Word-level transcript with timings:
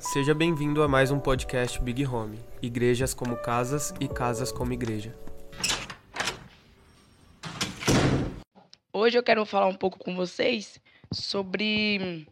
Seja 0.00 0.32
bem-vindo 0.32 0.80
a 0.80 0.86
mais 0.86 1.10
um 1.10 1.18
podcast 1.18 1.80
Big 1.82 2.06
Home 2.06 2.38
Igrejas 2.62 3.12
como 3.12 3.36
Casas 3.36 3.92
e 4.00 4.06
Casas 4.06 4.52
como 4.52 4.72
Igreja. 4.72 5.12
Hoje 8.92 9.18
eu 9.18 9.24
quero 9.24 9.44
falar 9.44 9.66
um 9.66 9.74
pouco 9.74 9.98
com 9.98 10.14
vocês 10.14 10.80
sobre, 11.12 12.24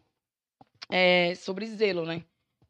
é, 0.89 1.35
sobre 1.35 1.65
zelo, 1.65 2.05
né? 2.05 2.23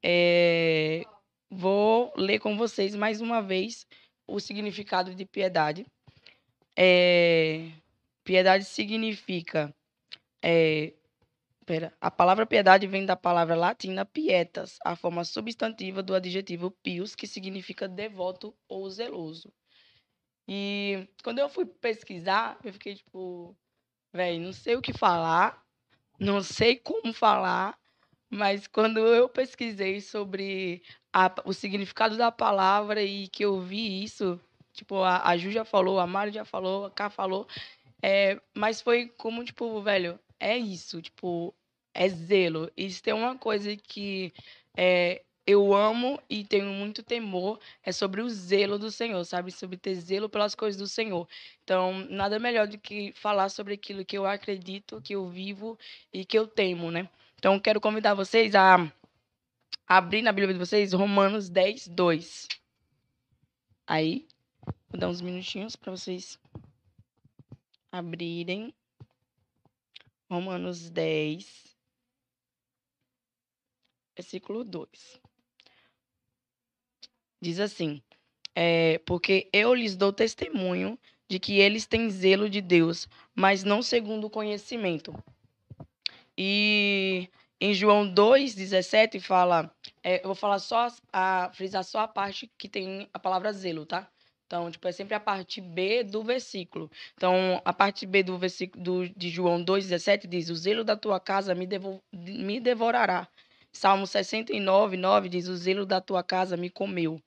É, 0.03 1.03
vou 1.47 2.11
ler 2.17 2.39
com 2.39 2.57
vocês 2.57 2.95
mais 2.95 3.21
uma 3.21 3.39
vez 3.39 3.85
o 4.27 4.39
significado 4.39 5.13
de 5.13 5.25
piedade. 5.25 5.85
É, 6.75 7.69
piedade 8.23 8.65
significa 8.65 9.71
é, 10.43 10.93
Pera. 11.67 11.93
A 11.99 12.09
palavra 12.09 12.45
piedade 12.45 12.87
vem 12.87 13.05
da 13.05 13.17
palavra 13.17 13.53
latina 13.53 14.05
pietas, 14.05 14.79
a 14.85 14.95
forma 14.95 15.25
substantiva 15.25 16.01
do 16.01 16.15
adjetivo 16.15 16.71
pius, 16.71 17.13
que 17.13 17.27
significa 17.27 17.89
devoto 17.89 18.55
ou 18.69 18.89
zeloso. 18.89 19.51
E 20.47 21.09
quando 21.21 21.39
eu 21.39 21.49
fui 21.49 21.65
pesquisar, 21.65 22.57
eu 22.63 22.71
fiquei 22.71 22.95
tipo, 22.95 23.53
velho, 24.13 24.39
não 24.39 24.53
sei 24.53 24.77
o 24.77 24.81
que 24.81 24.93
falar, 24.93 25.61
não 26.17 26.41
sei 26.41 26.77
como 26.77 27.11
falar, 27.11 27.77
mas 28.29 28.65
quando 28.65 28.99
eu 28.99 29.27
pesquisei 29.27 29.99
sobre 29.99 30.81
a, 31.11 31.29
o 31.43 31.51
significado 31.51 32.15
da 32.15 32.31
palavra 32.31 33.03
e 33.03 33.27
que 33.27 33.43
eu 33.43 33.59
vi 33.59 34.01
isso, 34.05 34.39
tipo, 34.71 35.03
a, 35.03 35.27
a 35.27 35.35
Ju 35.35 35.51
já 35.51 35.65
falou, 35.65 35.99
a 35.99 36.07
Mari 36.07 36.31
já 36.31 36.45
falou, 36.45 36.85
a 36.85 36.91
Ká 36.91 37.09
falou, 37.09 37.45
é, 38.01 38.39
mas 38.55 38.79
foi 38.79 39.09
como, 39.17 39.43
tipo, 39.43 39.81
velho, 39.81 40.17
é 40.39 40.57
isso, 40.57 41.01
tipo, 41.01 41.53
é 41.97 42.07
zelo. 42.07 42.71
Isso 42.77 43.01
tem 43.01 43.13
uma 43.13 43.35
coisa 43.35 43.75
que 43.75 44.31
é, 44.77 45.23
eu 45.47 45.73
amo 45.73 46.21
e 46.29 46.43
tenho 46.43 46.67
muito 46.67 47.01
temor, 47.01 47.59
é 47.81 47.91
sobre 47.91 48.21
o 48.21 48.29
zelo 48.29 48.77
do 48.77 48.91
Senhor, 48.91 49.23
sabe? 49.25 49.51
Sobre 49.51 49.77
ter 49.77 49.95
zelo 49.95 50.29
pelas 50.29 50.53
coisas 50.53 50.79
do 50.79 50.87
Senhor. 50.87 51.27
Então, 51.63 52.05
nada 52.09 52.37
melhor 52.37 52.67
do 52.67 52.77
que 52.77 53.11
falar 53.13 53.49
sobre 53.49 53.73
aquilo 53.73 54.05
que 54.05 54.15
eu 54.17 54.27
acredito, 54.27 55.01
que 55.01 55.15
eu 55.15 55.27
vivo 55.27 55.77
e 56.13 56.23
que 56.23 56.37
eu 56.37 56.45
temo, 56.45 56.91
né? 56.91 57.09
Então, 57.35 57.59
quero 57.59 57.81
convidar 57.81 58.13
vocês 58.13 58.53
a 58.53 58.91
abrir 59.87 60.21
na 60.21 60.31
Bíblia 60.31 60.53
de 60.53 60.59
vocês 60.59 60.93
Romanos 60.93 61.49
10, 61.49 61.87
2. 61.87 62.47
Aí, 63.87 64.27
vou 64.89 64.99
dar 64.99 65.09
uns 65.09 65.21
minutinhos 65.21 65.75
para 65.75 65.91
vocês 65.91 66.39
abrirem. 67.91 68.71
Romanos 70.29 70.89
10, 70.89 71.76
versículo 74.17 74.63
2. 74.63 75.21
Diz 77.39 77.59
assim: 77.59 78.01
é, 78.55 78.97
Porque 79.05 79.47
eu 79.53 79.73
lhes 79.73 79.95
dou 79.95 80.11
testemunho 80.11 80.97
de 81.29 81.39
que 81.39 81.59
eles 81.59 81.85
têm 81.85 82.09
zelo 82.09 82.49
de 82.49 82.61
Deus, 82.61 83.07
mas 83.35 83.63
não 83.63 83.81
segundo 83.81 84.25
o 84.25 84.29
conhecimento. 84.29 85.13
E 86.37 87.29
em 87.59 87.73
João 87.73 88.11
2,17 88.11 89.19
fala, 89.19 89.71
é, 90.03 90.19
eu 90.19 90.25
vou 90.25 90.35
falar 90.35 90.59
só, 90.59 90.87
a, 91.11 91.51
frisar 91.53 91.83
só 91.83 91.99
a 91.99 92.07
parte 92.07 92.49
que 92.57 92.69
tem 92.69 93.07
a 93.13 93.19
palavra 93.19 93.51
zelo, 93.51 93.85
tá? 93.85 94.09
Então, 94.45 94.71
tipo, 94.71 94.87
é 94.87 94.93
sempre 94.93 95.13
a 95.13 95.19
parte 95.19 95.59
B 95.59 96.03
do 96.03 96.23
versículo. 96.23 96.89
Então, 97.15 97.61
a 97.65 97.73
parte 97.73 98.05
B 98.05 98.23
do 98.23 98.37
versículo 98.37 98.81
do, 98.81 99.09
de 99.09 99.29
João 99.29 99.63
2,17 99.63 100.25
diz: 100.25 100.49
O 100.49 100.55
zelo 100.55 100.85
da 100.85 100.95
tua 100.95 101.19
casa 101.19 101.53
me, 101.53 101.67
devo, 101.67 102.01
me 102.13 102.57
devorará. 102.57 103.27
Salmo 103.71 104.07
69, 104.07 104.97
9 104.97 105.29
diz: 105.29 105.47
O 105.47 105.55
zelo 105.55 105.85
da 105.85 106.01
tua 106.01 106.23
casa 106.23 106.57
me 106.57 106.69
comeu. 106.69 107.21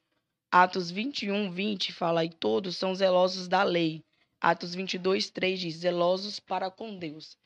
Atos 0.50 0.90
21, 0.90 1.50
20 1.50 1.92
fala: 1.92 2.24
E 2.24 2.30
todos 2.30 2.76
são 2.76 2.94
zelosos 2.94 3.46
da 3.48 3.62
lei. 3.62 4.04
Atos 4.40 4.74
22, 4.74 5.30
3 5.30 5.60
diz: 5.60 5.76
Zelosos 5.76 6.40
para 6.40 6.70
com 6.70 6.96
Deus. 6.96 7.36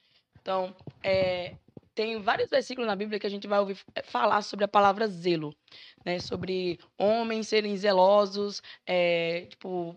Então, 0.41 0.75
é, 1.03 1.57
tem 1.95 2.21
vários 2.21 2.51
versículos 2.51 2.87
na 2.87 2.97
Bíblia 2.97 3.21
que 3.21 3.27
a 3.27 3.31
gente 3.31 3.47
vai 3.47 3.59
ouvir 3.61 3.79
é, 3.95 4.03
falar 4.03 4.43
sobre 4.43 4.65
a 4.65 4.69
palavra 4.69 5.07
zelo, 5.07 5.55
né? 6.05 6.19
Sobre 6.19 6.79
homens 6.99 7.49
serem 7.49 7.77
zelosos, 7.77 8.61
é, 8.87 9.47
tipo, 9.47 9.97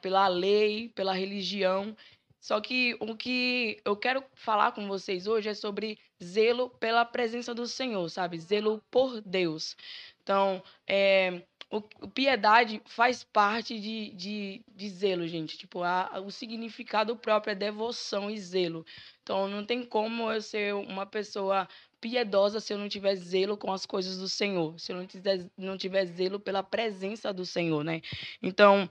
pela 0.00 0.28
lei, 0.28 0.88
pela 0.90 1.12
religião. 1.12 1.96
Só 2.42 2.60
que 2.60 2.96
o 2.98 3.14
que 3.14 3.80
eu 3.84 3.96
quero 3.96 4.24
falar 4.34 4.72
com 4.72 4.88
vocês 4.88 5.28
hoje 5.28 5.48
é 5.48 5.54
sobre 5.54 5.96
zelo 6.22 6.68
pela 6.68 7.04
presença 7.04 7.54
do 7.54 7.68
Senhor, 7.68 8.08
sabe? 8.10 8.36
Zelo 8.36 8.82
por 8.90 9.20
Deus. 9.20 9.76
Então, 10.20 10.60
é, 10.84 11.42
o, 11.70 11.80
piedade 12.08 12.82
faz 12.84 13.22
parte 13.22 13.78
de, 13.78 14.10
de, 14.10 14.60
de 14.74 14.88
zelo, 14.90 15.24
gente. 15.28 15.56
Tipo, 15.56 15.84
a, 15.84 16.20
o 16.20 16.32
significado 16.32 17.14
próprio 17.16 17.52
é 17.52 17.54
devoção 17.54 18.28
e 18.28 18.36
zelo. 18.40 18.84
Então, 19.22 19.46
não 19.46 19.64
tem 19.64 19.84
como 19.84 20.28
eu 20.32 20.42
ser 20.42 20.74
uma 20.74 21.06
pessoa 21.06 21.68
piedosa 22.00 22.58
se 22.58 22.72
eu 22.72 22.78
não 22.78 22.88
tiver 22.88 23.14
zelo 23.14 23.56
com 23.56 23.72
as 23.72 23.86
coisas 23.86 24.18
do 24.18 24.28
Senhor, 24.28 24.76
se 24.80 24.90
eu 24.90 24.96
não 24.96 25.06
tiver, 25.06 25.48
não 25.56 25.78
tiver 25.78 26.04
zelo 26.06 26.40
pela 26.40 26.64
presença 26.64 27.32
do 27.32 27.46
Senhor, 27.46 27.84
né? 27.84 28.02
Então, 28.42 28.90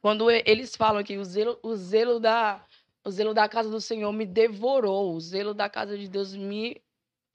quando 0.00 0.30
eles 0.30 0.74
falam 0.74 1.04
que 1.04 1.18
o 1.18 1.24
zelo, 1.24 1.58
o 1.62 1.76
zelo 1.76 2.18
da 2.18 2.64
o 3.04 3.10
zelo 3.10 3.34
da 3.34 3.48
casa 3.48 3.70
do 3.70 3.80
Senhor 3.80 4.12
me 4.12 4.26
devorou, 4.26 5.14
o 5.14 5.20
zelo 5.20 5.54
da 5.54 5.68
casa 5.68 5.96
de 5.96 6.08
Deus 6.08 6.34
me 6.34 6.80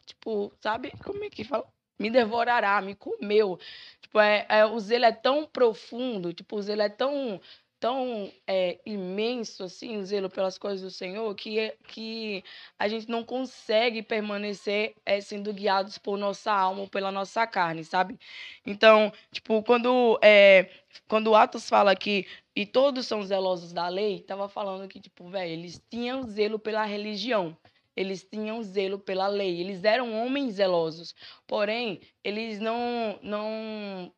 tipo, 0.06 0.52
sabe? 0.62 0.92
Como 1.04 1.24
é 1.24 1.30
que 1.30 1.44
fala? 1.44 1.66
Me 2.00 2.10
devorará, 2.10 2.82
me 2.82 2.96
comeu. 2.96 3.58
Tipo, 4.02 4.20
é, 4.20 4.46
é, 4.50 4.66
o 4.66 4.80
zelo 4.80 5.06
é 5.06 5.12
tão 5.12 5.46
profundo, 5.46 6.34
tipo, 6.34 6.58
o 6.58 6.62
zelo 6.62 6.82
é 6.82 6.90
tão 6.90 7.42
tão 7.78 8.32
é, 8.48 8.80
imenso 8.86 9.64
assim 9.64 9.98
o 9.98 10.06
zelo 10.06 10.30
pelas 10.30 10.58
coisas 10.58 10.82
do 10.82 10.90
Senhor 10.90 11.36
que 11.36 11.60
é, 11.60 11.76
que 11.88 12.44
a 12.80 12.88
gente 12.88 13.08
não 13.10 13.24
consegue 13.24 14.02
permanecer 14.02 14.96
é, 15.06 15.20
sendo 15.22 15.54
guiados 15.54 15.98
por 15.98 16.18
nossa 16.18 16.52
alma 16.52 16.82
ou 16.82 16.88
pela 16.88 17.12
nossa 17.12 17.46
carne, 17.46 17.84
sabe? 17.84 18.18
Então, 18.66 19.12
tipo, 19.32 19.62
quando 19.62 20.18
é, 20.24 20.70
quando 21.08 21.36
Atos 21.36 21.70
fala 21.70 21.96
que 21.96 22.26
e 22.56 22.66
todos 22.66 23.06
são 23.06 23.22
zelosos 23.24 23.74
da 23.74 23.88
lei, 23.90 24.22
tava 24.22 24.48
falando 24.48 24.88
que 24.88 25.00
tipo, 25.00 25.28
velho, 25.30 25.52
eles 25.52 25.82
tinham 25.90 26.24
zelo 26.24 26.58
pela 26.58 26.86
religião. 26.86 27.58
Eles 27.96 28.24
tinham 28.24 28.62
zelo 28.62 29.00
pela 29.00 29.28
lei, 29.28 29.60
eles 29.60 29.84
eram 29.84 30.14
homens 30.14 30.56
zelosos. 30.56 31.16
Porém, 31.48 32.02
eles 32.24 32.60
não 32.60 33.20
não 33.22 34.14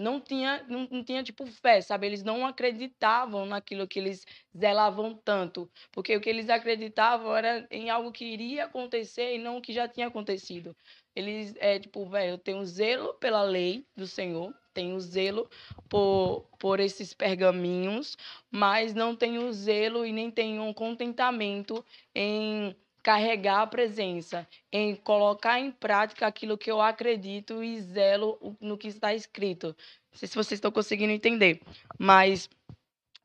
não 0.00 0.18
tinha, 0.18 0.64
não, 0.66 0.88
não, 0.90 1.04
tinha 1.04 1.22
tipo 1.22 1.46
fé, 1.46 1.80
sabe? 1.82 2.06
Eles 2.06 2.22
não 2.22 2.46
acreditavam 2.46 3.44
naquilo 3.44 3.86
que 3.86 3.98
eles 3.98 4.26
zelavam 4.56 5.14
tanto, 5.14 5.70
porque 5.92 6.16
o 6.16 6.20
que 6.20 6.30
eles 6.30 6.48
acreditavam 6.48 7.36
era 7.36 7.66
em 7.70 7.90
algo 7.90 8.10
que 8.10 8.24
iria 8.24 8.64
acontecer 8.64 9.34
e 9.34 9.38
não 9.38 9.58
o 9.58 9.60
que 9.62 9.74
já 9.74 9.86
tinha 9.86 10.06
acontecido. 10.06 10.74
Eles 11.14 11.54
é 11.58 11.78
tipo, 11.78 12.08
velho, 12.08 12.32
eu 12.32 12.38
tenho 12.38 12.64
zelo 12.64 13.14
pela 13.14 13.42
lei 13.42 13.86
do 13.94 14.06
Senhor, 14.06 14.54
tenho 14.72 14.98
zelo 15.00 15.48
por, 15.88 16.46
por 16.58 16.80
esses 16.80 17.12
pergaminhos, 17.14 18.16
mas 18.50 18.94
não 18.94 19.14
tenho 19.14 19.52
zelo 19.52 20.04
e 20.04 20.12
nem 20.12 20.30
tenho 20.30 20.62
um 20.62 20.72
contentamento 20.72 21.84
em 22.14 22.74
carregar 23.02 23.62
a 23.62 23.66
presença, 23.66 24.46
em 24.70 24.94
colocar 24.94 25.58
em 25.58 25.70
prática 25.70 26.26
aquilo 26.26 26.58
que 26.58 26.70
eu 26.70 26.80
acredito 26.80 27.62
e 27.62 27.80
zelo 27.80 28.56
no 28.60 28.76
que 28.76 28.88
está 28.88 29.14
escrito. 29.14 29.68
Não 30.12 30.18
sei 30.18 30.28
se 30.28 30.34
vocês 30.34 30.58
estão 30.58 30.70
conseguindo 30.70 31.12
entender, 31.12 31.60
mas 31.98 32.48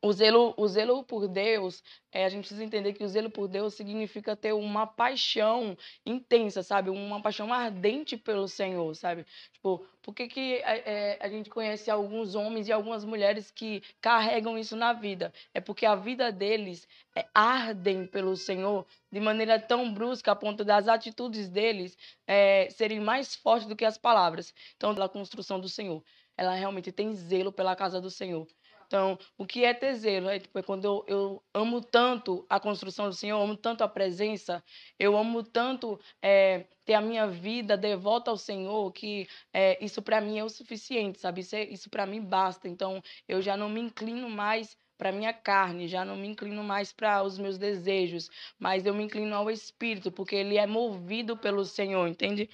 o 0.01 0.13
zelo, 0.13 0.53
o 0.55 0.67
zelo 0.67 1.03
por 1.03 1.27
Deus, 1.27 1.83
é, 2.11 2.25
a 2.25 2.29
gente 2.29 2.41
precisa 2.41 2.63
entender 2.63 2.93
que 2.93 3.03
o 3.03 3.07
zelo 3.07 3.29
por 3.29 3.47
Deus 3.47 3.73
significa 3.73 4.35
ter 4.35 4.53
uma 4.53 4.85
paixão 4.85 5.77
intensa, 6.05 6.61
sabe? 6.61 6.89
Uma 6.89 7.21
paixão 7.21 7.51
ardente 7.51 8.15
pelo 8.15 8.47
Senhor, 8.47 8.95
sabe? 8.95 9.25
Tipo, 9.51 9.85
por 10.01 10.13
que, 10.13 10.27
que 10.27 10.55
é, 10.63 11.17
a 11.19 11.27
gente 11.27 11.49
conhece 11.49 11.89
alguns 11.89 12.35
homens 12.35 12.67
e 12.67 12.71
algumas 12.71 13.03
mulheres 13.03 13.49
que 13.49 13.81
carregam 13.99 14.57
isso 14.57 14.75
na 14.75 14.93
vida? 14.93 15.33
É 15.53 15.59
porque 15.59 15.85
a 15.85 15.95
vida 15.95 16.31
deles 16.31 16.87
é, 17.15 17.25
ardem 17.33 18.05
pelo 18.05 18.35
Senhor 18.37 18.85
de 19.11 19.19
maneira 19.19 19.59
tão 19.59 19.91
brusca 19.91 20.31
a 20.31 20.35
ponto 20.35 20.63
das 20.63 20.87
atitudes 20.87 21.49
deles 21.49 21.97
é, 22.27 22.69
serem 22.69 22.99
mais 22.99 23.35
fortes 23.35 23.67
do 23.67 23.75
que 23.75 23.85
as 23.85 23.97
palavras. 23.97 24.53
Então, 24.77 24.93
da 24.93 25.09
construção 25.09 25.59
do 25.59 25.67
Senhor. 25.67 26.03
Ela 26.37 26.53
realmente 26.53 26.91
tem 26.91 27.13
zelo 27.13 27.51
pela 27.51 27.75
casa 27.75 27.99
do 27.99 28.11
Senhor. 28.11 28.45
Então, 28.87 29.17
o 29.37 29.45
que 29.45 29.63
é 29.65 29.73
ter 29.73 29.93
zelo? 29.95 30.29
É, 30.29 30.39
tipo, 30.39 30.57
é 30.57 30.63
quando 30.63 30.85
eu, 30.85 31.05
eu, 31.07 31.43
amo 31.53 31.81
tanto 31.81 32.45
a 32.49 32.59
construção 32.59 33.09
do 33.09 33.15
Senhor, 33.15 33.37
eu 33.37 33.43
amo 33.43 33.57
tanto 33.57 33.83
a 33.83 33.87
presença, 33.87 34.63
eu 34.99 35.17
amo 35.17 35.43
tanto 35.43 35.99
é, 36.21 36.65
ter 36.85 36.93
a 36.93 37.01
minha 37.01 37.27
vida 37.27 37.77
devota 37.77 38.31
ao 38.31 38.37
Senhor, 38.37 38.91
que 38.91 39.27
é, 39.53 39.83
isso 39.83 40.01
para 40.01 40.21
mim 40.21 40.37
é 40.39 40.43
o 40.43 40.49
suficiente, 40.49 41.19
sabe? 41.19 41.41
Isso, 41.41 41.55
é, 41.55 41.63
isso 41.65 41.89
para 41.89 42.05
mim 42.05 42.21
basta. 42.21 42.67
Então, 42.67 43.01
eu 43.27 43.41
já 43.41 43.57
não 43.57 43.69
me 43.69 43.81
inclino 43.81 44.29
mais 44.29 44.77
para 44.97 45.11
minha 45.11 45.33
carne, 45.33 45.87
já 45.87 46.05
não 46.05 46.15
me 46.15 46.27
inclino 46.27 46.63
mais 46.63 46.93
para 46.93 47.21
os 47.23 47.37
meus 47.37 47.57
desejos, 47.57 48.29
mas 48.57 48.85
eu 48.85 48.93
me 48.93 49.03
inclino 49.03 49.35
ao 49.35 49.51
Espírito, 49.51 50.11
porque 50.11 50.35
ele 50.35 50.57
é 50.57 50.65
movido 50.65 51.35
pelo 51.37 51.65
Senhor, 51.65 52.07
entende? 52.07 52.49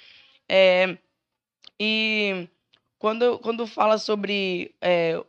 É, 0.49 0.97
E 1.79 2.47
quando, 2.99 3.39
quando 3.39 3.67
fala 3.67 3.97
sobre 3.97 4.75
é, 4.81 5.23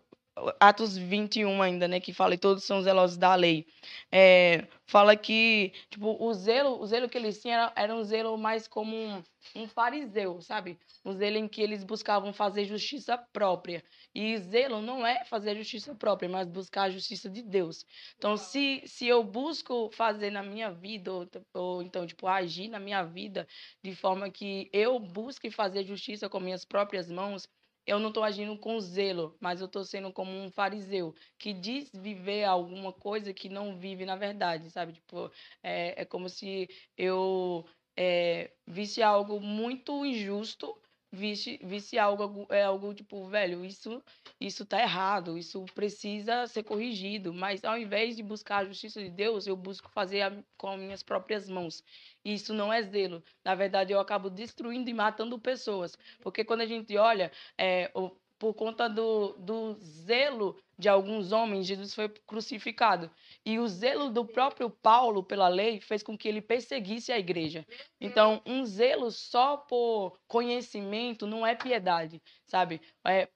Atos 0.59 0.97
21 0.97 1.61
ainda, 1.61 1.87
né, 1.87 2.01
que 2.01 2.13
fala 2.13 2.35
e 2.35 2.39
todos 2.39 2.65
são 2.65 2.81
zelosos 2.81 3.19
da 3.19 3.35
lei. 3.35 3.67
É, 4.11 4.67
fala 4.87 5.15
que, 5.15 5.73
tipo, 5.91 6.17
o 6.19 6.33
zelo, 6.33 6.81
o 6.81 6.87
zelo 6.87 7.09
que 7.09 7.19
eles 7.19 7.41
tinham 7.41 7.61
era, 7.61 7.73
era 7.77 7.95
um 7.95 8.03
zelo 8.03 8.39
mais 8.39 8.67
como 8.67 8.97
um, 8.97 9.23
um 9.55 9.69
fariseu, 9.69 10.41
sabe? 10.41 10.79
Um 11.05 11.13
zelo 11.13 11.37
em 11.37 11.47
que 11.47 11.61
eles 11.61 11.85
buscavam 11.85 12.33
fazer 12.33 12.65
justiça 12.65 13.19
própria. 13.19 13.85
E 14.15 14.39
zelo 14.39 14.81
não 14.81 15.07
é 15.07 15.23
fazer 15.25 15.55
justiça 15.57 15.95
própria, 15.95 16.29
mas 16.31 16.49
buscar 16.49 16.85
a 16.85 16.91
justiça 16.91 17.29
de 17.29 17.43
Deus. 17.43 17.85
Então, 18.17 18.37
se, 18.37 18.83
se 18.87 19.07
eu 19.07 19.23
busco 19.23 19.91
fazer 19.93 20.31
na 20.31 20.43
minha 20.43 20.71
vida, 20.71 21.13
ou, 21.13 21.29
ou 21.53 21.83
então, 21.83 22.07
tipo, 22.07 22.27
agir 22.27 22.69
na 22.69 22.81
minha 22.81 23.03
vida 23.03 23.47
de 23.83 23.95
forma 23.95 24.31
que 24.31 24.71
eu 24.73 24.99
busque 24.99 25.51
fazer 25.51 25.85
justiça 25.85 26.29
com 26.29 26.41
minhas 26.41 26.65
próprias 26.65 27.11
mãos, 27.11 27.47
eu 27.87 27.99
não 27.99 28.09
estou 28.09 28.23
agindo 28.25 28.57
com 28.59 28.81
zelo, 28.81 29.37
mas 29.41 29.61
eu 29.61 29.67
estou 29.67 29.85
sendo 29.85 30.13
como 30.13 30.31
um 30.31 30.51
fariseu 30.51 31.15
que 31.39 31.53
diz 31.53 31.91
viver 31.95 32.45
alguma 32.45 32.93
coisa 32.93 33.33
que 33.35 33.49
não 33.49 33.77
vive 33.77 34.05
na 34.05 34.17
verdade, 34.17 34.71
sabe? 34.71 34.95
Tipo, 34.95 35.31
é, 35.63 36.03
é 36.03 36.05
como 36.05 36.29
se 36.29 36.69
eu 36.97 37.65
é, 37.97 38.53
visse 38.67 39.03
algo 39.03 39.41
muito 39.41 40.05
injusto 40.07 40.82
visse, 41.13 41.61
visse 41.63 41.99
algo, 41.99 42.47
é 42.51 42.65
algo 42.65 42.95
tipo, 42.95 43.27
velho, 43.29 43.65
isso, 43.65 44.03
isso 44.41 44.65
tá 44.65 44.81
errado, 44.81 45.37
isso 45.37 45.65
precisa 45.75 46.47
ser 46.47 46.63
corrigido. 46.63 47.35
Mas 47.35 47.63
ao 47.65 47.77
invés 47.79 48.17
de 48.17 48.23
buscar 48.23 48.59
a 48.59 48.65
justiça 48.65 49.03
de 49.03 49.11
Deus, 49.11 49.47
eu 49.47 49.57
busco 49.57 49.91
fazer 49.91 50.23
a, 50.23 50.43
com 50.57 50.69
as 50.69 50.81
minhas 50.81 51.03
próprias 51.03 51.49
mãos. 51.49 51.85
E 52.25 52.35
isso 52.35 52.55
não 52.55 52.73
é 52.73 52.83
zelo. 52.83 53.23
Na 53.45 53.55
verdade, 53.55 53.93
eu 53.93 54.01
acabo 54.01 54.31
destruindo 54.31 54.89
e 54.89 54.95
matando 54.95 55.39
pessoas. 55.39 55.97
Porque 56.21 56.45
quando 56.45 56.63
a 56.63 56.67
gente 56.67 56.97
olha, 56.97 57.31
é, 57.59 57.91
por 58.43 58.55
conta 58.55 58.89
do, 58.89 59.35
do 59.35 59.75
zelo 59.75 60.61
de 60.77 60.89
alguns 60.89 61.31
homens, 61.31 61.65
Jesus 61.65 61.95
foi 61.95 62.09
crucificado. 62.27 63.09
E 63.47 63.57
o 63.57 63.69
zelo 63.69 64.11
do 64.11 64.25
próprio 64.25 64.69
Paulo 64.69 65.23
pela 65.23 65.47
lei 65.47 65.81
fez 65.81 66.03
com 66.03 66.19
que 66.19 66.27
ele 66.27 66.43
perseguisse 66.43 67.13
a 67.13 67.19
igreja. 67.21 67.65
Então, 68.01 68.43
um 68.45 68.65
zelo 68.65 69.13
só 69.13 69.59
por 69.59 70.19
conhecimento 70.27 71.25
não 71.25 71.47
é 71.47 71.55
piedade, 71.55 72.21
sabe? 72.45 72.81
É, 73.07 73.29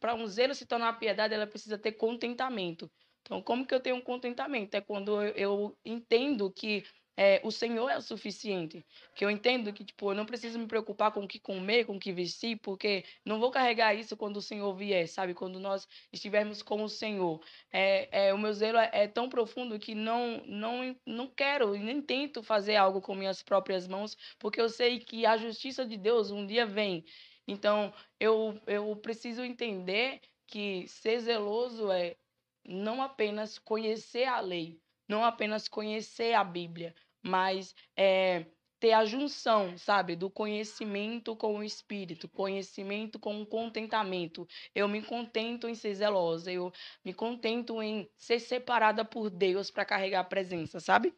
Para 0.00 0.16
um 0.16 0.26
zelo 0.26 0.52
se 0.52 0.66
tornar 0.66 0.98
piedade, 0.98 1.32
ela 1.32 1.46
precisa 1.46 1.78
ter 1.78 1.92
contentamento. 1.92 2.90
Então, 3.20 3.40
como 3.40 3.64
que 3.64 3.72
eu 3.72 3.78
tenho 3.78 3.94
um 3.94 4.00
contentamento? 4.00 4.74
É 4.74 4.80
quando 4.80 5.22
eu, 5.22 5.32
eu 5.36 5.78
entendo 5.84 6.50
que 6.50 6.82
é, 7.16 7.40
o 7.44 7.50
Senhor 7.50 7.88
é 7.88 7.96
o 7.96 8.02
suficiente. 8.02 8.84
Que 9.14 9.24
eu 9.24 9.30
entendo 9.30 9.72
que, 9.72 9.84
tipo, 9.84 10.10
eu 10.10 10.14
não 10.14 10.26
preciso 10.26 10.58
me 10.58 10.66
preocupar 10.66 11.12
com 11.12 11.24
o 11.24 11.28
que 11.28 11.38
comer, 11.38 11.84
com 11.84 11.96
o 11.96 12.00
que 12.00 12.12
vestir, 12.12 12.58
porque 12.58 13.04
não 13.24 13.38
vou 13.38 13.50
carregar 13.50 13.94
isso 13.94 14.16
quando 14.16 14.38
o 14.38 14.42
Senhor 14.42 14.74
vier, 14.74 15.06
sabe? 15.08 15.34
Quando 15.34 15.60
nós 15.60 15.86
estivermos 16.12 16.62
com 16.62 16.82
o 16.82 16.88
Senhor. 16.88 17.40
É, 17.72 18.28
é, 18.28 18.34
o 18.34 18.38
meu 18.38 18.52
zelo 18.52 18.78
é, 18.78 18.90
é 18.92 19.08
tão 19.08 19.28
profundo 19.28 19.78
que 19.78 19.94
não, 19.94 20.42
não, 20.46 20.96
não 21.06 21.28
quero 21.28 21.76
e 21.76 21.78
nem 21.78 22.00
tento 22.00 22.42
fazer 22.42 22.76
algo 22.76 23.00
com 23.00 23.14
minhas 23.14 23.42
próprias 23.42 23.86
mãos, 23.86 24.16
porque 24.38 24.60
eu 24.60 24.68
sei 24.68 24.98
que 25.00 25.26
a 25.26 25.36
justiça 25.36 25.86
de 25.86 25.96
Deus 25.96 26.30
um 26.30 26.46
dia 26.46 26.66
vem. 26.66 27.04
Então, 27.46 27.92
eu, 28.20 28.60
eu 28.66 28.94
preciso 28.96 29.42
entender 29.44 30.20
que 30.46 30.86
ser 30.88 31.20
zeloso 31.20 31.90
é 31.90 32.16
não 32.64 33.02
apenas 33.02 33.58
conhecer 33.58 34.24
a 34.24 34.40
lei, 34.40 34.81
não 35.08 35.24
apenas 35.24 35.68
conhecer 35.68 36.34
a 36.34 36.44
Bíblia, 36.44 36.94
mas 37.22 37.74
é, 37.96 38.46
ter 38.80 38.92
a 38.92 39.04
junção, 39.04 39.78
sabe, 39.78 40.16
do 40.16 40.28
conhecimento 40.28 41.36
com 41.36 41.58
o 41.58 41.62
espírito, 41.62 42.28
conhecimento 42.28 43.18
com 43.18 43.40
o 43.40 43.46
contentamento. 43.46 44.46
Eu 44.74 44.88
me 44.88 45.00
contento 45.02 45.68
em 45.68 45.74
ser 45.74 45.94
zelosa, 45.94 46.50
eu 46.50 46.72
me 47.04 47.14
contento 47.14 47.80
em 47.80 48.08
ser 48.16 48.40
separada 48.40 49.04
por 49.04 49.30
Deus 49.30 49.70
para 49.70 49.84
carregar 49.84 50.20
a 50.20 50.24
presença, 50.24 50.80
sabe? 50.80 51.14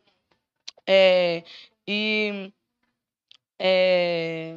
É, 0.86 1.42
e 1.86 2.52
é, 3.58 4.56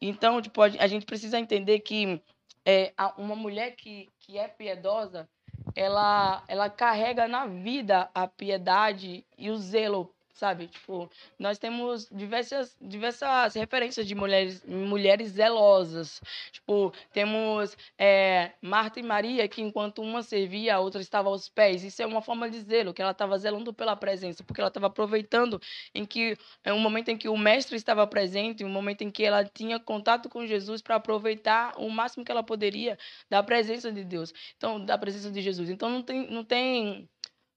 então, 0.00 0.40
tipo, 0.40 0.62
a 0.62 0.86
gente 0.86 1.04
precisa 1.04 1.38
entender 1.38 1.80
que 1.80 2.22
é, 2.64 2.92
uma 3.18 3.36
mulher 3.36 3.76
que, 3.76 4.10
que 4.18 4.38
é 4.38 4.48
piedosa, 4.48 5.28
ela, 5.74 6.44
ela 6.46 6.70
carrega 6.70 7.26
na 7.26 7.46
vida 7.46 8.08
a 8.14 8.26
piedade 8.26 9.26
e 9.36 9.50
o 9.50 9.56
zelo 9.56 10.13
sabe? 10.34 10.66
Tipo, 10.66 11.08
nós 11.38 11.58
temos 11.58 12.08
diversas, 12.10 12.76
diversas 12.80 13.54
referências 13.54 14.06
de 14.06 14.14
mulheres, 14.14 14.64
mulheres 14.66 15.30
zelosas. 15.30 16.20
Tipo, 16.52 16.92
temos 17.12 17.76
é, 17.96 18.52
Marta 18.60 18.98
e 18.98 19.02
Maria, 19.02 19.48
que 19.48 19.62
enquanto 19.62 20.02
uma 20.02 20.22
servia, 20.22 20.74
a 20.74 20.80
outra 20.80 21.00
estava 21.00 21.28
aos 21.28 21.48
pés. 21.48 21.84
Isso 21.84 22.02
é 22.02 22.06
uma 22.06 22.20
forma 22.20 22.50
de 22.50 22.60
zelo, 22.60 22.92
que 22.92 23.00
ela 23.00 23.12
estava 23.12 23.38
zelando 23.38 23.72
pela 23.72 23.96
presença, 23.96 24.42
porque 24.42 24.60
ela 24.60 24.68
estava 24.68 24.88
aproveitando 24.88 25.60
em 25.94 26.04
que 26.04 26.36
é 26.64 26.72
um 26.72 26.80
momento 26.80 27.10
em 27.10 27.16
que 27.16 27.28
o 27.28 27.36
mestre 27.36 27.76
estava 27.76 28.06
presente, 28.06 28.64
um 28.64 28.68
momento 28.68 29.02
em 29.02 29.10
que 29.10 29.24
ela 29.24 29.44
tinha 29.44 29.78
contato 29.78 30.28
com 30.28 30.44
Jesus 30.46 30.82
para 30.82 30.96
aproveitar 30.96 31.74
o 31.78 31.88
máximo 31.88 32.24
que 32.24 32.32
ela 32.32 32.42
poderia 32.42 32.98
da 33.30 33.42
presença 33.42 33.92
de 33.92 34.04
Deus. 34.04 34.32
Então, 34.56 34.84
da 34.84 34.98
presença 34.98 35.30
de 35.30 35.40
Jesus. 35.40 35.70
Então 35.70 35.88
não 35.88 36.02
tem 36.02 36.28
não 36.30 36.44
tem 36.44 37.08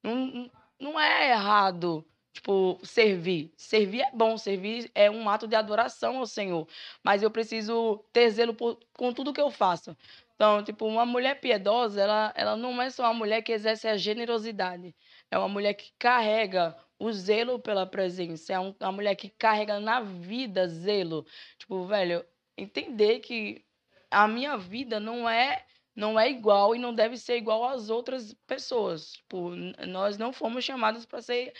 não, 0.04 0.52
não 0.80 1.00
é 1.00 1.32
errado 1.32 2.06
Tipo, 2.38 2.80
servir. 2.84 3.52
Servir 3.58 4.02
é 4.02 4.12
bom, 4.14 4.38
servir 4.38 4.92
é 4.94 5.10
um 5.10 5.28
ato 5.28 5.48
de 5.48 5.56
adoração 5.56 6.20
ao 6.20 6.28
Senhor. 6.28 6.68
Mas 7.04 7.24
eu 7.24 7.32
preciso 7.32 7.98
ter 8.14 8.30
zelo 8.30 8.54
por, 8.54 8.80
com 8.94 9.12
tudo 9.12 9.34
que 9.34 9.42
eu 9.42 9.50
faço. 9.50 9.98
Então, 10.36 10.64
tipo, 10.64 10.86
uma 10.86 11.04
mulher 11.04 11.40
piedosa, 11.40 12.00
ela, 12.00 12.32
ela 12.36 12.56
não 12.56 12.80
é 12.80 12.92
só 12.92 13.06
uma 13.06 13.14
mulher 13.16 13.42
que 13.42 13.52
exerce 13.52 13.88
a 13.88 13.98
generosidade. 13.98 14.96
É 15.32 15.38
uma 15.38 15.50
mulher 15.50 15.74
que 15.74 15.92
carrega 15.98 16.78
o 17.00 17.12
zelo 17.12 17.58
pela 17.58 17.88
presença. 17.88 18.54
É 18.54 18.60
uma 18.60 18.92
mulher 18.92 19.16
que 19.16 19.30
carrega 19.30 19.80
na 19.80 20.02
vida 20.02 20.68
zelo. 20.68 21.26
Tipo, 21.58 21.88
velho, 21.88 22.24
entender 22.56 23.20
que 23.20 23.66
a 24.12 24.28
minha 24.28 24.58
vida 24.58 25.00
não 25.00 25.28
é 25.28 25.66
não 25.96 26.20
é 26.20 26.30
igual 26.30 26.76
e 26.76 26.78
não 26.78 26.94
deve 26.94 27.18
ser 27.18 27.38
igual 27.38 27.66
às 27.66 27.90
outras 27.90 28.32
pessoas. 28.46 29.14
Tipo, 29.14 29.50
nós 29.88 30.20
não 30.20 30.32
fomos 30.32 30.64
chamados 30.64 31.08
para 31.08 31.24
ser 31.24 31.52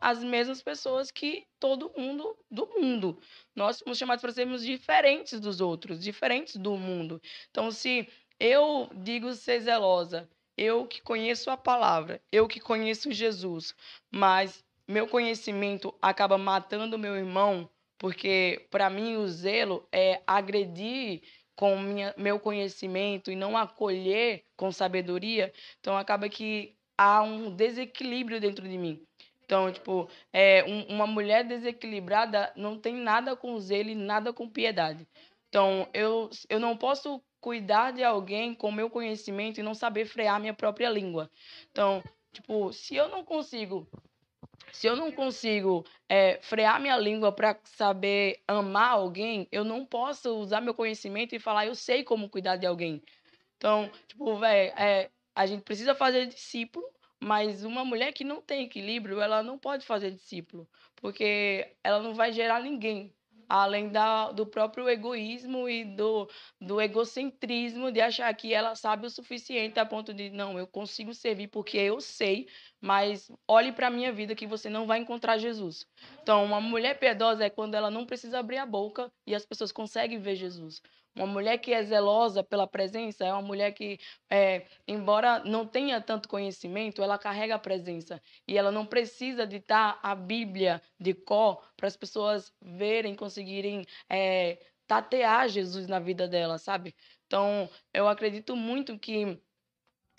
as 0.00 0.22
mesmas 0.22 0.62
pessoas 0.62 1.10
que 1.10 1.46
todo 1.58 1.92
mundo 1.96 2.36
do 2.50 2.66
mundo. 2.78 3.18
Nós 3.54 3.76
somos 3.76 3.98
chamados 3.98 4.22
para 4.22 4.32
sermos 4.32 4.64
diferentes 4.64 5.40
dos 5.40 5.60
outros, 5.60 6.02
diferentes 6.02 6.56
do 6.56 6.76
mundo. 6.76 7.20
Então, 7.50 7.70
se 7.70 8.08
eu 8.38 8.90
digo 8.94 9.32
ser 9.32 9.60
zelosa, 9.60 10.28
eu 10.56 10.86
que 10.86 11.02
conheço 11.02 11.50
a 11.50 11.56
palavra, 11.56 12.22
eu 12.30 12.46
que 12.46 12.60
conheço 12.60 13.12
Jesus, 13.12 13.74
mas 14.10 14.64
meu 14.86 15.08
conhecimento 15.08 15.94
acaba 16.00 16.38
matando 16.38 16.98
meu 16.98 17.16
irmão, 17.16 17.68
porque 17.98 18.66
para 18.70 18.90
mim 18.90 19.16
o 19.16 19.26
zelo 19.26 19.88
é 19.90 20.22
agredir 20.26 21.22
com 21.56 21.78
minha, 21.78 22.14
meu 22.16 22.38
conhecimento 22.38 23.30
e 23.30 23.36
não 23.36 23.56
acolher 23.56 24.44
com 24.56 24.70
sabedoria, 24.70 25.52
então 25.80 25.96
acaba 25.96 26.28
que 26.28 26.76
há 26.98 27.22
um 27.22 27.54
desequilíbrio 27.54 28.40
dentro 28.40 28.68
de 28.68 28.76
mim. 28.76 29.02
Então, 29.44 29.70
tipo, 29.70 30.08
é, 30.32 30.64
um, 30.64 30.94
uma 30.94 31.06
mulher 31.06 31.44
desequilibrada 31.44 32.52
não 32.56 32.78
tem 32.78 32.94
nada 32.94 33.36
com 33.36 33.58
zelo 33.58 33.90
e 33.90 33.94
nada 33.94 34.32
com 34.32 34.48
piedade. 34.48 35.06
Então, 35.48 35.88
eu, 35.92 36.30
eu 36.48 36.58
não 36.58 36.76
posso 36.76 37.22
cuidar 37.40 37.92
de 37.92 38.02
alguém 38.02 38.54
com 38.54 38.72
meu 38.72 38.88
conhecimento 38.88 39.60
e 39.60 39.62
não 39.62 39.74
saber 39.74 40.06
frear 40.06 40.40
minha 40.40 40.54
própria 40.54 40.88
língua. 40.88 41.30
Então, 41.70 42.02
tipo, 42.32 42.72
se 42.72 42.96
eu 42.96 43.08
não 43.08 43.22
consigo 43.22 43.86
se 44.72 44.86
eu 44.86 44.96
não 44.96 45.12
consigo 45.12 45.84
é, 46.08 46.38
frear 46.42 46.80
minha 46.80 46.96
língua 46.96 47.30
para 47.30 47.58
saber 47.64 48.42
amar 48.46 48.90
alguém, 48.90 49.46
eu 49.52 49.64
não 49.64 49.86
posso 49.86 50.34
usar 50.36 50.60
meu 50.60 50.74
conhecimento 50.74 51.34
e 51.34 51.38
falar, 51.38 51.66
eu 51.66 51.74
sei 51.74 52.02
como 52.02 52.28
cuidar 52.28 52.56
de 52.56 52.66
alguém. 52.66 53.02
Então, 53.56 53.90
tipo, 54.08 54.36
velho, 54.36 54.72
é, 54.76 55.10
a 55.34 55.46
gente 55.46 55.62
precisa 55.62 55.94
fazer 55.94 56.26
discípulo, 56.26 56.84
mas 57.24 57.64
uma 57.64 57.84
mulher 57.86 58.12
que 58.12 58.22
não 58.22 58.42
tem 58.42 58.64
equilíbrio, 58.64 59.18
ela 59.18 59.42
não 59.42 59.58
pode 59.58 59.86
fazer 59.86 60.10
discípulo, 60.10 60.68
porque 60.94 61.74
ela 61.82 62.02
não 62.02 62.14
vai 62.14 62.30
gerar 62.32 62.62
ninguém, 62.62 63.14
além 63.48 63.88
da, 63.88 64.30
do 64.30 64.46
próprio 64.46 64.90
egoísmo 64.90 65.66
e 65.66 65.84
do, 65.86 66.28
do 66.60 66.78
egocentrismo 66.82 67.90
de 67.90 68.02
achar 68.02 68.34
que 68.34 68.52
ela 68.52 68.74
sabe 68.74 69.06
o 69.06 69.10
suficiente 69.10 69.80
a 69.80 69.86
ponto 69.86 70.12
de, 70.12 70.28
não, 70.28 70.58
eu 70.58 70.66
consigo 70.66 71.14
servir 71.14 71.48
porque 71.48 71.78
eu 71.78 71.98
sei, 71.98 72.46
mas 72.84 73.32
olhe 73.48 73.72
para 73.72 73.86
a 73.86 73.90
minha 73.90 74.12
vida 74.12 74.34
que 74.34 74.46
você 74.46 74.68
não 74.68 74.86
vai 74.86 74.98
encontrar 74.98 75.38
Jesus. 75.38 75.86
Então, 76.22 76.44
uma 76.44 76.60
mulher 76.60 76.98
piedosa 76.98 77.42
é 77.42 77.48
quando 77.48 77.74
ela 77.74 77.90
não 77.90 78.04
precisa 78.04 78.38
abrir 78.38 78.58
a 78.58 78.66
boca 78.66 79.10
e 79.26 79.34
as 79.34 79.46
pessoas 79.46 79.72
conseguem 79.72 80.18
ver 80.18 80.34
Jesus. 80.34 80.82
Uma 81.16 81.26
mulher 81.26 81.56
que 81.56 81.72
é 81.72 81.82
zelosa 81.82 82.44
pela 82.44 82.66
presença 82.66 83.24
é 83.24 83.32
uma 83.32 83.40
mulher 83.40 83.72
que, 83.72 83.98
é, 84.28 84.66
embora 84.86 85.38
não 85.46 85.66
tenha 85.66 85.98
tanto 85.98 86.28
conhecimento, 86.28 87.02
ela 87.02 87.16
carrega 87.16 87.54
a 87.54 87.58
presença. 87.58 88.20
E 88.46 88.58
ela 88.58 88.70
não 88.70 88.84
precisa 88.84 89.46
ditar 89.46 89.98
a 90.02 90.14
Bíblia 90.14 90.82
de 91.00 91.14
cor 91.14 91.66
para 91.78 91.86
as 91.86 91.96
pessoas 91.96 92.52
verem, 92.60 93.14
conseguirem 93.14 93.86
é, 94.10 94.58
tatear 94.86 95.48
Jesus 95.48 95.86
na 95.86 95.98
vida 95.98 96.28
dela, 96.28 96.58
sabe? 96.58 96.94
Então, 97.26 97.66
eu 97.94 98.06
acredito 98.06 98.54
muito 98.54 98.98
que 98.98 99.40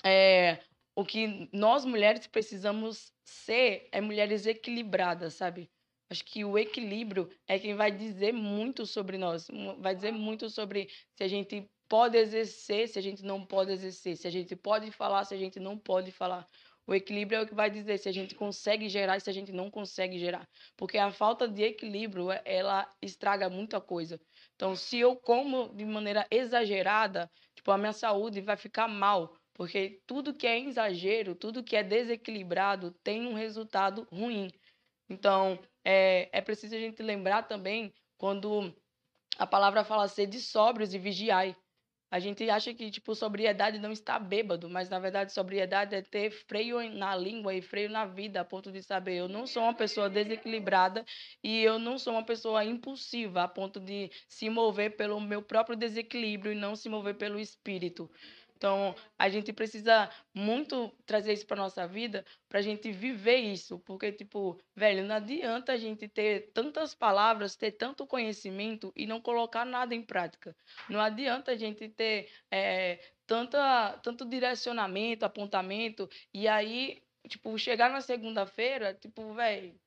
é, 0.03 0.59
o 0.95 1.03
que 1.03 1.49
nós 1.51 1.85
mulheres 1.85 2.25
precisamos 2.27 3.13
ser 3.23 3.89
é 3.91 3.99
mulheres 3.99 4.45
equilibradas, 4.45 5.33
sabe? 5.33 5.69
Acho 6.09 6.23
que 6.23 6.45
o 6.45 6.57
equilíbrio 6.57 7.29
é 7.47 7.59
quem 7.59 7.75
vai 7.75 7.91
dizer 7.91 8.31
muito 8.31 8.85
sobre 8.85 9.17
nós, 9.17 9.47
vai 9.79 9.95
dizer 9.95 10.11
muito 10.11 10.49
sobre 10.49 10.87
se 11.15 11.23
a 11.23 11.27
gente 11.27 11.69
pode 11.89 12.17
exercer, 12.17 12.87
se 12.87 12.97
a 12.97 13.01
gente 13.01 13.23
não 13.23 13.45
pode 13.45 13.71
exercer, 13.71 14.15
se 14.15 14.27
a 14.27 14.31
gente 14.31 14.55
pode 14.55 14.91
falar, 14.91 15.25
se 15.25 15.33
a 15.33 15.37
gente 15.37 15.59
não 15.59 15.77
pode 15.77 16.11
falar. 16.11 16.47
O 16.87 16.93
equilíbrio 16.93 17.39
é 17.39 17.41
o 17.41 17.47
que 17.47 17.55
vai 17.55 17.69
dizer 17.69 17.97
se 17.97 18.07
a 18.07 18.11
gente 18.11 18.35
consegue 18.35 18.87
gerar 18.87 19.19
se 19.19 19.29
a 19.29 19.33
gente 19.33 19.51
não 19.51 19.71
consegue 19.71 20.19
gerar. 20.19 20.47
Porque 20.77 20.99
a 20.99 21.11
falta 21.11 21.47
de 21.47 21.63
equilíbrio, 21.63 22.27
ela 22.45 22.87
estraga 23.01 23.49
muita 23.49 23.81
coisa. 23.81 24.21
Então, 24.55 24.75
se 24.75 24.99
eu 24.99 25.15
como 25.15 25.73
de 25.75 25.83
maneira 25.83 26.27
exagerada, 26.29 27.29
tipo, 27.55 27.71
a 27.71 27.77
minha 27.77 27.93
saúde 27.93 28.39
vai 28.41 28.55
ficar 28.55 28.87
mal. 28.87 29.35
Porque 29.55 30.01
tudo 30.05 30.33
que 30.33 30.45
é 30.45 30.59
exagero, 30.59 31.33
tudo 31.33 31.63
que 31.63 31.77
é 31.77 31.81
desequilibrado 31.81 32.91
tem 33.03 33.25
um 33.25 33.33
resultado 33.33 34.05
ruim. 34.11 34.51
Então, 35.09 35.57
é, 35.83 36.29
é 36.31 36.41
preciso 36.41 36.75
a 36.75 36.79
gente 36.79 37.01
lembrar 37.01 37.43
também 37.43 37.93
quando 38.17 38.75
a 39.37 39.47
palavra 39.47 39.85
fala 39.85 40.09
ser 40.09 40.27
de 40.27 40.41
sóbrios 40.41 40.93
e 40.93 40.99
vigiai. 40.99 41.55
A 42.11 42.19
gente 42.19 42.49
acha 42.49 42.73
que, 42.73 42.91
tipo, 42.91 43.15
sobriedade 43.15 43.79
não 43.79 43.91
está 43.91 44.19
bêbado, 44.19 44.69
mas 44.69 44.89
na 44.89 44.99
verdade 44.99 45.31
sobriedade 45.33 45.95
é 45.95 46.01
ter 46.01 46.29
freio 46.31 46.89
na 46.93 47.15
língua 47.15 47.53
e 47.53 47.61
freio 47.61 47.89
na 47.89 48.05
vida, 48.05 48.41
a 48.41 48.45
ponto 48.45 48.71
de 48.71 48.83
saber, 48.83 49.15
eu 49.15 49.27
não 49.27 49.47
sou 49.47 49.63
uma 49.63 49.73
pessoa 49.73 50.09
desequilibrada 50.09 51.03
e 51.43 51.63
eu 51.63 51.79
não 51.79 51.97
sou 51.97 52.13
uma 52.13 52.23
pessoa 52.23 52.63
impulsiva, 52.63 53.43
a 53.43 53.47
ponto 53.47 53.79
de 53.79 54.11
se 54.27 54.49
mover 54.49 54.95
pelo 54.95 55.19
meu 55.19 55.41
próprio 55.41 55.75
desequilíbrio 55.75 56.51
e 56.51 56.55
não 56.55 56.75
se 56.75 56.89
mover 56.89 57.15
pelo 57.15 57.39
espírito. 57.39 58.09
Então, 58.65 58.95
a 59.15 59.29
gente 59.29 59.53
precisa 59.53 60.09
muito 60.33 60.89
trazer 61.05 61.33
isso 61.33 61.45
para 61.45 61.55
nossa 61.55 61.87
vida, 61.87 62.25
para 62.49 62.57
a 62.57 62.61
gente 62.63 62.91
viver 62.91 63.35
isso, 63.37 63.77
porque, 63.81 64.11
tipo, 64.11 64.59
velho, 64.75 65.03
não 65.05 65.13
adianta 65.13 65.73
a 65.73 65.77
gente 65.77 66.07
ter 66.07 66.51
tantas 66.51 66.95
palavras, 66.95 67.55
ter 67.55 67.73
tanto 67.73 68.07
conhecimento 68.07 68.91
e 68.95 69.05
não 69.05 69.21
colocar 69.21 69.65
nada 69.65 69.93
em 69.93 70.01
prática. 70.01 70.55
Não 70.89 70.99
adianta 70.99 71.51
a 71.51 71.55
gente 71.55 71.87
ter 71.89 72.27
é, 72.49 72.99
tanta, 73.27 73.99
tanto 73.99 74.25
direcionamento, 74.25 75.25
apontamento, 75.25 76.09
e 76.33 76.47
aí, 76.47 77.03
tipo, 77.29 77.55
chegar 77.59 77.91
na 77.91 78.01
segunda-feira, 78.01 78.95
tipo, 78.95 79.31
velho, 79.35 79.79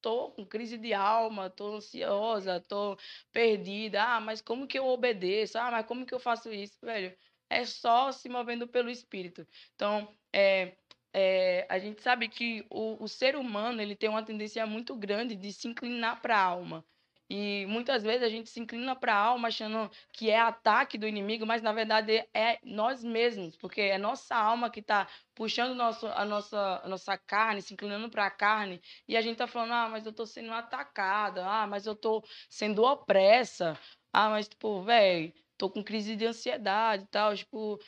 tô 0.00 0.32
com 0.32 0.44
crise 0.46 0.78
de 0.78 0.92
alma, 0.94 1.50
tô 1.50 1.76
ansiosa, 1.76 2.60
tô 2.60 2.96
perdida. 3.32 4.02
Ah, 4.02 4.20
mas 4.20 4.40
como 4.40 4.66
que 4.66 4.78
eu 4.78 4.86
obedeço? 4.88 5.58
Ah, 5.58 5.70
mas 5.70 5.86
como 5.86 6.06
que 6.06 6.14
eu 6.14 6.20
faço 6.20 6.52
isso, 6.52 6.78
velho? 6.82 7.16
É 7.50 7.64
só 7.64 8.12
se 8.12 8.28
movendo 8.28 8.66
pelo 8.68 8.90
espírito. 8.90 9.46
Então, 9.74 10.08
é, 10.32 10.76
é, 11.12 11.66
a 11.68 11.78
gente 11.78 12.02
sabe 12.02 12.28
que 12.28 12.66
o, 12.70 13.02
o 13.02 13.08
ser 13.08 13.36
humano 13.36 13.80
ele 13.80 13.96
tem 13.96 14.08
uma 14.08 14.22
tendência 14.22 14.66
muito 14.66 14.94
grande 14.96 15.34
de 15.34 15.52
se 15.52 15.68
inclinar 15.68 16.20
para 16.20 16.36
a 16.36 16.42
alma. 16.42 16.84
E 17.28 17.66
muitas 17.66 18.04
vezes 18.04 18.22
a 18.22 18.28
gente 18.28 18.48
se 18.48 18.60
inclina 18.60 18.94
para 18.94 19.12
a 19.14 19.18
alma 19.18 19.48
achando 19.48 19.90
que 20.12 20.30
é 20.30 20.38
ataque 20.38 20.96
do 20.96 21.08
inimigo, 21.08 21.44
mas 21.44 21.60
na 21.60 21.72
verdade 21.72 22.24
é 22.32 22.58
nós 22.62 23.02
mesmos, 23.02 23.56
porque 23.56 23.80
é 23.80 23.98
nossa 23.98 24.36
alma 24.36 24.70
que 24.70 24.78
está 24.80 25.08
puxando 25.34 25.74
nosso, 25.74 26.06
a, 26.06 26.24
nossa, 26.24 26.82
a 26.84 26.88
nossa 26.88 27.18
carne, 27.18 27.62
se 27.62 27.74
inclinando 27.74 28.08
para 28.08 28.26
a 28.26 28.30
carne, 28.30 28.80
e 29.08 29.16
a 29.16 29.20
gente 29.20 29.32
está 29.32 29.46
falando, 29.48 29.72
ah, 29.72 29.88
mas 29.88 30.06
eu 30.06 30.10
estou 30.10 30.26
sendo 30.26 30.52
atacada, 30.52 31.44
ah, 31.44 31.66
mas 31.66 31.84
eu 31.86 31.94
estou 31.94 32.24
sendo 32.48 32.84
opressa, 32.84 33.76
ah, 34.12 34.30
mas 34.30 34.46
tipo, 34.48 34.82
velho, 34.82 35.32
tô 35.56 35.70
com 35.70 35.82
crise 35.82 36.16
de 36.16 36.26
ansiedade 36.26 37.04
e 37.04 37.06
tal, 37.08 37.34
tipo, 37.34 37.78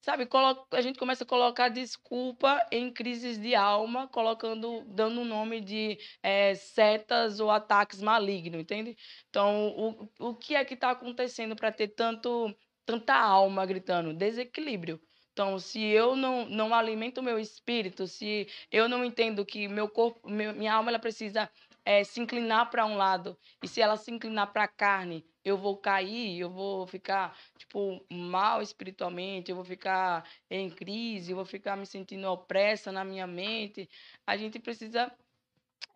sabe, 0.00 0.28
a 0.70 0.80
gente 0.80 0.98
começa 0.98 1.24
a 1.24 1.26
colocar 1.26 1.68
desculpa 1.68 2.64
em 2.72 2.92
crises 2.92 3.38
de 3.38 3.54
alma, 3.54 4.08
colocando, 4.08 4.84
dando 4.86 5.20
o 5.20 5.24
nome 5.24 5.60
de 5.60 5.98
é, 6.22 6.54
setas 6.54 7.40
ou 7.40 7.50
ataques 7.50 8.00
malignos, 8.00 8.60
entende? 8.60 8.96
Então, 9.28 9.68
o, 9.76 10.30
o 10.30 10.34
que 10.34 10.54
é 10.54 10.64
que 10.64 10.74
está 10.74 10.90
acontecendo 10.90 11.56
para 11.56 11.72
ter 11.72 11.88
tanto, 11.88 12.54
tanta 12.86 13.14
alma 13.14 13.66
gritando? 13.66 14.14
Desequilíbrio. 14.14 15.00
Então, 15.32 15.58
se 15.58 15.80
eu 15.84 16.16
não, 16.16 16.46
não 16.46 16.74
alimento 16.74 17.18
o 17.18 17.22
meu 17.22 17.38
espírito, 17.38 18.08
se 18.08 18.48
eu 18.72 18.88
não 18.88 19.04
entendo 19.04 19.46
que 19.46 19.68
meu 19.68 19.88
corpo, 19.88 20.28
minha 20.28 20.74
alma 20.74 20.90
ela 20.90 20.98
precisa 20.98 21.48
é, 21.84 22.02
se 22.02 22.20
inclinar 22.20 22.70
para 22.70 22.84
um 22.84 22.96
lado, 22.96 23.38
e 23.62 23.68
se 23.68 23.80
ela 23.80 23.96
se 23.96 24.10
inclinar 24.10 24.52
para 24.52 24.64
a 24.64 24.68
carne, 24.68 25.24
eu 25.48 25.56
vou 25.58 25.76
cair, 25.76 26.38
eu 26.40 26.50
vou 26.50 26.86
ficar, 26.86 27.36
tipo, 27.56 28.04
mal 28.10 28.62
espiritualmente, 28.62 29.50
eu 29.50 29.56
vou 29.56 29.64
ficar 29.64 30.28
em 30.50 30.70
crise, 30.70 31.32
eu 31.32 31.36
vou 31.36 31.44
ficar 31.46 31.76
me 31.76 31.86
sentindo 31.86 32.28
opressa 32.30 32.92
na 32.92 33.04
minha 33.04 33.26
mente. 33.26 33.88
A 34.26 34.36
gente 34.36 34.58
precisa 34.58 35.12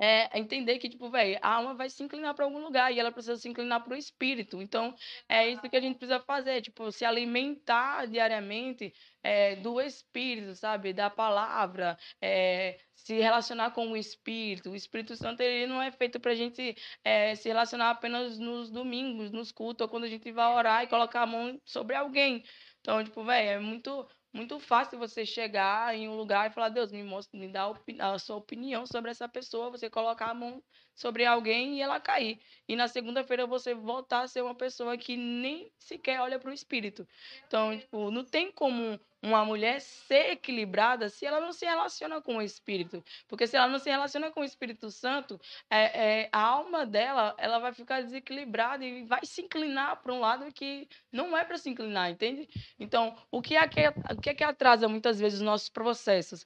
é, 0.00 0.38
entender 0.38 0.78
que, 0.78 0.88
tipo, 0.88 1.10
velho, 1.10 1.38
a 1.42 1.54
alma 1.54 1.74
vai 1.74 1.88
se 1.88 2.02
inclinar 2.02 2.34
para 2.34 2.44
algum 2.44 2.58
lugar 2.58 2.92
e 2.92 2.98
ela 2.98 3.12
precisa 3.12 3.36
se 3.36 3.48
inclinar 3.48 3.82
para 3.84 3.94
o 3.94 3.96
espírito. 3.96 4.60
Então, 4.60 4.94
é 5.28 5.48
isso 5.48 5.62
que 5.62 5.76
a 5.76 5.80
gente 5.80 5.98
precisa 5.98 6.20
fazer, 6.20 6.60
tipo, 6.62 6.90
se 6.90 7.04
alimentar 7.04 8.06
diariamente 8.06 8.92
é, 9.22 9.56
do 9.56 9.80
espírito, 9.80 10.54
sabe? 10.54 10.92
Da 10.92 11.08
palavra, 11.08 11.96
é, 12.20 12.78
se 12.94 13.20
relacionar 13.20 13.72
com 13.72 13.92
o 13.92 13.96
Espírito. 13.96 14.70
O 14.70 14.76
Espírito 14.76 15.16
Santo 15.16 15.40
ele 15.40 15.66
não 15.66 15.82
é 15.82 15.90
feito 15.90 16.20
para 16.20 16.32
a 16.32 16.34
gente 16.34 16.76
é, 17.04 17.34
se 17.34 17.48
relacionar 17.48 17.90
apenas 17.90 18.38
nos 18.38 18.70
domingos, 18.70 19.30
nos 19.30 19.52
cultos, 19.52 19.82
ou 19.84 19.88
quando 19.88 20.04
a 20.04 20.08
gente 20.08 20.30
vai 20.32 20.54
orar 20.54 20.84
e 20.84 20.86
colocar 20.86 21.22
a 21.22 21.26
mão 21.26 21.60
sobre 21.64 21.96
alguém. 21.96 22.44
Então, 22.80 23.02
tipo, 23.04 23.24
velho, 23.24 23.50
é 23.50 23.58
muito 23.58 24.08
muito 24.32 24.58
fácil 24.58 24.98
você 24.98 25.26
chegar 25.26 25.94
em 25.94 26.08
um 26.08 26.16
lugar 26.16 26.48
e 26.48 26.52
falar, 26.52 26.70
Deus, 26.70 26.90
me 26.90 27.02
mostra, 27.02 27.38
me 27.38 27.48
dá 27.48 27.70
a 28.00 28.18
sua 28.18 28.36
opinião 28.36 28.86
sobre 28.86 29.10
essa 29.10 29.28
pessoa, 29.28 29.70
você 29.70 29.90
colocar 29.90 30.30
a 30.30 30.34
mão 30.34 30.62
sobre 30.94 31.24
alguém 31.24 31.76
e 31.76 31.82
ela 31.82 32.00
cair. 32.00 32.40
E 32.66 32.74
na 32.74 32.88
segunda-feira 32.88 33.46
você 33.46 33.74
voltar 33.74 34.22
a 34.22 34.28
ser 34.28 34.42
uma 34.42 34.54
pessoa 34.54 34.96
que 34.96 35.16
nem 35.16 35.70
sequer 35.78 36.20
olha 36.20 36.38
para 36.38 36.50
o 36.50 36.54
espírito. 36.54 37.06
Então, 37.46 37.78
tipo, 37.78 38.10
não 38.10 38.24
tem 38.24 38.50
como 38.50 38.98
uma 39.22 39.44
mulher 39.44 39.80
ser 39.80 40.32
equilibrada 40.32 41.08
se 41.08 41.24
ela 41.24 41.40
não 41.40 41.52
se 41.52 41.64
relaciona 41.64 42.20
com 42.20 42.38
o 42.38 42.42
Espírito. 42.42 43.04
Porque 43.28 43.46
se 43.46 43.56
ela 43.56 43.68
não 43.68 43.78
se 43.78 43.88
relaciona 43.88 44.30
com 44.30 44.40
o 44.40 44.44
Espírito 44.44 44.90
Santo, 44.90 45.40
é, 45.70 46.22
é, 46.22 46.28
a 46.32 46.40
alma 46.40 46.84
dela 46.84 47.34
ela 47.38 47.58
vai 47.60 47.72
ficar 47.72 48.02
desequilibrada 48.02 48.84
e 48.84 49.04
vai 49.04 49.24
se 49.24 49.42
inclinar 49.42 50.02
para 50.02 50.12
um 50.12 50.18
lado 50.18 50.52
que 50.52 50.88
não 51.12 51.36
é 51.36 51.44
para 51.44 51.56
se 51.56 51.70
inclinar, 51.70 52.10
entende? 52.10 52.48
Então, 52.78 53.16
o 53.30 53.40
que, 53.40 53.56
é 53.56 53.68
que, 53.68 53.80
o 53.88 54.20
que 54.20 54.30
é 54.30 54.34
que 54.34 54.44
atrasa 54.44 54.88
muitas 54.88 55.20
vezes 55.20 55.38
os 55.38 55.44
nossos 55.44 55.68
processos? 55.68 56.44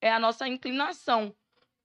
É 0.00 0.12
a 0.12 0.20
nossa 0.20 0.46
inclinação 0.46 1.34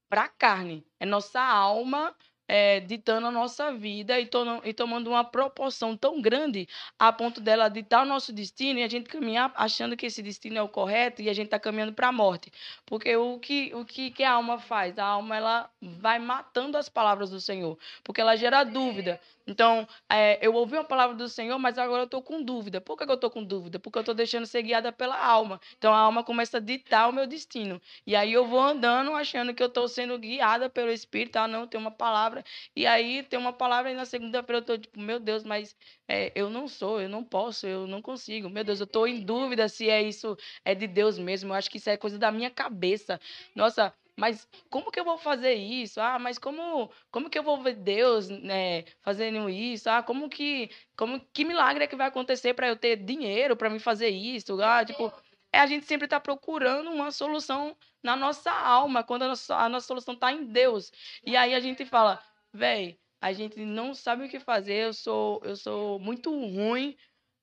para 0.10 0.26
a 0.26 0.30
carne. 0.30 0.86
É 1.00 1.06
nossa 1.06 1.42
alma 1.42 2.16
é, 2.48 2.80
ditando 2.80 3.28
a 3.28 3.32
nossa 3.32 3.72
vida 3.72 4.20
e, 4.20 4.26
to 4.26 4.62
e, 4.64 4.74
tomando 4.74 5.10
uma 5.10 5.24
proporção 5.24 5.96
tão 5.96 6.22
grande 6.22 6.68
a 7.00 7.12
ponto 7.12 7.40
dela 7.40 7.70
ditar 7.70 8.04
o 8.04 8.06
nosso 8.06 8.34
destino 8.34 8.80
e 8.80 8.84
a 8.84 8.88
gente 8.88 9.10
caminhar 9.10 9.52
achando 9.56 9.96
que 9.96 10.06
esse 10.06 10.22
destino 10.22 10.58
é 10.58 10.62
o 10.62 10.68
correto 10.68 11.22
e 11.22 11.30
a 11.30 11.34
gente 11.34 11.46
está 11.46 11.60
caminhando 11.60 11.94
para 11.94 12.10
a 12.10 12.12
morte. 12.12 12.52
Porque 12.86 13.16
o 13.16 13.40
que, 13.40 13.74
o 13.74 13.86
que, 13.86 14.12
que 14.12 14.24
a 14.24 14.32
alma 14.34 14.60
faz? 14.60 14.98
A 14.98 15.06
alma 15.06 15.38
ela 15.38 15.70
vai 15.82 16.20
matando 16.20 16.78
as 16.78 16.90
palavras 16.90 17.30
do 17.30 17.40
Senhor, 17.40 17.78
porque 18.04 18.22
ela 18.22 18.36
gera 18.36 18.64
dúvida. 18.64 19.20
Então, 19.46 19.88
é, 20.10 20.40
eu 20.46 20.54
ouvi 20.54 20.76
uma 20.76 20.84
palavra 20.84 21.16
do 21.16 21.28
Senhor, 21.28 21.60
mas 21.60 21.78
agora 21.78 22.04
eu 22.04 22.06
estou 22.06 22.22
com 22.22 22.42
dúvida. 22.42 22.80
Por 22.80 22.98
que 22.98 23.04
eu 23.04 23.14
estou 23.16 23.30
com 23.30 23.44
dúvida? 23.44 23.78
Porque 23.80 23.98
eu 23.98 24.02
estou 24.02 24.16
deixando 24.16 24.46
ser 24.46 24.62
guiada 24.64 24.92
pela 24.92 25.18
alma. 25.18 25.60
Então, 25.78 25.94
a 25.94 25.98
alma 25.98 26.24
começa 26.24 26.58
a 26.58 26.60
ditar 26.62 27.10
o 27.10 27.14
meu 27.14 27.28
destino. 27.28 27.82
E 28.08 28.16
aí 28.16 28.32
eu 28.32 28.46
vou 28.46 28.60
andando 28.62 29.14
achando 29.14 29.54
que 29.54 29.62
eu 29.62 29.68
estou 29.68 29.88
sendo 29.88 30.18
guiada 30.18 30.70
pelo 30.70 30.92
Espírito. 30.92 31.38
Ah, 31.38 31.48
não, 31.48 31.68
tem 31.68 31.80
uma 31.80 31.92
palavra. 31.92 32.44
E 32.76 32.86
aí 32.88 33.24
tem 33.24 33.38
uma 33.38 33.54
palavra 33.54 33.92
e 33.92 33.96
na 33.96 34.06
segunda-feira 34.06 34.60
eu 34.60 34.62
estou 34.62 34.78
tipo, 34.78 35.00
meu 35.00 35.20
Deus, 35.20 35.44
mas 35.44 35.76
é, 36.08 36.32
eu 36.36 36.50
não 36.50 36.68
sou, 36.68 37.02
eu 37.02 37.10
não 37.10 37.24
posso, 37.24 37.68
eu 37.68 37.86
não 37.88 38.02
consigo. 38.02 38.50
Meu 38.50 38.64
Deus, 38.64 38.80
eu 38.80 38.86
estou 38.86 39.08
em 39.08 39.22
dúvida 39.22 39.68
se 39.68 39.90
é 39.90 40.02
isso, 40.02 40.38
é 40.64 40.74
de 40.76 40.88
Deus 40.88 41.18
mesmo. 41.18 41.52
Eu 41.52 41.56
acho 41.56 41.70
que 41.70 41.78
isso 41.78 41.90
é 41.90 41.98
coisa 41.98 42.18
da 42.18 42.32
minha 42.32 42.50
cabeça. 42.50 43.20
Nossa, 43.56 43.94
mas 44.18 44.48
como 44.70 44.92
que 44.92 45.00
eu 45.00 45.06
vou 45.06 45.18
fazer 45.18 45.54
isso? 45.54 46.00
Ah, 46.00 46.20
mas 46.20 46.38
como, 46.38 46.92
como 47.12 47.30
que 47.30 47.38
eu 47.38 47.44
vou 47.44 47.62
ver 47.62 47.76
Deus 47.76 48.30
né, 48.30 48.84
fazendo 49.02 49.50
isso? 49.50 49.90
Ah, 49.90 50.04
como 50.04 50.30
que, 50.30 50.70
como 50.96 51.20
que 51.34 51.44
milagre 51.46 51.84
é 51.84 51.88
que 51.88 51.96
vai 51.96 52.08
acontecer 52.08 52.54
para 52.54 52.68
eu 52.68 52.76
ter 52.76 52.98
dinheiro 52.98 53.58
para 53.58 53.70
me 53.70 53.80
fazer 53.80 54.10
isso? 54.10 54.62
Ah, 54.62 54.86
tipo, 54.86 55.12
é 55.52 55.60
a 55.60 55.66
gente 55.66 55.86
sempre 55.86 56.06
estar 56.06 56.20
tá 56.20 56.24
procurando 56.24 56.92
uma 56.92 57.12
solução 57.12 57.76
na 58.04 58.16
nossa 58.16 58.52
alma, 58.52 59.04
quando 59.04 59.24
a 59.24 59.28
nossa, 59.30 59.56
a 59.56 59.70
nossa 59.70 59.88
solução 59.88 60.14
está 60.14 60.32
em 60.32 60.46
Deus. 60.46 60.92
E 61.26 61.36
aí 61.38 61.54
a 61.56 61.60
gente 61.60 61.86
fala, 61.86 62.22
velho, 62.54 62.98
a 63.22 63.32
gente 63.34 63.60
não 63.66 63.94
sabe 63.94 64.26
o 64.26 64.30
que 64.30 64.40
fazer, 64.40 64.86
eu 64.86 64.94
sou, 64.94 65.42
eu 65.44 65.56
sou 65.56 66.00
muito 66.00 66.30
ruim, 66.30 66.96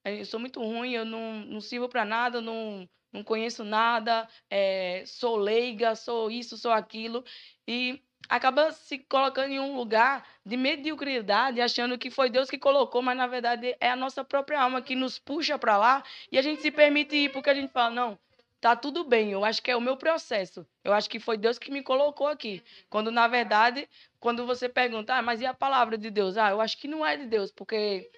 eu 0.05 0.25
sou 0.25 0.39
muito 0.41 0.61
ruim, 0.63 0.93
eu 0.93 1.05
não, 1.05 1.41
não 1.47 1.61
sirvo 1.61 1.89
para 1.89 2.05
nada, 2.05 2.41
não, 2.41 2.89
não 3.13 3.25
conheço 3.25 3.65
nada, 3.65 4.29
é, 4.49 5.03
sou 5.07 5.37
leiga, 5.37 5.95
sou 5.95 6.31
isso, 6.31 6.57
sou 6.57 6.73
aquilo. 6.73 7.25
E 7.67 8.01
acaba 8.29 8.71
se 8.73 8.99
colocando 8.99 9.53
em 9.53 9.61
um 9.61 9.77
lugar 9.77 10.25
de 10.47 10.57
mediocridade, 10.57 11.61
achando 11.61 11.99
que 11.99 12.11
foi 12.11 12.31
Deus 12.31 12.49
que 12.49 12.59
colocou, 12.59 13.03
mas 13.03 13.17
na 13.17 13.27
verdade 13.27 13.77
é 13.81 13.91
a 13.91 13.97
nossa 13.97 14.25
própria 14.25 14.61
alma 14.61 14.81
que 14.81 14.95
nos 14.95 15.19
puxa 15.19 15.59
para 15.59 15.77
lá 15.77 16.05
e 16.31 16.39
a 16.39 16.43
gente 16.43 16.63
se 16.63 16.71
permite 16.71 17.17
ir 17.17 17.33
porque 17.33 17.51
a 17.51 17.55
gente 17.55 17.73
fala, 17.73 17.91
não, 17.91 18.19
tá 18.61 18.77
tudo 18.77 19.03
bem, 19.03 19.33
eu 19.33 19.45
acho 19.45 19.63
que 19.63 19.71
é 19.71 19.77
o 19.77 19.81
meu 19.81 19.97
processo. 19.97 20.67
Eu 20.85 20.93
acho 20.93 21.11
que 21.11 21.19
foi 21.19 21.37
Deus 21.37 21.59
que 21.59 21.73
me 21.73 21.83
colocou 21.83 22.29
aqui. 22.29 22.63
Quando 22.89 23.11
na 23.11 23.27
verdade, 23.27 23.89
quando 24.21 24.47
você 24.47 24.69
pergunta, 24.69 25.15
ah, 25.15 25.23
mas 25.23 25.41
e 25.41 25.47
a 25.47 25.55
palavra 25.55 25.99
de 25.99 26.11
Deus? 26.11 26.37
Ah, 26.37 26.51
eu 26.51 26.61
acho 26.61 26.79
que 26.79 26.87
não 26.87 27.05
é 27.05 27.17
de 27.17 27.27
Deus, 27.27 27.51
porque 27.51 28.11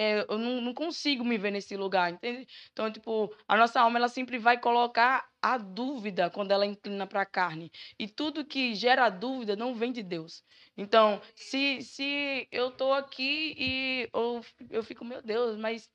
é, 0.00 0.24
eu 0.30 0.38
não, 0.38 0.62
não, 0.62 0.72
consigo 0.72 1.22
me 1.22 1.36
ver 1.36 1.50
nesse 1.50 1.76
lugar, 1.76 2.10
entende? 2.10 2.48
Então, 2.72 2.90
tipo, 2.90 3.30
a 3.46 3.54
nossa 3.54 3.82
alma 3.82 3.98
ela 3.98 4.08
sempre 4.08 4.38
vai 4.38 4.58
colocar 4.58 5.28
a 5.42 5.58
dúvida 5.58 6.30
quando 6.30 6.52
ela 6.52 6.64
inclina 6.64 7.06
para 7.06 7.20
a 7.20 7.26
carne. 7.26 7.70
E 7.98 8.08
tudo 8.08 8.42
que 8.42 8.74
gera 8.74 9.10
dúvida 9.10 9.54
não 9.54 9.74
vem 9.74 9.92
de 9.92 10.02
Deus. 10.02 10.42
Então, 10.74 11.20
se, 11.34 11.82
se 11.82 12.48
eu 12.50 12.70
tô 12.70 12.94
aqui 12.94 13.54
e 13.58 14.08
eu, 14.14 14.40
eu 14.70 14.82
fico, 14.82 15.04
meu 15.04 15.20
Deus, 15.20 15.58
mas 15.58 15.90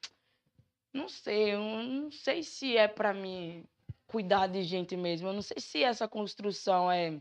não 0.93 1.09
sei, 1.09 1.55
eu 1.55 1.59
não 1.59 2.11
sei 2.11 2.43
se 2.43 2.77
é 2.77 2.87
para 2.87 3.11
mim 3.11 3.65
cuidar 4.05 4.45
de 4.45 4.61
gente 4.61 4.95
mesmo. 4.95 5.29
Eu 5.29 5.33
não 5.33 5.41
sei 5.41 5.57
se 5.59 5.83
essa 5.83 6.07
construção 6.07 6.91
é 6.91 7.19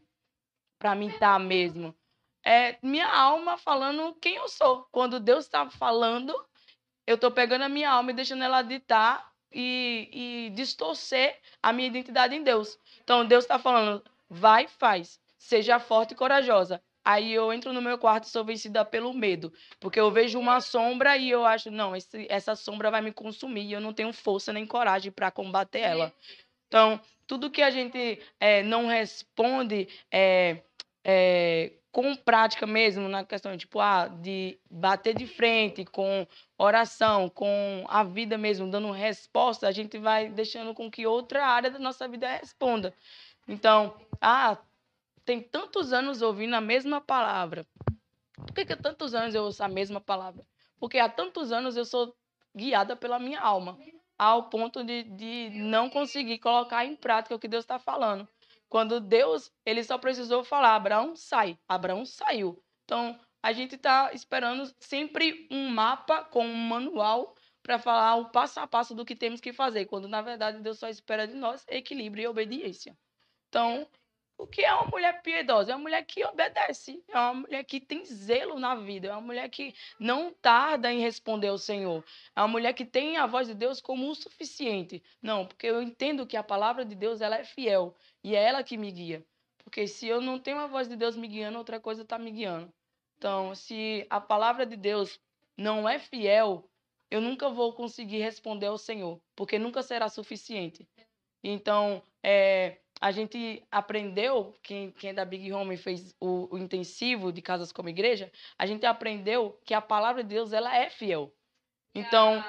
para 0.79 0.95
mim 0.95 1.11
tá 1.19 1.39
mesmo. 1.39 1.97
É 2.45 2.79
minha 2.83 3.09
alma 3.09 3.57
falando 3.57 4.15
quem 4.21 4.35
eu 4.37 4.49
sou. 4.49 4.87
Quando 4.93 5.19
Deus 5.19 5.47
está 5.47 5.71
falando, 5.71 6.35
eu 7.07 7.17
estou 7.17 7.31
pegando 7.31 7.63
a 7.63 7.69
minha 7.69 7.91
alma 7.91 8.11
e 8.11 8.15
deixando 8.15 8.45
ela 8.45 8.63
ditar 8.63 9.31
e, 9.53 10.09
e 10.13 10.51
distorcer 10.51 11.39
a 11.63 11.73
minha 11.73 11.89
identidade 11.89 12.35
em 12.35 12.43
Deus. 12.43 12.79
Então, 13.03 13.25
Deus 13.25 13.45
está 13.45 13.59
falando, 13.59 14.03
vai, 14.29 14.67
faz. 14.67 15.21
Seja 15.39 15.79
forte 15.79 16.13
e 16.13 16.17
corajosa. 16.17 16.83
Aí 17.05 17.33
eu 17.33 17.53
entro 17.53 17.73
no 17.73 17.83
meu 17.83 17.99
quarto 17.99 18.25
e 18.25 18.31
sou 18.31 18.45
vencida 18.45 18.83
pelo 18.85 19.13
medo. 19.13 19.53
Porque 19.79 20.01
eu 20.01 20.11
vejo 20.11 20.39
uma 20.39 20.61
sombra 20.61 21.17
e 21.19 21.29
eu 21.29 21.45
acho, 21.45 21.71
não, 21.71 21.95
esse, 21.95 22.27
essa 22.31 22.57
sombra 22.57 22.91
vai 22.91 23.03
me 23.03 23.13
consumir 23.13 23.65
e 23.65 23.73
eu 23.73 23.81
não 23.81 23.93
tenho 23.93 24.13
força 24.13 24.53
nem 24.53 24.67
coragem 24.67 25.13
para 25.13 25.31
combater 25.31 25.81
ela. 25.81 26.15
Então, 26.67 26.99
tudo 27.27 27.51
que 27.51 27.61
a 27.61 27.71
gente 27.71 28.21
é, 28.41 28.63
não 28.63 28.87
responde 28.87 29.87
é, 30.11 30.63
é, 31.05 31.73
com 31.95 32.17
prática 32.17 32.67
mesmo, 32.67 33.09
na 33.09 33.25
questão 33.25 33.57
tipo, 33.57 33.79
ah, 33.79 34.09
de 34.09 34.59
bater 34.69 35.15
de 35.15 35.29
frente 35.29 35.85
com 35.85 36.27
oração, 36.59 37.29
com 37.29 37.87
a 37.89 38.03
vida 38.03 38.37
mesmo, 38.37 38.69
dando 38.69 38.91
resposta, 38.91 39.69
a 39.69 39.71
gente 39.71 39.97
vai 39.97 40.29
deixando 40.29 40.75
com 40.75 40.91
que 40.91 41.07
outra 41.07 41.47
área 41.47 41.71
da 41.71 41.79
nossa 41.79 42.09
vida 42.09 42.29
responda. 42.29 42.93
Então, 43.47 43.95
ah, 44.21 44.59
tem 45.25 45.41
tantos 45.41 45.93
anos 45.93 46.21
ouvindo 46.21 46.55
a 46.55 46.61
mesma 46.61 47.01
palavra. 47.01 47.65
Por 48.39 48.53
que, 48.53 48.65
que 48.65 48.73
há 48.73 48.77
tantos 48.77 49.15
anos 49.15 49.33
eu 49.33 49.45
ouço 49.45 49.63
a 49.63 49.69
mesma 49.69 50.01
palavra? 50.01 50.45
Porque 50.81 50.99
há 50.99 51.09
tantos 51.09 51.53
anos 51.53 51.77
eu 51.77 51.85
sou 51.85 52.13
guiada 52.53 52.97
pela 52.97 53.21
minha 53.21 53.41
alma, 53.41 53.79
ao 54.19 54.51
ponto 54.51 54.83
de, 54.83 55.05
de 55.05 55.51
não 55.55 55.89
conseguir 55.89 56.41
colocar 56.41 56.85
em 56.85 56.97
prática 56.97 57.37
o 57.37 57.39
que 57.39 57.47
Deus 57.47 57.63
está 57.63 57.79
falando. 57.79 58.29
Quando 58.69 59.01
Deus, 59.01 59.51
ele 59.65 59.85
só 59.85 59.99
precisou 59.99 60.43
falar, 60.43 60.75
Abraão 60.75 61.15
sai. 61.15 61.59
Abraão 61.69 62.05
saiu. 62.05 62.63
Então, 62.85 63.19
a 63.43 63.53
gente 63.53 63.77
está 63.77 64.13
esperando 64.13 64.71
sempre 64.81 65.47
um 65.51 65.69
mapa 65.69 66.25
com 66.25 66.47
um 66.47 66.55
manual 66.55 67.35
para 67.63 67.79
falar 67.79 68.17
o 68.17 68.31
passo 68.31 68.61
a 68.61 68.67
passo 68.67 68.95
do 68.95 69.05
que 69.05 69.17
temos 69.17 69.41
que 69.41 69.53
fazer, 69.53 69.87
quando 69.87 70.07
na 70.07 70.21
verdade 70.21 70.61
Deus 70.61 70.79
só 70.79 70.89
espera 70.89 71.27
de 71.27 71.35
nós 71.35 71.65
equilíbrio 71.69 72.25
e 72.25 72.27
obediência. 72.27 72.97
Então, 73.49 73.89
o 74.37 74.47
que 74.47 74.63
é 74.63 74.75
uma 74.75 74.87
mulher 74.91 75.23
piedosa? 75.23 75.73
É 75.73 75.75
uma 75.75 75.83
mulher 75.83 76.05
que 76.05 76.25
obedece, 76.25 77.03
é 77.09 77.19
uma 77.19 77.35
mulher 77.35 77.65
que 77.65 77.81
tem 77.81 78.05
zelo 78.05 78.59
na 78.59 78.75
vida, 78.75 79.09
é 79.09 79.13
uma 79.13 79.21
mulher 79.21 79.49
que 79.49 79.75
não 79.99 80.33
tarda 80.33 80.93
em 80.93 81.01
responder 81.01 81.49
ao 81.49 81.59
Senhor, 81.59 82.05
é 82.35 82.41
uma 82.41 82.49
mulher 82.49 82.73
que 82.73 82.85
tem 82.85 83.17
a 83.17 83.27
voz 83.27 83.47
de 83.47 83.55
Deus 83.55 83.81
como 83.81 84.11
o 84.11 84.15
suficiente. 84.15 85.03
Não, 85.23 85.47
porque 85.47 85.67
eu 85.67 85.83
entendo 85.83 86.27
que 86.27 86.37
a 86.37 86.43
palavra 86.43 86.85
de 86.85 86.95
Deus 86.95 87.21
ela 87.21 87.37
é 87.37 87.45
fiel 87.45 87.97
e 88.23 88.35
é 88.35 88.43
ela 88.43 88.63
que 88.63 88.77
me 88.77 88.91
guia. 88.91 89.25
Porque 89.63 89.87
se 89.87 90.07
eu 90.07 90.21
não 90.21 90.39
tenho 90.39 90.59
a 90.59 90.67
voz 90.67 90.89
de 90.89 90.97
Deus 90.97 91.17
me 91.17 91.27
guiando, 91.27 91.59
outra 91.59 91.81
coisa 91.81 92.03
está 92.03 92.19
me 92.19 92.31
guiando. 92.31 92.73
Então, 93.17 93.55
se 93.55 94.07
a 94.11 94.21
palavra 94.21 94.67
de 94.67 94.77
Deus 94.77 95.19
não 95.57 95.89
é 95.89 95.99
fiel, 95.99 96.69
eu 97.11 97.21
nunca 97.21 97.49
vou 97.49 97.73
conseguir 97.73 98.19
responder 98.19 98.67
ao 98.67 98.77
Senhor, 98.77 99.21
porque 99.35 99.59
nunca 99.59 99.83
será 99.83 100.09
suficiente. 100.09 100.87
Então, 101.43 102.03
é, 102.23 102.79
a 103.05 103.11
gente 103.11 103.63
aprendeu, 103.71 104.55
quem, 104.63 104.91
quem 104.93 105.11
é 105.11 105.13
da 105.13 105.27
Big 105.27 105.53
Home 105.53 105.77
fez 105.77 106.17
o, 106.19 106.49
o, 106.51 106.57
intensivo 106.57 107.31
de 107.31 107.43
Casas 107.43 107.71
como 107.71 107.91
Igreja, 107.91 108.33
a 108.59 108.65
gente 108.65 108.87
aprendeu 108.87 109.61
que 109.63 109.75
a 109.75 109.83
palavra 109.83 110.23
de 110.23 110.31
Deus 110.31 110.55
ela 110.55 110.75
é 110.75 110.89
fiel. 110.89 111.31
Então, 111.95 112.43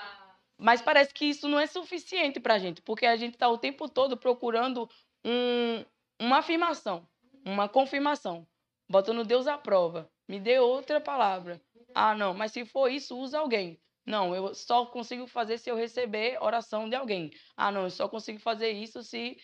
mas 0.57 0.81
parece 0.81 1.13
que 1.13 1.25
isso 1.25 1.49
não 1.49 1.59
é 1.59 1.67
suficiente 1.67 2.39
para 2.39 2.53
a 2.53 2.57
gente, 2.57 2.81
porque 2.81 3.05
a 3.05 3.17
gente 3.17 3.33
está 3.33 3.49
o 3.49 3.57
tempo 3.57 3.89
todo 3.89 4.15
procurando 4.15 4.89
um, 5.25 5.83
uma 6.21 6.37
afirmação, 6.37 7.05
uma 7.43 7.67
confirmação, 7.67 8.47
botando 8.89 9.25
Deus 9.25 9.47
à 9.47 9.57
prova. 9.57 10.09
Me 10.25 10.39
dê 10.39 10.57
outra 10.57 11.01
palavra. 11.01 11.61
Ah, 11.93 12.15
não, 12.15 12.33
mas 12.33 12.53
se 12.53 12.63
for 12.63 12.89
isso, 12.89 13.17
usa 13.17 13.39
alguém. 13.39 13.77
Não, 14.05 14.35
eu 14.35 14.53
só 14.53 14.85
consigo 14.85 15.25
fazer 15.27 15.57
se 15.57 15.69
eu 15.69 15.75
receber 15.75 16.37
oração 16.41 16.87
de 16.87 16.95
alguém. 16.95 17.31
Ah, 17.57 17.71
não, 17.71 17.83
eu 17.83 17.89
só 17.89 18.07
consigo 18.07 18.39
fazer 18.39 18.71
isso 18.71 19.01
se 19.03 19.37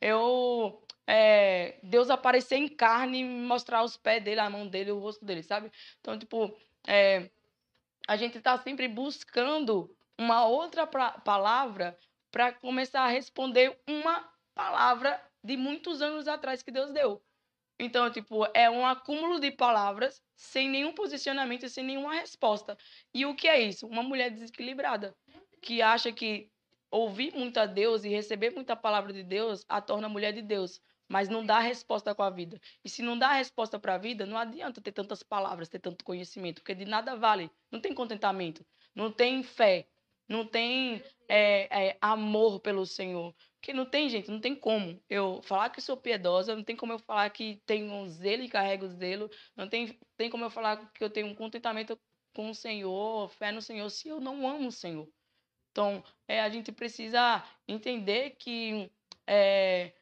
eu 0.00 0.82
é, 1.06 1.78
Deus 1.82 2.10
aparecer 2.10 2.56
em 2.56 2.68
carne 2.68 3.20
e 3.20 3.24
mostrar 3.24 3.82
os 3.82 3.96
pés 3.96 4.22
dele, 4.22 4.40
a 4.40 4.50
mão 4.50 4.66
dele, 4.66 4.92
o 4.92 4.98
rosto 4.98 5.24
dele, 5.24 5.42
sabe? 5.42 5.70
Então, 6.00 6.18
tipo, 6.18 6.56
é, 6.86 7.30
a 8.06 8.16
gente 8.16 8.38
está 8.38 8.58
sempre 8.58 8.88
buscando 8.88 9.94
uma 10.18 10.46
outra 10.46 10.86
pra, 10.86 11.12
palavra 11.12 11.98
para 12.30 12.52
começar 12.52 13.02
a 13.02 13.08
responder 13.08 13.78
uma 13.88 14.28
palavra 14.54 15.20
de 15.42 15.56
muitos 15.56 16.02
anos 16.02 16.28
atrás 16.28 16.62
que 16.62 16.70
Deus 16.70 16.92
deu. 16.92 17.22
Então, 17.80 18.10
tipo, 18.10 18.46
é 18.52 18.68
um 18.68 18.84
acúmulo 18.84 19.40
de 19.40 19.50
palavras 19.50 20.22
sem 20.36 20.68
nenhum 20.68 20.92
posicionamento 20.92 21.66
sem 21.66 21.82
nenhuma 21.82 22.12
resposta. 22.12 22.76
E 23.14 23.24
o 23.24 23.34
que 23.34 23.48
é 23.48 23.58
isso? 23.58 23.86
Uma 23.86 24.02
mulher 24.02 24.30
desequilibrada 24.30 25.16
que 25.62 25.80
acha 25.80 26.12
que 26.12 26.50
ouvir 26.90 27.34
muito 27.34 27.58
a 27.58 27.64
Deus 27.64 28.04
e 28.04 28.10
receber 28.10 28.50
muita 28.50 28.76
palavra 28.76 29.14
de 29.14 29.22
Deus 29.22 29.64
a 29.66 29.80
torna 29.80 30.10
mulher 30.10 30.32
de 30.32 30.42
Deus, 30.42 30.78
mas 31.08 31.30
não 31.30 31.44
dá 31.44 31.58
resposta 31.58 32.14
com 32.14 32.22
a 32.22 32.28
vida. 32.28 32.60
E 32.84 32.88
se 32.88 33.00
não 33.00 33.18
dá 33.18 33.32
resposta 33.32 33.78
para 33.78 33.94
a 33.94 33.98
vida, 33.98 34.26
não 34.26 34.36
adianta 34.36 34.80
ter 34.82 34.92
tantas 34.92 35.22
palavras, 35.22 35.68
ter 35.68 35.78
tanto 35.78 36.04
conhecimento, 36.04 36.60
porque 36.60 36.74
de 36.74 36.84
nada 36.84 37.16
vale. 37.16 37.50
Não 37.70 37.80
tem 37.80 37.94
contentamento, 37.94 38.64
não 38.94 39.10
tem 39.10 39.42
fé, 39.42 39.88
não 40.28 40.46
tem 40.46 41.02
é, 41.28 41.88
é, 41.88 41.98
amor 42.00 42.60
pelo 42.60 42.84
Senhor. 42.84 43.34
Porque 43.60 43.74
não 43.74 43.84
tem, 43.84 44.08
gente, 44.08 44.30
não 44.30 44.40
tem 44.40 44.56
como 44.56 44.98
eu 45.08 45.42
falar 45.42 45.68
que 45.68 45.82
sou 45.82 45.94
piedosa, 45.94 46.56
não 46.56 46.64
tem 46.64 46.74
como 46.74 46.94
eu 46.94 46.98
falar 46.98 47.28
que 47.28 47.60
tenho 47.66 47.92
um 47.92 48.08
zelo 48.08 48.42
e 48.42 48.48
carrego 48.48 48.88
zelo, 48.88 49.28
não 49.54 49.68
tem, 49.68 49.98
tem 50.16 50.30
como 50.30 50.44
eu 50.44 50.50
falar 50.50 50.90
que 50.92 51.04
eu 51.04 51.10
tenho 51.10 51.26
um 51.26 51.34
contentamento 51.34 52.00
com 52.34 52.48
o 52.48 52.54
Senhor, 52.54 53.28
fé 53.28 53.52
no 53.52 53.60
Senhor, 53.60 53.90
se 53.90 54.08
eu 54.08 54.18
não 54.18 54.48
amo 54.48 54.68
o 54.68 54.72
Senhor. 54.72 55.06
Então, 55.70 56.02
é, 56.26 56.40
a 56.40 56.48
gente 56.48 56.72
precisa 56.72 57.44
entender 57.68 58.30
que 58.38 58.90
é, 59.26 59.92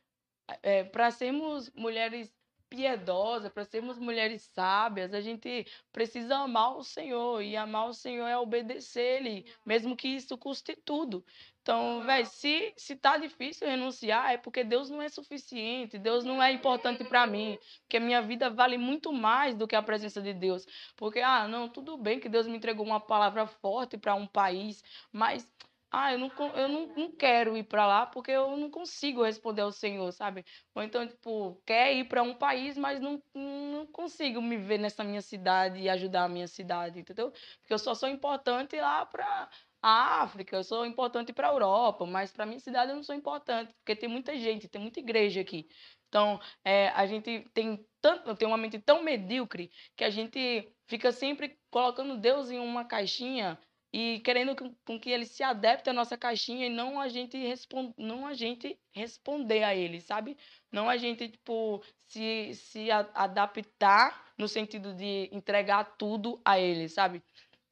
é, 0.62 0.84
para 0.84 1.10
sermos 1.10 1.68
mulheres 1.72 2.37
piedosas, 2.68 3.50
para 3.52 3.64
sermos 3.64 3.98
mulheres 3.98 4.42
sábias, 4.42 5.14
a 5.14 5.20
gente 5.20 5.66
precisa 5.92 6.36
amar 6.36 6.76
o 6.76 6.84
Senhor. 6.84 7.42
E 7.42 7.56
amar 7.56 7.88
o 7.88 7.94
Senhor 7.94 8.26
é 8.26 8.36
obedecer 8.36 9.20
Ele, 9.20 9.46
mesmo 9.64 9.96
que 9.96 10.08
isso 10.08 10.36
custe 10.36 10.76
tudo. 10.76 11.24
Então, 11.62 12.02
velho, 12.02 12.24
se, 12.24 12.72
se 12.78 12.96
tá 12.96 13.18
difícil 13.18 13.68
renunciar, 13.68 14.32
é 14.32 14.38
porque 14.38 14.64
Deus 14.64 14.88
não 14.88 15.02
é 15.02 15.08
suficiente, 15.10 15.98
Deus 15.98 16.24
não 16.24 16.42
é 16.42 16.50
importante 16.50 17.04
para 17.04 17.26
mim, 17.26 17.58
porque 17.82 18.00
minha 18.00 18.22
vida 18.22 18.48
vale 18.48 18.78
muito 18.78 19.12
mais 19.12 19.54
do 19.54 19.68
que 19.68 19.76
a 19.76 19.82
presença 19.82 20.22
de 20.22 20.32
Deus. 20.32 20.66
Porque, 20.96 21.20
ah, 21.20 21.46
não, 21.46 21.68
tudo 21.68 21.98
bem 21.98 22.18
que 22.20 22.28
Deus 22.28 22.46
me 22.46 22.56
entregou 22.56 22.86
uma 22.86 23.00
palavra 23.00 23.46
forte 23.46 23.98
para 23.98 24.14
um 24.14 24.26
país, 24.26 24.82
mas 25.12 25.46
ah, 25.90 26.12
eu 26.12 26.18
não, 26.18 26.30
eu 26.54 26.68
não, 26.68 26.86
não 26.88 27.12
quero 27.12 27.56
ir 27.56 27.64
para 27.64 27.86
lá 27.86 28.06
porque 28.06 28.30
eu 28.30 28.56
não 28.56 28.70
consigo 28.70 29.22
responder 29.24 29.62
ao 29.62 29.72
Senhor, 29.72 30.12
sabe? 30.12 30.44
Ou 30.74 30.82
então, 30.82 31.06
tipo, 31.06 31.62
quer 31.64 31.94
ir 31.94 32.04
para 32.04 32.22
um 32.22 32.34
país, 32.34 32.76
mas 32.76 33.00
não, 33.00 33.22
não 33.34 33.86
consigo 33.86 34.42
me 34.42 34.56
ver 34.58 34.78
nessa 34.78 35.02
minha 35.02 35.22
cidade 35.22 35.80
e 35.80 35.88
ajudar 35.88 36.24
a 36.24 36.28
minha 36.28 36.46
cidade, 36.46 37.00
entendeu? 37.00 37.30
Porque 37.30 37.72
eu 37.72 37.78
só 37.78 37.94
sou 37.94 38.08
importante 38.08 38.76
lá 38.76 39.06
para 39.06 39.48
a 39.82 40.22
África, 40.22 40.56
eu 40.56 40.64
sou 40.64 40.84
importante 40.84 41.32
para 41.32 41.48
a 41.48 41.52
Europa, 41.52 42.04
mas 42.04 42.32
para 42.32 42.44
minha 42.44 42.60
cidade 42.60 42.90
eu 42.90 42.96
não 42.96 43.02
sou 43.02 43.14
importante, 43.14 43.72
porque 43.74 43.96
tem 43.96 44.08
muita 44.08 44.36
gente, 44.36 44.68
tem 44.68 44.80
muita 44.80 45.00
igreja 45.00 45.40
aqui. 45.40 45.68
Então, 46.08 46.40
é, 46.64 46.88
a 46.88 47.06
gente 47.06 47.48
tem 47.54 47.86
tanto, 48.00 48.34
tem 48.34 48.48
uma 48.48 48.56
mente 48.56 48.78
tão 48.78 49.02
medíocre 49.02 49.70
que 49.96 50.04
a 50.04 50.10
gente 50.10 50.70
fica 50.86 51.12
sempre 51.12 51.58
colocando 51.70 52.18
Deus 52.18 52.50
em 52.50 52.58
uma 52.58 52.84
caixinha 52.84 53.58
e 53.92 54.20
querendo 54.20 54.54
com, 54.84 55.00
que 55.00 55.10
ele 55.10 55.24
se 55.24 55.42
adapte 55.42 55.88
à 55.88 55.92
nossa 55.92 56.16
caixinha 56.16 56.66
e 56.66 56.70
não 56.70 57.00
a 57.00 57.08
gente 57.08 57.36
respond, 57.38 57.94
não 57.96 58.26
a 58.26 58.34
gente 58.34 58.78
responder 58.92 59.62
a 59.62 59.74
ele, 59.74 60.00
sabe? 60.00 60.36
Não 60.70 60.88
a 60.90 60.96
gente 60.96 61.28
tipo 61.28 61.82
se 62.06 62.54
se 62.54 62.90
adaptar 62.90 64.32
no 64.36 64.46
sentido 64.46 64.92
de 64.94 65.28
entregar 65.32 65.96
tudo 65.96 66.40
a 66.44 66.58
ele, 66.58 66.88
sabe? 66.88 67.22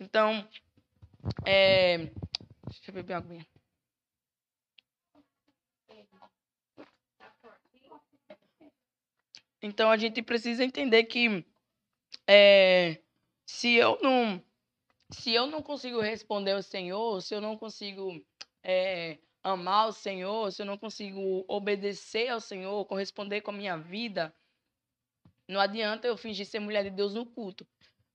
Então, 0.00 0.46
é, 1.44 1.98
deixa 2.66 2.90
eu 2.90 2.94
beber 2.94 3.14
água. 3.14 3.36
Então 9.62 9.90
a 9.90 9.96
gente 9.96 10.22
precisa 10.22 10.64
entender 10.64 11.04
que 11.04 11.44
é, 12.26 13.00
se 13.44 13.74
eu 13.74 13.98
não 14.00 14.42
se 15.10 15.32
eu 15.32 15.46
não 15.46 15.62
consigo 15.62 16.00
responder 16.00 16.52
ao 16.52 16.62
Senhor, 16.62 17.20
se 17.22 17.34
eu 17.34 17.40
não 17.40 17.56
consigo 17.56 18.20
é, 18.62 19.18
amar 19.42 19.88
o 19.88 19.92
Senhor, 19.92 20.50
se 20.50 20.62
eu 20.62 20.66
não 20.66 20.76
consigo 20.76 21.44
obedecer 21.48 22.28
ao 22.28 22.40
Senhor, 22.40 22.84
corresponder 22.86 23.40
com 23.40 23.50
a 23.50 23.54
minha 23.54 23.76
vida, 23.76 24.34
não 25.48 25.60
adianta 25.60 26.06
eu 26.08 26.16
fingir 26.16 26.46
ser 26.46 26.58
mulher 26.58 26.82
de 26.82 26.90
Deus 26.90 27.14
no 27.14 27.24
culto. 27.24 27.66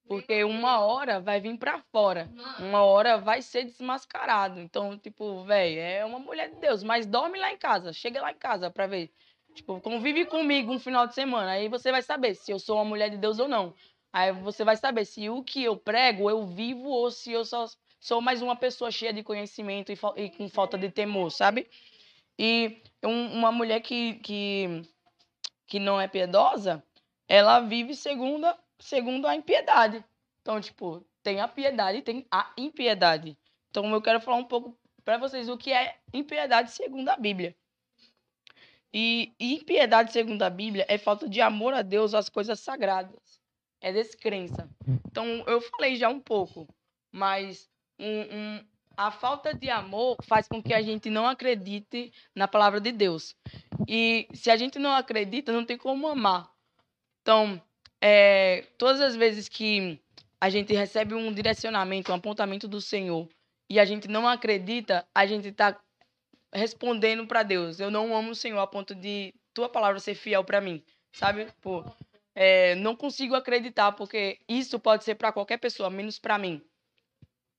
Porque 0.06 0.44
uma 0.44 0.80
hora 0.80 1.20
vai 1.20 1.40
vir 1.40 1.56
para 1.56 1.78
fora. 1.90 2.28
Uma 2.58 2.82
hora 2.82 3.16
vai 3.18 3.40
ser 3.40 3.64
desmascarado. 3.64 4.60
Então, 4.60 4.98
tipo, 4.98 5.44
velho, 5.44 5.80
é 5.80 6.04
uma 6.04 6.18
mulher 6.18 6.50
de 6.50 6.56
Deus, 6.56 6.82
mas 6.82 7.06
dorme 7.06 7.38
lá 7.38 7.52
em 7.52 7.56
casa. 7.56 7.92
Chega 7.92 8.20
lá 8.20 8.32
em 8.32 8.36
casa 8.36 8.70
para 8.70 8.86
ver. 8.86 9.10
Tipo, 9.54 9.80
convive 9.80 10.26
comigo 10.26 10.72
um 10.72 10.78
final 10.78 11.06
de 11.06 11.14
semana. 11.14 11.52
Aí 11.52 11.68
você 11.68 11.90
vai 11.90 12.02
saber 12.02 12.34
se 12.34 12.50
eu 12.50 12.58
sou 12.58 12.76
uma 12.76 12.84
mulher 12.84 13.10
de 13.10 13.16
Deus 13.16 13.38
ou 13.38 13.48
não. 13.48 13.74
Aí 14.12 14.32
você 14.32 14.64
vai 14.64 14.76
saber 14.76 15.04
se 15.06 15.30
o 15.30 15.42
que 15.42 15.64
eu 15.64 15.76
prego 15.76 16.28
eu 16.28 16.46
vivo 16.46 16.88
ou 16.88 17.10
se 17.10 17.32
eu 17.32 17.44
só 17.44 17.66
sou 17.98 18.20
mais 18.20 18.42
uma 18.42 18.56
pessoa 18.56 18.90
cheia 18.90 19.12
de 19.12 19.22
conhecimento 19.22 19.90
e, 19.90 19.98
e 20.16 20.30
com 20.30 20.48
falta 20.48 20.76
de 20.76 20.90
temor, 20.90 21.30
sabe? 21.30 21.70
E 22.38 22.82
um, 23.02 23.38
uma 23.38 23.52
mulher 23.52 23.80
que, 23.80 24.14
que, 24.14 24.82
que 25.66 25.78
não 25.78 26.00
é 26.00 26.08
piedosa, 26.08 26.84
ela 27.28 27.60
vive 27.60 27.94
segundo, 27.94 28.46
segundo 28.78 29.26
a 29.26 29.34
impiedade. 29.34 30.04
Então, 30.40 30.60
tipo, 30.60 31.06
tem 31.22 31.40
a 31.40 31.48
piedade 31.48 31.98
e 31.98 32.02
tem 32.02 32.26
a 32.30 32.52
impiedade. 32.58 33.38
Então, 33.70 33.90
eu 33.92 34.02
quero 34.02 34.20
falar 34.20 34.36
um 34.36 34.44
pouco 34.44 34.76
para 35.04 35.16
vocês 35.16 35.48
o 35.48 35.56
que 35.56 35.72
é 35.72 35.96
impiedade 36.12 36.72
segundo 36.72 37.08
a 37.08 37.16
Bíblia. 37.16 37.56
E 38.92 39.32
impiedade, 39.40 40.12
segundo 40.12 40.42
a 40.42 40.50
Bíblia, 40.50 40.84
é 40.88 40.98
falta 40.98 41.28
de 41.28 41.40
amor 41.40 41.72
a 41.72 41.80
Deus 41.80 42.12
às 42.12 42.28
coisas 42.28 42.60
sagradas. 42.60 43.41
É 43.82 43.92
descrença. 43.92 44.70
Então, 45.10 45.44
eu 45.46 45.60
falei 45.60 45.96
já 45.96 46.08
um 46.08 46.20
pouco, 46.20 46.72
mas 47.10 47.68
um, 47.98 48.20
um, 48.20 48.64
a 48.96 49.10
falta 49.10 49.52
de 49.52 49.68
amor 49.68 50.16
faz 50.22 50.46
com 50.46 50.62
que 50.62 50.72
a 50.72 50.80
gente 50.80 51.10
não 51.10 51.26
acredite 51.26 52.12
na 52.34 52.46
palavra 52.46 52.80
de 52.80 52.92
Deus. 52.92 53.34
E 53.88 54.28
se 54.32 54.50
a 54.50 54.56
gente 54.56 54.78
não 54.78 54.92
acredita, 54.92 55.52
não 55.52 55.64
tem 55.64 55.76
como 55.76 56.06
amar. 56.06 56.48
Então, 57.20 57.60
é, 58.00 58.64
todas 58.78 59.00
as 59.00 59.16
vezes 59.16 59.48
que 59.48 60.00
a 60.40 60.48
gente 60.48 60.72
recebe 60.72 61.14
um 61.14 61.32
direcionamento, 61.32 62.12
um 62.12 62.14
apontamento 62.14 62.68
do 62.68 62.80
Senhor, 62.80 63.28
e 63.68 63.80
a 63.80 63.84
gente 63.84 64.06
não 64.06 64.28
acredita, 64.28 65.06
a 65.14 65.26
gente 65.26 65.48
está 65.48 65.76
respondendo 66.52 67.26
para 67.26 67.42
Deus. 67.42 67.80
Eu 67.80 67.90
não 67.90 68.14
amo 68.14 68.30
o 68.30 68.34
Senhor 68.34 68.60
a 68.60 68.66
ponto 68.66 68.94
de 68.94 69.34
tua 69.52 69.68
palavra 69.68 69.98
ser 69.98 70.14
fiel 70.14 70.44
para 70.44 70.60
mim, 70.60 70.82
sabe? 71.12 71.48
Pô, 71.60 71.84
é, 72.34 72.74
não 72.76 72.96
consigo 72.96 73.34
acreditar 73.34 73.92
porque 73.92 74.40
isso 74.48 74.78
pode 74.78 75.04
ser 75.04 75.14
para 75.16 75.32
qualquer 75.32 75.58
pessoa, 75.58 75.90
menos 75.90 76.18
para 76.18 76.38
mim. 76.38 76.62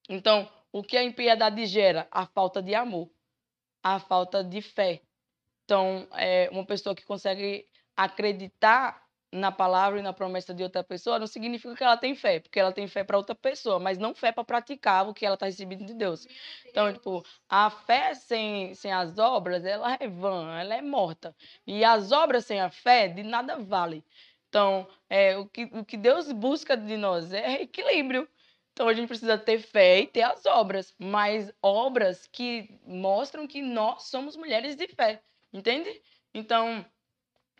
Então, 0.09 0.49
o 0.71 0.83
que 0.83 0.97
a 0.97 1.03
impiedade 1.03 1.65
gera? 1.65 2.07
A 2.11 2.25
falta 2.25 2.61
de 2.61 2.73
amor, 2.73 3.09
a 3.81 3.99
falta 3.99 4.43
de 4.43 4.61
fé. 4.61 5.01
Então, 5.63 6.07
é 6.13 6.49
uma 6.51 6.65
pessoa 6.65 6.95
que 6.95 7.05
consegue 7.05 7.67
acreditar 7.95 9.03
na 9.33 9.51
palavra 9.51 9.99
e 9.99 10.03
na 10.03 10.13
promessa 10.13 10.53
de 10.53 10.61
outra 10.61 10.83
pessoa 10.83 11.17
não 11.17 11.25
significa 11.25 11.75
que 11.75 11.83
ela 11.83 11.97
tem 11.97 12.13
fé, 12.13 12.39
porque 12.39 12.59
ela 12.59 12.71
tem 12.71 12.87
fé 12.87 13.03
para 13.03 13.17
outra 13.17 13.33
pessoa, 13.33 13.79
mas 13.79 13.97
não 13.97 14.13
fé 14.13 14.31
para 14.31 14.43
praticar 14.43 15.09
o 15.09 15.13
que 15.13 15.25
ela 15.25 15.33
está 15.33 15.47
recebendo 15.47 15.85
de 15.85 15.93
Deus. 15.95 16.27
Então, 16.67 16.93
tipo, 16.93 17.25
a 17.49 17.69
fé 17.71 18.13
sem, 18.13 18.75
sem 18.75 18.91
as 18.91 19.17
obras, 19.17 19.65
ela 19.65 19.97
é 19.99 20.07
vã, 20.07 20.59
ela 20.59 20.75
é 20.75 20.81
morta. 20.83 21.35
E 21.65 21.83
as 21.83 22.11
obras 22.11 22.45
sem 22.45 22.61
a 22.61 22.69
fé, 22.69 23.07
de 23.07 23.23
nada 23.23 23.57
vale. 23.57 24.05
Então, 24.53 24.87
é, 25.09 25.35
o, 25.35 25.47
que, 25.47 25.63
o 25.73 25.83
que 25.83 25.97
Deus 25.97 26.31
busca 26.31 26.77
de 26.77 26.95
nós 26.95 27.33
é 27.33 27.63
equilíbrio. 27.63 28.29
Então, 28.71 28.87
a 28.87 28.93
gente 28.93 29.07
precisa 29.07 29.35
ter 29.35 29.57
fé 29.57 30.01
e 30.01 30.05
ter 30.07 30.21
as 30.21 30.45
obras, 30.45 30.93
mas 30.99 31.51
obras 31.59 32.27
que 32.31 32.69
mostram 32.85 33.47
que 33.47 33.63
nós 33.63 34.03
somos 34.09 34.37
mulheres 34.37 34.75
de 34.75 34.87
fé, 34.89 35.23
entende? 35.51 35.99
Então, 36.35 36.85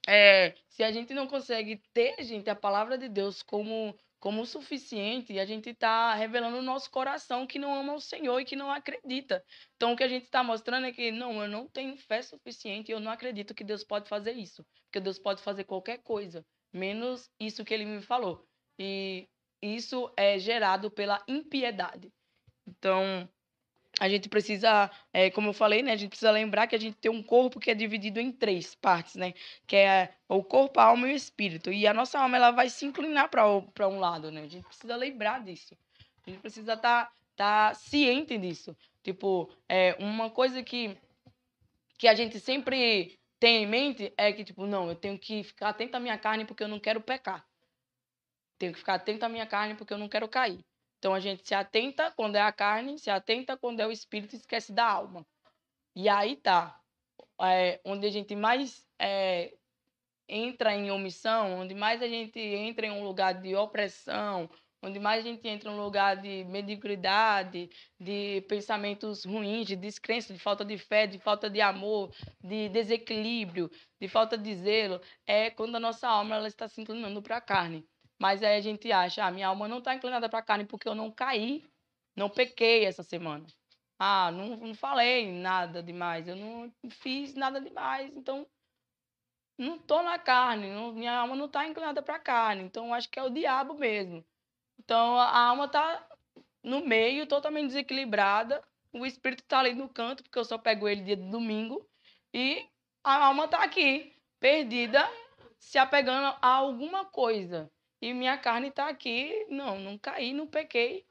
é, 0.08 0.54
se 0.70 0.84
a 0.84 0.92
gente 0.92 1.16
não 1.16 1.26
consegue 1.26 1.82
ter, 1.96 2.24
gente, 2.24 2.48
a 2.48 2.56
palavra 2.56 2.96
de 2.96 3.10
Deus 3.10 3.42
como 3.42 3.96
como 4.20 4.46
suficiente, 4.46 5.38
a 5.38 5.44
gente 5.44 5.72
está 5.72 6.14
revelando 6.14 6.56
o 6.56 6.62
nosso 6.62 6.90
coração 6.90 7.46
que 7.46 7.60
não 7.60 7.76
ama 7.76 7.94
o 7.94 8.00
Senhor 8.00 8.40
e 8.40 8.46
que 8.46 8.56
não 8.56 8.72
acredita. 8.72 9.44
Então, 9.76 9.92
o 9.92 9.98
que 9.98 10.04
a 10.04 10.08
gente 10.08 10.24
está 10.24 10.42
mostrando 10.42 10.86
é 10.88 10.94
que, 10.94 11.12
não, 11.12 11.42
eu 11.42 11.50
não 11.50 11.68
tenho 11.68 11.98
fé 11.98 12.22
suficiente 12.22 12.90
eu 12.90 13.02
não 13.02 13.12
acredito 13.12 13.54
que 13.54 13.66
Deus 13.66 13.84
pode 13.84 14.08
fazer 14.08 14.32
isso. 14.32 14.66
Porque 14.86 15.02
Deus 15.02 15.20
pode 15.20 15.42
fazer 15.42 15.66
qualquer 15.66 15.98
coisa, 15.98 16.46
menos 16.74 17.30
isso 17.40 17.64
que 17.64 17.74
ele 17.74 17.86
me 17.86 18.02
falou. 18.02 18.46
E 18.80 19.28
isso 19.62 20.12
é 20.18 20.38
gerado 20.40 20.90
pela 20.90 21.24
impiedade. 21.28 22.12
Então, 22.68 23.30
a 24.00 24.10
gente 24.10 24.28
precisa, 24.28 24.90
é, 25.14 25.30
como 25.30 25.50
eu 25.50 25.54
falei, 25.54 25.84
né, 25.84 25.92
a 25.92 25.96
gente 25.96 26.10
precisa 26.10 26.32
lembrar 26.32 26.68
que 26.68 26.76
a 26.76 26.80
gente 26.80 26.98
tem 26.98 27.12
um 27.12 27.22
corpo 27.22 27.60
que 27.60 27.70
é 27.70 27.76
dividido 27.76 28.20
em 28.20 28.32
três 28.32 28.74
partes, 28.74 29.16
né, 29.16 29.34
que 29.68 29.76
é 29.76 30.16
o 30.28 30.44
corpo, 30.44 30.80
a 30.80 30.86
alma 30.86 31.08
e 31.08 31.14
o 31.14 31.16
espírito. 31.16 31.72
E 31.72 31.86
a 31.86 31.94
nossa 31.94 32.20
alma 32.20 32.38
ela 32.38 32.52
vai 32.52 32.70
se 32.70 32.86
inclinar 32.86 33.30
para 33.30 33.88
um 33.88 34.00
lado, 34.00 34.32
né? 34.32 34.42
A 34.42 34.48
gente 34.48 34.66
precisa 34.66 34.96
lembrar 34.96 35.44
disso. 35.44 35.78
A 36.26 36.30
gente 36.30 36.40
precisa 36.42 36.74
estar 36.74 37.06
tá, 37.06 37.70
tá 37.70 37.74
ciente 37.76 38.38
disso. 38.38 38.76
Tipo, 39.04 39.50
é 39.70 39.96
uma 40.00 40.30
coisa 40.30 40.64
que 40.64 40.98
que 41.98 42.08
a 42.08 42.16
gente 42.16 42.38
sempre 42.38 43.18
tem 43.44 43.62
em 43.62 43.68
mente 43.68 44.14
é 44.18 44.32
que 44.32 44.42
tipo, 44.42 44.66
não, 44.66 44.88
eu 44.88 44.96
tenho 44.96 45.20
que 45.20 45.44
ficar 45.44 45.68
atento 45.68 45.98
à 45.98 46.00
minha 46.00 46.18
carne 46.18 46.46
porque 46.46 46.64
eu 46.64 46.68
não 46.70 46.80
quero 46.80 47.02
pecar. 47.02 47.46
Tenho 48.58 48.72
que 48.72 48.80
ficar 48.80 48.94
atento 48.94 49.26
à 49.26 49.28
minha 49.28 49.46
carne 49.46 49.76
porque 49.76 49.94
eu 49.94 49.98
não 49.98 50.08
quero 50.08 50.30
cair. 50.30 50.64
Então 50.98 51.14
a 51.14 51.20
gente 51.20 51.46
se 51.46 51.54
atenta 51.54 52.10
quando 52.12 52.38
é 52.38 52.42
a 52.42 52.54
carne, 52.54 52.98
se 52.98 53.10
atenta 53.10 53.58
quando 53.58 53.82
é 53.82 53.86
o 53.86 53.92
espírito 53.92 54.34
e 54.34 54.38
esquece 54.38 54.72
da 54.72 54.90
alma. 54.90 55.28
E 55.94 56.08
aí 56.08 56.38
tá. 56.38 56.80
É, 57.42 57.82
onde 57.84 58.08
a 58.08 58.10
gente 58.10 58.34
mais 58.34 58.88
é, 58.98 59.54
entra 60.30 60.74
em 60.74 60.90
omissão, 60.90 61.60
onde 61.60 61.76
mais 61.76 62.02
a 62.02 62.08
gente 62.08 62.40
entra 62.40 62.86
em 62.86 62.92
um 62.92 63.04
lugar 63.04 63.34
de 63.42 63.54
opressão, 63.58 64.50
onde 64.84 65.00
mais 65.00 65.26
a 65.26 65.28
gente 65.28 65.48
entra 65.48 65.70
em 65.70 65.74
um 65.74 65.82
lugar 65.82 66.18
de 66.18 66.44
mediocridade, 66.44 67.70
de 67.98 68.42
pensamentos 68.50 69.24
ruins, 69.24 69.66
de 69.66 69.78
descrença, 69.78 70.34
de 70.34 70.40
falta 70.40 70.66
de 70.66 70.78
fé, 70.78 71.08
de 71.08 71.18
falta 71.18 71.50
de 71.50 71.62
amor, 71.62 72.14
de 72.44 72.68
desequilíbrio, 72.68 73.72
de 74.00 74.08
falta 74.10 74.38
de 74.38 74.54
zelo, 74.56 75.02
é 75.26 75.50
quando 75.50 75.76
a 75.76 75.80
nossa 75.80 76.08
alma 76.08 76.36
ela 76.36 76.48
está 76.50 76.68
se 76.68 76.82
inclinando 76.82 77.22
para 77.22 77.38
a 77.38 77.42
carne. 77.42 77.88
Mas 78.20 78.44
aí 78.44 78.58
a 78.58 78.62
gente 78.62 78.92
acha, 78.92 79.26
ah, 79.26 79.32
minha 79.32 79.48
alma 79.48 79.68
não 79.68 79.78
está 79.80 79.96
inclinada 79.96 80.28
para 80.28 80.40
a 80.40 80.44
carne 80.44 80.66
porque 80.66 80.88
eu 80.88 80.96
não 80.96 81.10
caí, 81.10 81.64
não 82.16 82.30
pequei 82.30 82.86
essa 82.86 83.04
semana. 83.04 83.46
Ah, 83.98 84.32
não, 84.32 84.58
não 84.58 84.76
falei 84.76 85.32
nada 85.32 85.82
demais, 85.82 86.28
eu 86.28 86.36
não 86.36 86.72
fiz 86.90 87.36
nada 87.36 87.62
demais, 87.62 88.12
então 88.18 88.46
não 89.58 89.76
estou 89.78 90.04
na 90.04 90.20
carne, 90.20 90.70
não, 90.70 90.92
minha 90.92 91.14
alma 91.14 91.36
não 91.36 91.46
está 91.46 91.66
inclinada 91.66 92.02
para 92.02 92.16
a 92.16 92.20
carne, 92.20 92.64
então 92.64 92.94
acho 92.94 93.10
que 93.10 93.20
é 93.20 93.24
o 93.24 93.30
diabo 93.30 93.76
mesmo. 93.76 94.26
Então 94.80 95.18
a 95.18 95.40
alma 95.48 95.66
está 95.66 96.08
no 96.64 96.86
meio, 96.86 97.28
totalmente 97.28 97.68
desequilibrada, 97.68 98.64
o 98.92 99.06
espírito 99.06 99.44
está 99.44 99.60
ali 99.60 99.74
no 99.74 99.90
canto, 99.90 100.24
porque 100.24 100.38
eu 100.38 100.46
só 100.46 100.58
pego 100.58 100.88
ele 100.88 101.02
dia 101.02 101.16
de 101.16 101.30
domingo, 101.30 101.88
e 102.34 102.66
a 103.04 103.26
alma 103.26 103.46
está 103.46 103.64
aqui, 103.64 104.16
perdida, 104.40 105.10
se 105.60 105.78
apegando 105.78 106.38
a 106.42 106.48
alguma 106.48 107.06
coisa. 107.06 107.72
E 108.02 108.14
minha 108.14 108.38
carne 108.38 108.68
está 108.68 108.90
aqui, 108.90 109.46
não, 109.50 109.80
não 109.80 109.98
caí, 109.98 110.34
não 110.34 110.46
pequei, 110.46 111.06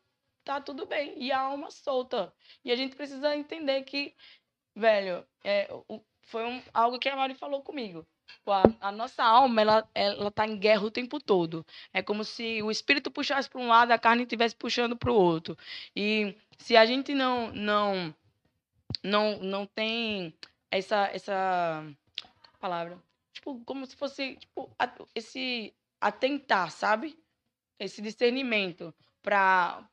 tá 0.44 0.60
tudo 0.60 0.86
bem. 0.86 1.14
E 1.22 1.32
a 1.32 1.40
alma 1.40 1.70
solta. 1.70 2.32
E 2.64 2.70
a 2.70 2.76
gente 2.76 2.94
precisa 2.94 3.34
entender 3.34 3.82
que, 3.84 4.14
velho, 4.74 5.26
é, 5.42 5.68
foi 6.26 6.44
um, 6.44 6.62
algo 6.72 6.98
que 6.98 7.08
a 7.08 7.16
Mari 7.16 7.34
falou 7.34 7.62
comigo. 7.62 8.06
A, 8.46 8.88
a, 8.88 8.92
nossa 8.92 9.22
alma, 9.22 9.60
ela, 9.60 9.88
ela 9.94 10.30
tá 10.30 10.46
em 10.46 10.58
guerra 10.58 10.84
o 10.84 10.90
tempo 10.90 11.20
todo. 11.20 11.64
É 11.92 12.02
como 12.02 12.24
se 12.24 12.62
o 12.62 12.70
espírito 12.70 13.10
puxasse 13.10 13.48
para 13.48 13.60
um 13.60 13.68
lado, 13.68 13.92
a 13.92 13.98
carne 13.98 14.22
estivesse 14.24 14.56
puxando 14.56 14.96
para 14.96 15.12
o 15.12 15.14
outro. 15.14 15.56
E 15.94 16.34
se 16.58 16.76
a 16.76 16.84
gente 16.84 17.14
não 17.14 17.52
não 17.52 18.14
não 19.02 19.38
não 19.38 19.66
tem 19.66 20.34
essa 20.70 21.08
essa 21.12 21.84
palavra, 22.60 22.98
tipo, 23.32 23.60
como 23.64 23.86
se 23.86 23.96
fosse 23.96 24.36
tipo 24.36 24.70
esse 25.14 25.72
atentar, 26.00 26.70
sabe? 26.70 27.18
Esse 27.78 28.02
discernimento 28.02 28.94
para 29.22 29.84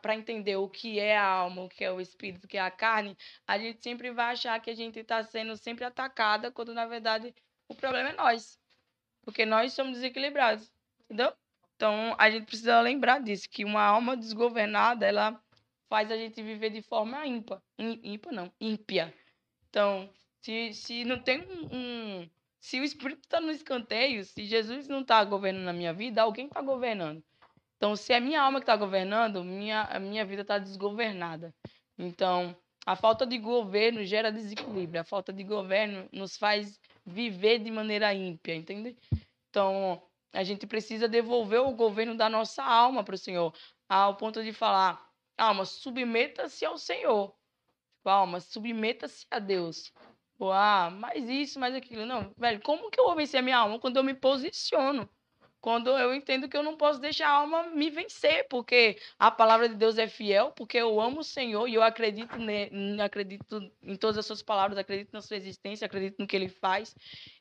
para 0.00 0.14
entender 0.14 0.56
o 0.56 0.68
que 0.68 0.98
é 1.00 1.16
a 1.16 1.24
alma, 1.24 1.62
o 1.64 1.68
que 1.68 1.84
é 1.84 1.90
o 1.92 2.00
espírito, 2.00 2.44
o 2.44 2.48
que 2.48 2.56
é 2.56 2.60
a 2.60 2.70
carne, 2.70 3.16
a 3.46 3.58
gente 3.58 3.82
sempre 3.82 4.10
vai 4.12 4.32
achar 4.32 4.60
que 4.60 4.70
a 4.70 4.76
gente 4.76 4.98
está 5.00 5.22
sendo 5.24 5.56
sempre 5.56 5.84
atacada, 5.84 6.52
quando 6.52 6.72
na 6.72 6.86
verdade 6.86 7.34
o 7.70 7.74
problema 7.74 8.10
é 8.10 8.12
nós. 8.12 8.58
Porque 9.22 9.46
nós 9.46 9.72
somos 9.72 9.94
desequilibrados, 9.94 10.70
entendeu? 11.04 11.32
Então, 11.76 12.14
a 12.18 12.28
gente 12.28 12.46
precisa 12.46 12.80
lembrar 12.80 13.20
disso, 13.22 13.48
que 13.48 13.64
uma 13.64 13.82
alma 13.82 14.16
desgovernada, 14.16 15.06
ela 15.06 15.40
faz 15.88 16.10
a 16.10 16.16
gente 16.16 16.42
viver 16.42 16.70
de 16.70 16.82
forma 16.82 17.24
ímpar. 17.26 17.62
Ímpar 17.78 18.32
não, 18.32 18.52
ímpia. 18.60 19.14
Então, 19.68 20.10
se, 20.42 20.74
se 20.74 21.04
não 21.04 21.22
tem 21.22 21.42
um, 21.72 22.28
se 22.60 22.80
o 22.80 22.84
Espírito 22.84 23.22
está 23.22 23.40
no 23.40 23.50
escanteio, 23.50 24.24
se 24.24 24.44
Jesus 24.44 24.88
não 24.88 25.00
está 25.00 25.24
governando 25.24 25.64
na 25.64 25.72
minha 25.72 25.94
vida, 25.94 26.22
alguém 26.22 26.46
está 26.46 26.60
governando. 26.60 27.22
Então, 27.76 27.96
se 27.96 28.12
é 28.12 28.20
minha 28.20 28.42
alma 28.42 28.58
que 28.58 28.64
está 28.64 28.76
governando, 28.76 29.42
minha, 29.42 29.82
a 29.84 29.98
minha 29.98 30.24
vida 30.24 30.42
está 30.42 30.58
desgovernada. 30.58 31.54
Então, 31.96 32.54
a 32.84 32.96
falta 32.96 33.26
de 33.26 33.38
governo 33.38 34.04
gera 34.04 34.32
desequilíbrio. 34.32 35.00
A 35.00 35.04
falta 35.04 35.32
de 35.32 35.44
governo 35.44 36.08
nos 36.12 36.36
faz 36.36 36.78
viver 37.04 37.58
de 37.58 37.70
maneira 37.70 38.12
ímpia, 38.14 38.54
entende? 38.54 38.96
Então, 39.48 40.02
a 40.32 40.42
gente 40.44 40.66
precisa 40.66 41.08
devolver 41.08 41.60
o 41.60 41.72
governo 41.72 42.14
da 42.14 42.28
nossa 42.28 42.62
alma 42.62 43.02
para 43.02 43.14
o 43.14 43.18
Senhor, 43.18 43.54
ao 43.88 44.16
ponto 44.16 44.42
de 44.42 44.52
falar: 44.52 45.10
alma, 45.36 45.64
submeta-se 45.64 46.64
ao 46.64 46.78
Senhor. 46.78 47.34
Tipo, 47.96 48.08
alma, 48.08 48.40
submeta-se 48.40 49.26
a 49.30 49.38
Deus. 49.38 49.92
ah, 50.40 50.90
mais 50.90 51.28
isso, 51.28 51.60
mais 51.60 51.74
aquilo. 51.74 52.06
Não, 52.06 52.32
velho, 52.36 52.60
como 52.62 52.90
que 52.90 52.98
eu 52.98 53.04
vou 53.04 53.16
vencer 53.16 53.40
a 53.40 53.42
minha 53.42 53.58
alma 53.58 53.78
quando 53.78 53.98
eu 53.98 54.04
me 54.04 54.14
posiciono? 54.14 55.08
Quando 55.60 55.90
eu 55.90 56.14
entendo 56.14 56.48
que 56.48 56.56
eu 56.56 56.62
não 56.62 56.76
posso 56.76 56.98
deixar 57.00 57.28
a 57.28 57.32
alma 57.32 57.64
me 57.64 57.90
vencer, 57.90 58.46
porque 58.48 58.98
a 59.18 59.30
palavra 59.30 59.68
de 59.68 59.74
Deus 59.74 59.98
é 59.98 60.08
fiel, 60.08 60.52
porque 60.52 60.78
eu 60.78 61.00
amo 61.00 61.20
o 61.20 61.24
Senhor 61.24 61.68
e 61.68 61.74
eu 61.74 61.82
acredito, 61.82 62.38
ne, 62.38 62.70
acredito 63.02 63.70
em 63.82 63.94
todas 63.94 64.16
as 64.16 64.26
suas 64.26 64.42
palavras, 64.42 64.78
acredito 64.78 65.12
na 65.12 65.20
sua 65.20 65.36
existência, 65.36 65.84
acredito 65.84 66.18
no 66.18 66.26
que 66.26 66.34
ele 66.34 66.48
faz. 66.48 66.96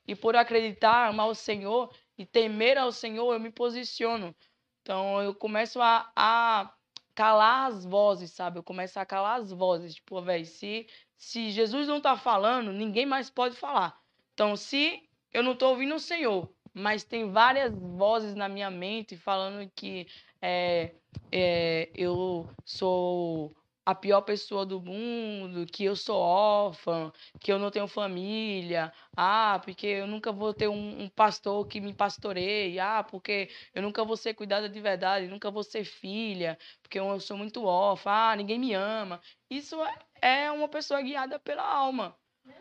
E 0.06 0.16
por 0.16 0.36
acreditar, 0.36 1.08
amar 1.08 1.28
o 1.28 1.36
Senhor, 1.36 1.94
e 2.18 2.26
temer 2.26 2.78
ao 2.78 2.92
Senhor, 2.92 3.32
eu 3.34 3.40
me 3.40 3.50
posiciono. 3.50 4.36
Então 4.82 5.22
eu 5.22 5.34
começo 5.34 5.82
a, 5.82 6.12
a 6.14 6.74
calar 7.16 7.68
as 7.68 7.86
vozes, 7.86 8.32
sabe? 8.32 8.60
Eu 8.60 8.64
começo 8.64 9.00
a 9.00 9.06
calar 9.06 9.40
as 9.40 9.52
vozes. 9.52 9.96
Tipo, 9.96 10.22
velho, 10.22 10.46
se, 10.46 10.88
se 11.16 11.52
Jesus 11.52 11.88
não 11.88 12.02
tá 12.02 12.18
falando, 12.18 12.74
ninguém 12.74 13.06
mais 13.06 13.30
pode 13.30 13.56
falar. 13.56 13.98
Então, 14.34 14.56
se 14.56 15.02
eu 15.34 15.44
não 15.44 15.56
tô 15.56 15.70
ouvindo 15.70 15.96
o 15.96 16.00
Senhor, 16.00 16.50
mas 16.74 17.04
tem 17.04 17.32
várias 17.32 17.74
vozes 17.74 18.36
na 18.36 18.50
minha 18.50 18.70
mente 18.70 19.18
falando 19.18 19.70
que 19.76 20.08
é, 20.42 20.94
é, 21.32 21.90
eu 21.96 22.50
sou 22.66 23.54
a 23.90 23.96
pior 23.96 24.22
pessoa 24.22 24.68
do 24.68 24.80
mundo, 24.80 25.66
que 25.66 25.84
eu 25.84 25.96
sou 25.96 26.18
órfã, 26.20 27.12
que 27.40 27.52
eu 27.52 27.58
não 27.58 27.72
tenho 27.72 27.88
família, 27.88 28.94
ah, 29.18 29.60
porque 29.66 29.88
eu 29.88 30.06
nunca 30.06 30.32
vou 30.32 30.54
ter 30.54 30.68
um, 30.68 31.04
um, 31.04 31.10
pastor 31.10 31.66
que 31.68 31.82
me 31.82 31.92
pastoreie, 31.92 32.80
ah, 32.80 33.04
porque 33.04 33.50
eu 33.74 33.82
nunca 33.82 34.06
vou 34.06 34.16
ser 34.16 34.36
cuidada 34.36 34.70
de 34.70 34.80
verdade, 34.80 35.28
nunca 35.28 35.50
vou 35.50 35.64
ser 35.64 35.84
filha, 35.86 36.56
porque 36.84 37.00
eu 37.00 37.20
sou 37.20 37.36
muito 37.36 37.66
órfã, 37.66 38.12
ah, 38.12 38.36
ninguém 38.36 38.60
me 38.60 38.74
ama. 38.76 39.20
Isso 39.50 39.76
é, 40.22 40.46
é 40.46 40.52
uma 40.52 40.68
pessoa 40.70 41.02
guiada 41.02 41.40
pela 41.40 41.64
alma. 41.64 42.16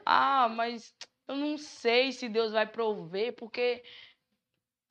Ah, 0.07 0.49
mas 0.49 0.95
eu 1.29 1.37
não 1.37 1.59
sei 1.59 2.11
se 2.13 2.29
Deus 2.29 2.53
vai 2.53 2.67
prover, 2.67 3.35
porque 3.37 3.85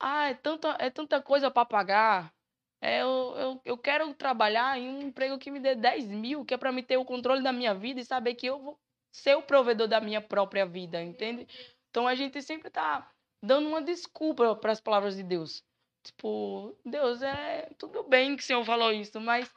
ah, 0.00 0.28
é 0.28 0.34
tanta, 0.34 0.76
é 0.78 0.88
tanta 0.90 1.20
coisa 1.20 1.50
para 1.50 1.66
pagar. 1.66 2.32
É, 2.80 3.02
eu, 3.02 3.34
eu, 3.36 3.60
eu 3.64 3.78
quero 3.78 4.14
trabalhar 4.14 4.78
em 4.78 4.88
um 4.88 5.02
emprego 5.02 5.38
que 5.38 5.50
me 5.50 5.58
dê 5.58 5.74
10 5.74 6.06
mil, 6.06 6.44
que 6.44 6.54
é 6.54 6.56
para 6.56 6.70
me 6.70 6.82
ter 6.82 6.96
o 6.96 7.04
controle 7.04 7.42
da 7.42 7.52
minha 7.52 7.74
vida 7.74 8.00
e 8.00 8.04
saber 8.04 8.36
que 8.36 8.46
eu 8.46 8.60
vou 8.60 8.80
ser 9.10 9.36
o 9.36 9.42
provedor 9.42 9.88
da 9.88 10.00
minha 10.00 10.20
própria 10.20 10.64
vida, 10.64 11.02
entende? 11.02 11.48
Então 11.90 12.06
a 12.06 12.14
gente 12.14 12.40
sempre 12.40 12.70
tá 12.70 13.10
dando 13.42 13.68
uma 13.68 13.82
desculpa 13.82 14.54
para 14.54 14.70
as 14.72 14.80
palavras 14.80 15.16
de 15.16 15.24
Deus. 15.24 15.64
Tipo, 16.04 16.76
Deus, 16.84 17.20
é 17.22 17.68
tudo 17.76 18.04
bem 18.04 18.36
que 18.36 18.42
o 18.42 18.46
Senhor 18.46 18.64
falou 18.64 18.92
isso, 18.92 19.20
mas 19.20 19.52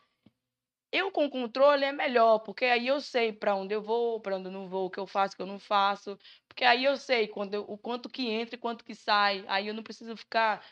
eu 0.92 1.12
com 1.12 1.30
controle 1.30 1.86
é 1.86 1.92
melhor, 1.92 2.40
porque 2.40 2.66
aí 2.66 2.88
eu 2.88 3.00
sei 3.00 3.32
para 3.32 3.56
onde 3.56 3.74
eu 3.74 3.82
vou, 3.82 4.20
para 4.20 4.36
onde 4.38 4.48
eu 4.48 4.52
não 4.52 4.68
vou, 4.68 4.88
o 4.88 4.90
que 4.90 5.00
eu 5.00 5.08
faço, 5.08 5.34
o 5.34 5.38
que 5.38 5.42
eu 5.42 5.48
não 5.48 5.60
faço, 5.60 6.18
porque 6.48 6.66
aí 6.66 6.84
eu 6.84 6.98
sei 6.98 7.28
quando 7.28 7.54
eu, 7.54 7.66
o 7.68 7.78
quanto 7.78 8.10
que 8.10 8.28
entra 8.30 8.56
e 8.56 8.60
quanto 8.60 8.84
que 8.84 8.96
sai, 8.96 9.44
aí 9.48 9.68
eu 9.68 9.74
não 9.74 9.84
preciso 9.84 10.16
ficar 10.18 10.64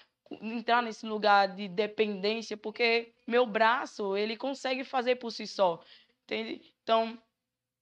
entrar 0.42 0.84
nesse 0.84 1.06
lugar 1.06 1.56
de 1.56 1.68
dependência, 1.68 2.56
porque 2.56 3.14
meu 3.26 3.46
braço, 3.46 4.16
ele 4.16 4.38
consegue 4.38 4.84
fazer 4.84 5.16
por 5.16 5.32
si 5.32 5.48
só. 5.48 5.82
Entende? 6.24 6.62
Então, 6.84 7.18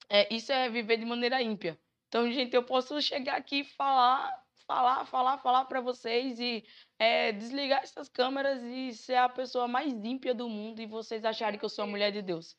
é, 0.10 0.34
isso 0.34 0.52
é 0.52 0.70
viver 0.70 0.98
de 0.98 1.06
maneira 1.06 1.42
ímpia. 1.42 1.78
Então, 2.08 2.32
gente, 2.32 2.56
eu 2.56 2.64
posso 2.64 3.02
chegar 3.02 3.36
aqui 3.36 3.60
e 3.60 3.64
falar, 3.66 4.32
falar, 4.68 5.06
falar, 5.06 5.38
falar 5.38 5.66
para 5.66 5.82
vocês 5.82 6.40
e 6.40 6.64
é, 7.00 7.32
desligar 7.32 7.82
essas 7.82 8.10
câmeras 8.10 8.62
e 8.62 8.94
ser 8.94 9.16
a 9.16 9.30
pessoa 9.30 9.68
mais 9.68 9.94
ímpia 9.94 10.34
do 10.34 10.50
mundo 10.50 10.82
e 10.82 10.86
vocês 10.86 11.24
acharem 11.26 11.58
que 11.58 11.66
eu 11.66 11.70
sou 11.70 11.86
a 11.86 11.88
mulher 11.88 12.12
de 12.12 12.22
Deus. 12.22 12.56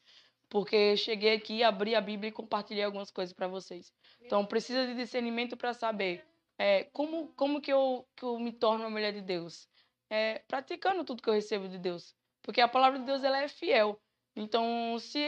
Porque 0.48 0.96
cheguei 0.96 1.34
aqui, 1.34 1.62
abri 1.62 1.94
a 1.94 2.00
Bíblia 2.00 2.30
e 2.30 2.32
compartilhei 2.32 2.82
algumas 2.82 3.10
coisas 3.10 3.34
para 3.34 3.46
vocês. 3.46 3.92
Então, 4.22 4.46
precisa 4.46 4.86
de 4.86 4.94
discernimento 4.94 5.56
para 5.56 5.74
saber 5.74 6.24
é, 6.58 6.84
como, 6.84 7.28
como 7.34 7.60
que, 7.60 7.72
eu, 7.72 8.08
que 8.16 8.24
eu 8.24 8.38
me 8.38 8.50
torno 8.50 8.84
uma 8.84 8.90
mulher 8.90 9.12
de 9.12 9.20
Deus 9.20 9.68
é, 10.10 10.38
praticando 10.48 11.04
tudo 11.04 11.22
que 11.22 11.28
eu 11.28 11.34
recebo 11.34 11.68
de 11.68 11.78
Deus. 11.78 12.14
Porque 12.42 12.60
a 12.60 12.68
palavra 12.68 12.98
de 12.98 13.04
Deus 13.04 13.22
ela 13.22 13.42
é 13.42 13.48
fiel. 13.48 14.00
Então, 14.34 14.96
se 15.00 15.20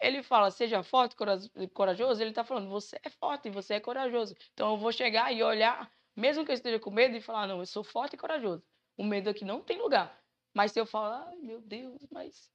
ele 0.00 0.22
fala 0.22 0.50
seja 0.50 0.82
forte 0.82 1.14
corajoso, 1.14 2.22
ele 2.22 2.30
está 2.30 2.42
falando 2.42 2.68
você 2.68 2.98
é 3.02 3.10
forte, 3.10 3.50
você 3.50 3.74
é 3.74 3.80
corajoso. 3.80 4.34
Então, 4.52 4.72
eu 4.72 4.76
vou 4.76 4.90
chegar 4.90 5.32
e 5.32 5.42
olhar, 5.42 5.90
mesmo 6.16 6.44
que 6.44 6.50
eu 6.50 6.54
esteja 6.54 6.78
com 6.78 6.90
medo, 6.90 7.16
e 7.16 7.20
falar: 7.20 7.46
não, 7.46 7.60
eu 7.60 7.66
sou 7.66 7.84
forte 7.84 8.14
e 8.14 8.18
corajoso. 8.18 8.62
O 8.96 9.04
medo 9.04 9.30
aqui 9.30 9.44
não 9.44 9.60
tem 9.60 9.80
lugar. 9.80 10.18
Mas 10.52 10.72
se 10.72 10.80
eu 10.80 10.86
falar, 10.86 11.26
ai 11.28 11.36
meu 11.36 11.60
Deus, 11.60 12.00
mas 12.10 12.50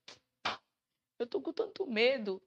eu 1.17 1.27
tô 1.27 1.41
com 1.41 1.51
tanto 1.51 1.85
medo. 1.85 2.41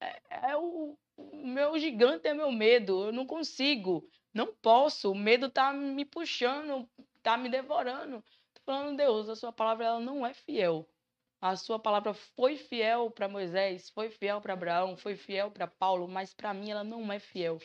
É, 0.00 0.50
é 0.50 0.56
o, 0.56 0.96
o 1.16 1.46
meu 1.46 1.78
gigante 1.78 2.26
é 2.26 2.34
meu 2.34 2.50
medo. 2.50 3.04
Eu 3.04 3.12
não 3.12 3.26
consigo, 3.26 4.08
não 4.32 4.54
posso. 4.54 5.12
O 5.12 5.14
medo 5.14 5.50
tá 5.50 5.72
me 5.72 6.04
puxando 6.04 6.88
está 7.24 7.38
me 7.38 7.48
devorando. 7.48 8.22
Tô 8.52 8.60
falando, 8.66 8.98
Deus, 8.98 9.30
a 9.30 9.34
sua 9.34 9.50
palavra 9.50 9.86
ela 9.86 10.00
não 10.00 10.26
é 10.26 10.34
fiel. 10.34 10.86
A 11.40 11.56
sua 11.56 11.78
palavra 11.78 12.12
foi 12.14 12.56
fiel 12.56 13.10
para 13.10 13.28
Moisés, 13.28 13.90
foi 13.90 14.10
fiel 14.10 14.40
para 14.40 14.52
Abraão, 14.52 14.96
foi 14.96 15.16
fiel 15.16 15.50
para 15.50 15.66
Paulo, 15.66 16.06
mas 16.06 16.32
para 16.32 16.54
mim 16.54 16.70
ela 16.70 16.84
não 16.84 17.10
é 17.10 17.18
fiel. 17.18 17.58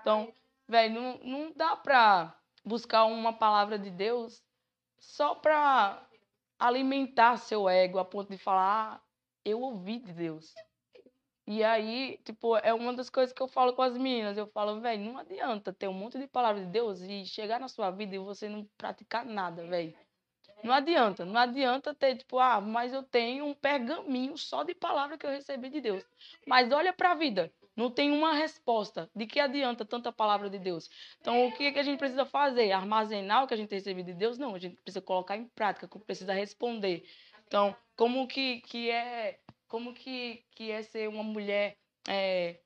Então, 0.00 0.32
velho, 0.68 0.94
não, 0.94 1.18
não 1.18 1.52
dá 1.54 1.76
para 1.76 2.34
buscar 2.64 3.04
uma 3.04 3.32
palavra 3.32 3.78
de 3.78 3.90
Deus 3.90 4.42
só 4.98 5.34
para 5.34 6.06
alimentar 6.58 7.36
seu 7.36 7.68
ego 7.68 7.98
a 7.98 8.04
ponto 8.04 8.30
de 8.30 8.38
falar, 8.38 8.94
ah, 8.94 9.00
eu 9.44 9.60
ouvi 9.60 9.98
de 9.98 10.12
Deus. 10.12 10.54
E 11.46 11.62
aí, 11.62 12.18
tipo, 12.24 12.56
é 12.56 12.72
uma 12.72 12.94
das 12.94 13.10
coisas 13.10 13.32
que 13.32 13.42
eu 13.42 13.48
falo 13.48 13.74
com 13.74 13.82
as 13.82 13.92
meninas. 13.98 14.38
Eu 14.38 14.46
falo, 14.46 14.80
velho, 14.80 15.04
não 15.04 15.18
adianta 15.18 15.74
ter 15.74 15.88
um 15.88 15.92
monte 15.92 16.18
de 16.18 16.26
palavra 16.26 16.62
de 16.62 16.68
Deus 16.68 17.02
e 17.02 17.26
chegar 17.26 17.60
na 17.60 17.68
sua 17.68 17.90
vida 17.90 18.16
e 18.16 18.18
você 18.18 18.48
não 18.48 18.66
praticar 18.78 19.26
nada, 19.26 19.66
velho. 19.66 19.94
Não 20.62 20.72
adianta, 20.72 21.26
não 21.26 21.38
adianta 21.38 21.94
ter, 21.94 22.16
tipo, 22.16 22.38
ah, 22.38 22.58
mas 22.58 22.94
eu 22.94 23.02
tenho 23.02 23.44
um 23.44 23.52
pergaminho 23.52 24.38
só 24.38 24.62
de 24.62 24.74
palavra 24.74 25.18
que 25.18 25.26
eu 25.26 25.30
recebi 25.30 25.68
de 25.68 25.82
Deus. 25.82 26.02
Mas 26.46 26.72
olha 26.72 26.90
para 26.90 27.10
a 27.10 27.14
vida, 27.14 27.52
não 27.76 27.90
tem 27.90 28.10
uma 28.10 28.32
resposta. 28.34 29.10
De 29.14 29.26
que 29.26 29.40
adianta 29.40 29.84
tanta 29.84 30.12
palavra 30.12 30.48
de 30.48 30.58
Deus? 30.58 30.88
Então, 31.20 31.46
o 31.46 31.52
que, 31.52 31.72
que 31.72 31.78
a 31.78 31.82
gente 31.82 31.98
precisa 31.98 32.24
fazer? 32.24 32.72
Armazenar 32.72 33.44
o 33.44 33.46
que 33.46 33.54
a 33.54 33.56
gente 33.56 33.74
recebe 33.74 34.02
de 34.02 34.12
Deus? 34.12 34.38
Não, 34.38 34.54
a 34.54 34.58
gente 34.58 34.76
precisa 34.76 35.00
colocar 35.00 35.36
em 35.36 35.46
prática, 35.48 35.88
precisa 36.00 36.32
responder. 36.32 37.04
Então, 37.46 37.76
como 37.96 38.26
que, 38.26 38.60
que 38.62 38.90
é 38.90 39.38
como 39.68 39.92
que, 39.92 40.44
que 40.52 40.70
é 40.70 40.82
ser 40.82 41.08
uma 41.08 41.24
mulher 41.24 41.76
é, 42.08 42.60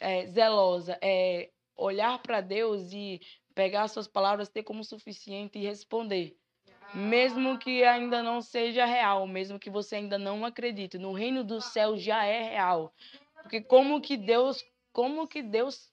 é, 0.00 0.26
zelosa, 0.26 0.98
é 1.00 1.50
olhar 1.76 2.18
para 2.20 2.40
Deus 2.40 2.92
e 2.92 3.20
pegar 3.54 3.88
suas 3.88 4.08
palavras, 4.08 4.48
ter 4.48 4.62
como 4.62 4.82
suficiente 4.84 5.58
e 5.58 5.62
responder. 5.62 6.36
Mesmo 6.94 7.58
que 7.58 7.84
ainda 7.84 8.22
não 8.22 8.40
seja 8.40 8.86
real, 8.86 9.26
mesmo 9.26 9.58
que 9.58 9.68
você 9.68 9.96
ainda 9.96 10.16
não 10.18 10.44
acredite, 10.44 10.96
no 10.96 11.12
reino 11.12 11.44
do 11.44 11.60
céu 11.60 11.96
já 11.96 12.24
é 12.24 12.50
real. 12.50 12.94
Porque 13.42 13.60
como 13.60 14.00
que 14.00 14.16
Deus, 14.16 14.64
como 14.92 15.26
que 15.26 15.42
Deus 15.42 15.90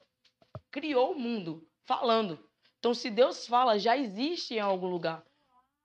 criou 0.72 1.12
o 1.12 1.20
mundo 1.20 1.68
falando. 1.86 2.40
Então 2.80 2.94
se 2.94 3.10
Deus 3.10 3.48
fala, 3.48 3.80
já 3.80 3.98
existe 3.98 4.56
em 4.56 4.60
algum 4.60 4.88
lugar. 4.88 5.24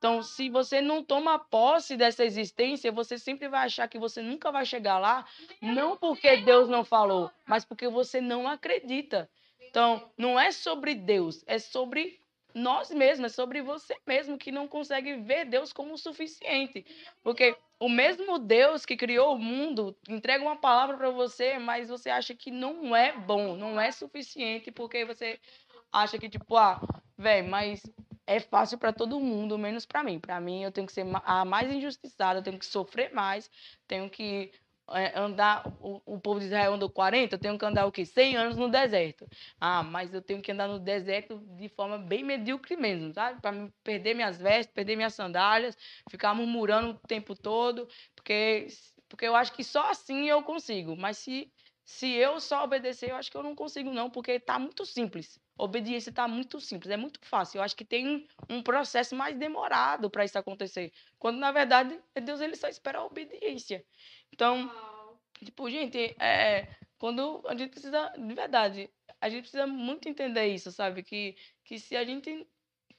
Então, 0.01 0.23
se 0.23 0.49
você 0.49 0.81
não 0.81 1.05
toma 1.05 1.38
posse 1.38 1.94
dessa 1.94 2.25
existência, 2.25 2.90
você 2.90 3.18
sempre 3.18 3.49
vai 3.49 3.66
achar 3.66 3.87
que 3.87 3.99
você 3.99 4.23
nunca 4.23 4.51
vai 4.51 4.64
chegar 4.64 4.99
lá, 4.99 5.27
não 5.61 5.94
porque 5.94 6.38
Deus 6.38 6.70
não 6.70 6.83
falou, 6.83 7.31
mas 7.46 7.66
porque 7.66 7.87
você 7.87 8.18
não 8.18 8.49
acredita. 8.49 9.31
Então, 9.68 10.11
não 10.16 10.40
é 10.40 10.53
sobre 10.53 10.94
Deus, 10.94 11.44
é 11.46 11.59
sobre 11.59 12.19
nós 12.55 12.91
mesmos, 12.91 13.33
é 13.33 13.35
sobre 13.35 13.63
você 13.63 13.97
mesmo 14.07 14.39
que 14.39 14.51
não 14.51 14.69
consegue 14.69 15.17
ver 15.17 15.45
Deus 15.45 15.73
como 15.73 15.95
o 15.95 15.99
suficiente. 15.99 16.85
Porque 17.23 17.57
o 17.79 17.89
mesmo 17.89 18.39
Deus 18.39 18.85
que 18.85 18.97
criou 18.97 19.35
o 19.35 19.39
mundo 19.39 19.97
entrega 20.09 20.45
uma 20.45 20.57
palavra 20.57 20.97
para 20.97 21.11
você, 21.11 21.59
mas 21.59 21.89
você 21.89 22.11
acha 22.11 22.35
que 22.35 22.51
não 22.51 22.95
é 22.95 23.17
bom, 23.17 23.57
não 23.57 23.81
é 23.81 23.91
suficiente, 23.91 24.71
porque 24.71 25.05
você 25.05 25.39
acha 25.93 26.19
que, 26.19 26.29
tipo, 26.29 26.57
ah, 26.57 26.81
velho, 27.17 27.49
mas 27.49 27.83
é 28.27 28.39
fácil 28.39 28.79
para 28.79 28.93
todo 28.93 29.19
mundo, 29.19 29.59
menos 29.59 29.85
para 29.85 30.05
mim. 30.05 30.21
Para 30.21 30.41
mim, 30.41 30.63
eu 30.63 30.71
tenho 30.71 30.87
que 30.87 30.93
ser 30.93 31.05
a 31.25 31.45
mais 31.45 31.73
injustiçada, 31.73 32.39
eu 32.39 32.43
tenho 32.43 32.59
que 32.59 32.67
sofrer 32.67 33.13
mais, 33.13 33.51
tenho 33.89 34.09
que 34.09 34.53
é, 34.92 35.18
andar, 35.18 35.66
o, 35.81 36.00
o, 36.05 36.20
povo 36.20 36.40
de 36.40 36.46
Israel 36.46 36.74
andou 36.74 36.90
40, 36.90 37.35
eu 37.35 37.38
tenho 37.38 37.59
que 37.59 37.64
andar 37.64 37.87
o 37.87 37.92
quê? 37.92 38.05
100 38.05 38.37
anos 38.37 38.57
no 38.57 38.68
deserto. 38.68 39.26
Ah, 39.61 39.83
mas 39.83 40.12
eu 40.12 40.20
tenho 40.20 40.42
que 40.42 40.50
andar 40.53 40.68
no 40.68 40.79
deserto 40.79 41.38
de 41.57 41.68
forma 41.68 41.98
bem 41.98 42.24
medíocre 42.24 42.76
mesmo, 42.76 43.12
sabe? 43.12 43.40
Para 43.40 43.68
perder 43.85 44.14
minhas 44.14 44.37
vestes, 44.37 44.74
perder 44.74 44.96
minhas 44.96 45.14
sandálias, 45.14 45.76
ficar 46.09 46.35
murmurando 46.35 46.90
o 46.90 47.07
tempo 47.07 47.35
todo, 47.35 47.88
porque, 48.14 48.66
porque 49.09 49.26
eu 49.26 49.37
acho 49.37 49.53
que 49.53 49.62
só 49.62 49.90
assim 49.90 50.29
eu 50.29 50.42
consigo. 50.42 50.96
Mas 50.96 51.18
se, 51.18 51.53
se 51.85 52.12
eu 52.12 52.40
só 52.40 52.64
obedecer, 52.64 53.11
eu 53.11 53.16
acho 53.16 53.31
que 53.31 53.37
eu 53.37 53.42
não 53.42 53.55
consigo 53.55 53.92
não, 53.92 54.11
porque 54.11 54.33
está 54.33 54.59
muito 54.59 54.85
simples. 54.85 55.38
Obediência 55.62 56.11
está 56.11 56.27
muito 56.27 56.61
simples, 56.61 56.90
é 56.90 56.96
muito 56.96 57.20
fácil. 57.23 57.59
Eu 57.59 57.62
acho 57.62 57.77
que 57.77 57.85
tem 57.85 58.27
um 58.49 58.62
processo 58.62 59.14
mais 59.14 59.37
demorado 59.37 60.11
para 60.11 60.25
isso 60.25 60.38
acontecer. 60.38 60.92
Quando, 61.18 61.38
na 61.38 61.53
verdade, 61.53 61.99
Deus 62.23 62.40
ele 62.40 62.57
só 62.57 62.68
espera 62.68 62.99
a 62.99 63.05
obediência. 63.05 63.85
Então, 64.33 64.70
tipo, 65.44 65.68
gente, 65.70 66.14
é, 66.20 66.68
quando 66.99 67.42
a 67.46 67.57
gente 67.57 67.70
precisa, 67.70 68.12
de 68.16 68.35
verdade, 68.35 68.90
a 69.20 69.29
gente 69.29 69.42
precisa 69.42 69.66
muito 69.66 70.09
entender 70.09 70.46
isso, 70.46 70.70
sabe? 70.73 71.03
Que, 71.03 71.37
que 71.64 71.79
se 71.79 71.96
a 71.96 72.05
gente 72.05 72.46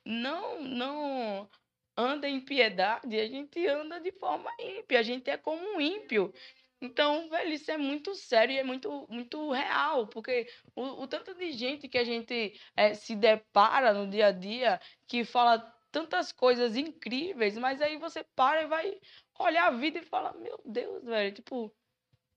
não, 0.05 0.61
não 0.61 1.49
anda 1.97 2.27
em 2.27 2.39
piedade, 2.39 3.19
a 3.19 3.27
gente 3.27 3.65
anda 3.67 3.99
de 3.99 4.11
forma 4.11 4.49
ímpia, 4.59 4.99
a 4.99 5.03
gente 5.03 5.29
é 5.29 5.37
como 5.37 5.61
um 5.75 5.81
ímpio. 5.81 6.33
Então, 6.81 7.29
velho, 7.29 7.51
isso 7.53 7.69
é 7.69 7.77
muito 7.77 8.15
sério 8.15 8.53
e 8.53 8.57
é 8.57 8.63
muito, 8.63 9.05
muito 9.07 9.51
real, 9.51 10.07
porque 10.07 10.49
o, 10.75 11.03
o 11.03 11.07
tanto 11.07 11.35
de 11.35 11.51
gente 11.51 11.87
que 11.87 11.97
a 11.97 12.03
gente 12.03 12.59
é, 12.75 12.95
se 12.95 13.15
depara 13.15 13.93
no 13.93 14.09
dia 14.09 14.27
a 14.27 14.31
dia 14.31 14.81
que 15.07 15.23
fala 15.23 15.59
tantas 15.91 16.31
coisas 16.31 16.75
incríveis, 16.75 17.55
mas 17.57 17.81
aí 17.81 17.97
você 17.97 18.23
para 18.35 18.63
e 18.63 18.67
vai 18.67 18.99
olhar 19.37 19.67
a 19.67 19.71
vida 19.71 19.99
e 19.99 20.03
falar: 20.03 20.33
Meu 20.33 20.59
Deus, 20.65 21.03
velho, 21.03 21.33
tipo, 21.35 21.71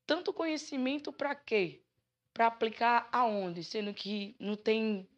tanto 0.07 0.33
conhecimento 0.33 1.13
para 1.13 1.35
quê? 1.35 1.83
Para 2.35 2.49
aplicar 2.49 3.09
aonde? 3.13 3.65
Sendo 3.65 3.95
que 3.95 4.37
não 4.39 4.57
tem 4.57 5.09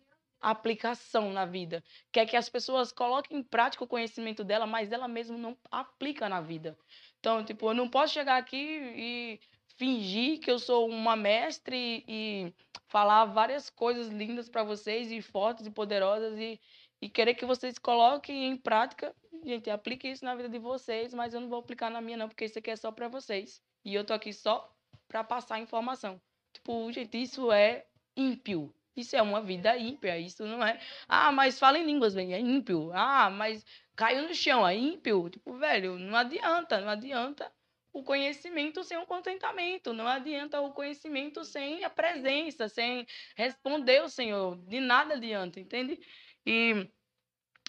aplicação 0.40 1.32
na 1.32 1.44
vida. 1.44 1.82
Quer 2.12 2.26
que 2.26 2.36
as 2.36 2.48
pessoas 2.48 2.92
coloquem 2.92 3.38
em 3.38 3.42
prática 3.42 3.82
o 3.82 3.88
conhecimento 3.88 4.44
dela, 4.44 4.66
mas 4.66 4.92
ela 4.92 5.08
mesma 5.08 5.36
não 5.36 5.56
aplica 5.70 6.28
na 6.28 6.40
vida. 6.40 6.78
Então, 7.18 7.44
tipo, 7.44 7.70
eu 7.70 7.74
não 7.74 7.88
posso 7.88 8.14
chegar 8.14 8.36
aqui 8.36 8.56
e 8.56 9.40
fingir 9.76 10.40
que 10.40 10.50
eu 10.50 10.58
sou 10.58 10.88
uma 10.88 11.16
mestre 11.16 12.04
e 12.08 12.52
falar 12.88 13.26
várias 13.26 13.68
coisas 13.68 14.08
lindas 14.08 14.48
para 14.48 14.62
vocês 14.62 15.10
e 15.10 15.20
fortes 15.20 15.66
e 15.66 15.70
poderosas 15.70 16.38
e, 16.38 16.60
e 17.00 17.08
querer 17.08 17.34
que 17.34 17.44
vocês 17.44 17.78
coloquem 17.78 18.48
em 18.48 18.56
prática 18.56 19.14
Gente, 19.46 19.70
aplique 19.70 20.08
isso 20.08 20.24
na 20.24 20.34
vida 20.34 20.48
de 20.48 20.58
vocês, 20.58 21.14
mas 21.14 21.32
eu 21.32 21.40
não 21.40 21.48
vou 21.48 21.60
aplicar 21.60 21.88
na 21.88 22.00
minha 22.00 22.16
não, 22.16 22.28
porque 22.28 22.44
isso 22.44 22.58
aqui 22.58 22.68
é 22.68 22.74
só 22.74 22.90
para 22.90 23.06
vocês. 23.06 23.62
E 23.84 23.94
eu 23.94 24.04
tô 24.04 24.12
aqui 24.12 24.32
só 24.32 24.68
para 25.06 25.22
passar 25.22 25.60
informação. 25.60 26.20
Tipo, 26.52 26.90
gente, 26.90 27.22
isso 27.22 27.52
é 27.52 27.86
ímpio. 28.16 28.74
Isso 28.96 29.14
é 29.16 29.22
uma 29.22 29.42
vida 29.42 29.76
ímpia, 29.76 30.18
isso 30.18 30.44
não 30.46 30.64
é. 30.64 30.80
Ah, 31.08 31.30
mas 31.32 31.58
fala 31.58 31.78
em 31.78 31.84
línguas, 31.84 32.14
velho, 32.14 32.32
é 32.32 32.40
ímpio. 32.40 32.90
Ah, 32.94 33.30
mas 33.30 33.64
caiu 33.94 34.22
no 34.26 34.34
chão, 34.34 34.66
é 34.66 34.74
ímpio. 34.74 35.28
Tipo, 35.30 35.58
velho, 35.58 35.98
não 35.98 36.16
adianta, 36.16 36.80
não 36.80 36.88
adianta 36.88 37.52
o 37.92 38.02
conhecimento 38.02 38.84
sem 38.84 38.98
o 38.98 39.06
contentamento. 39.06 39.92
Não 39.92 40.06
adianta 40.06 40.60
o 40.60 40.72
conhecimento 40.72 41.44
sem 41.44 41.84
a 41.84 41.90
presença, 41.90 42.68
sem 42.68 43.06
responder 43.36 44.02
o 44.02 44.08
Senhor. 44.08 44.56
De 44.66 44.80
nada 44.80 45.14
adianta, 45.14 45.60
entende? 45.60 45.98
E 46.44 46.88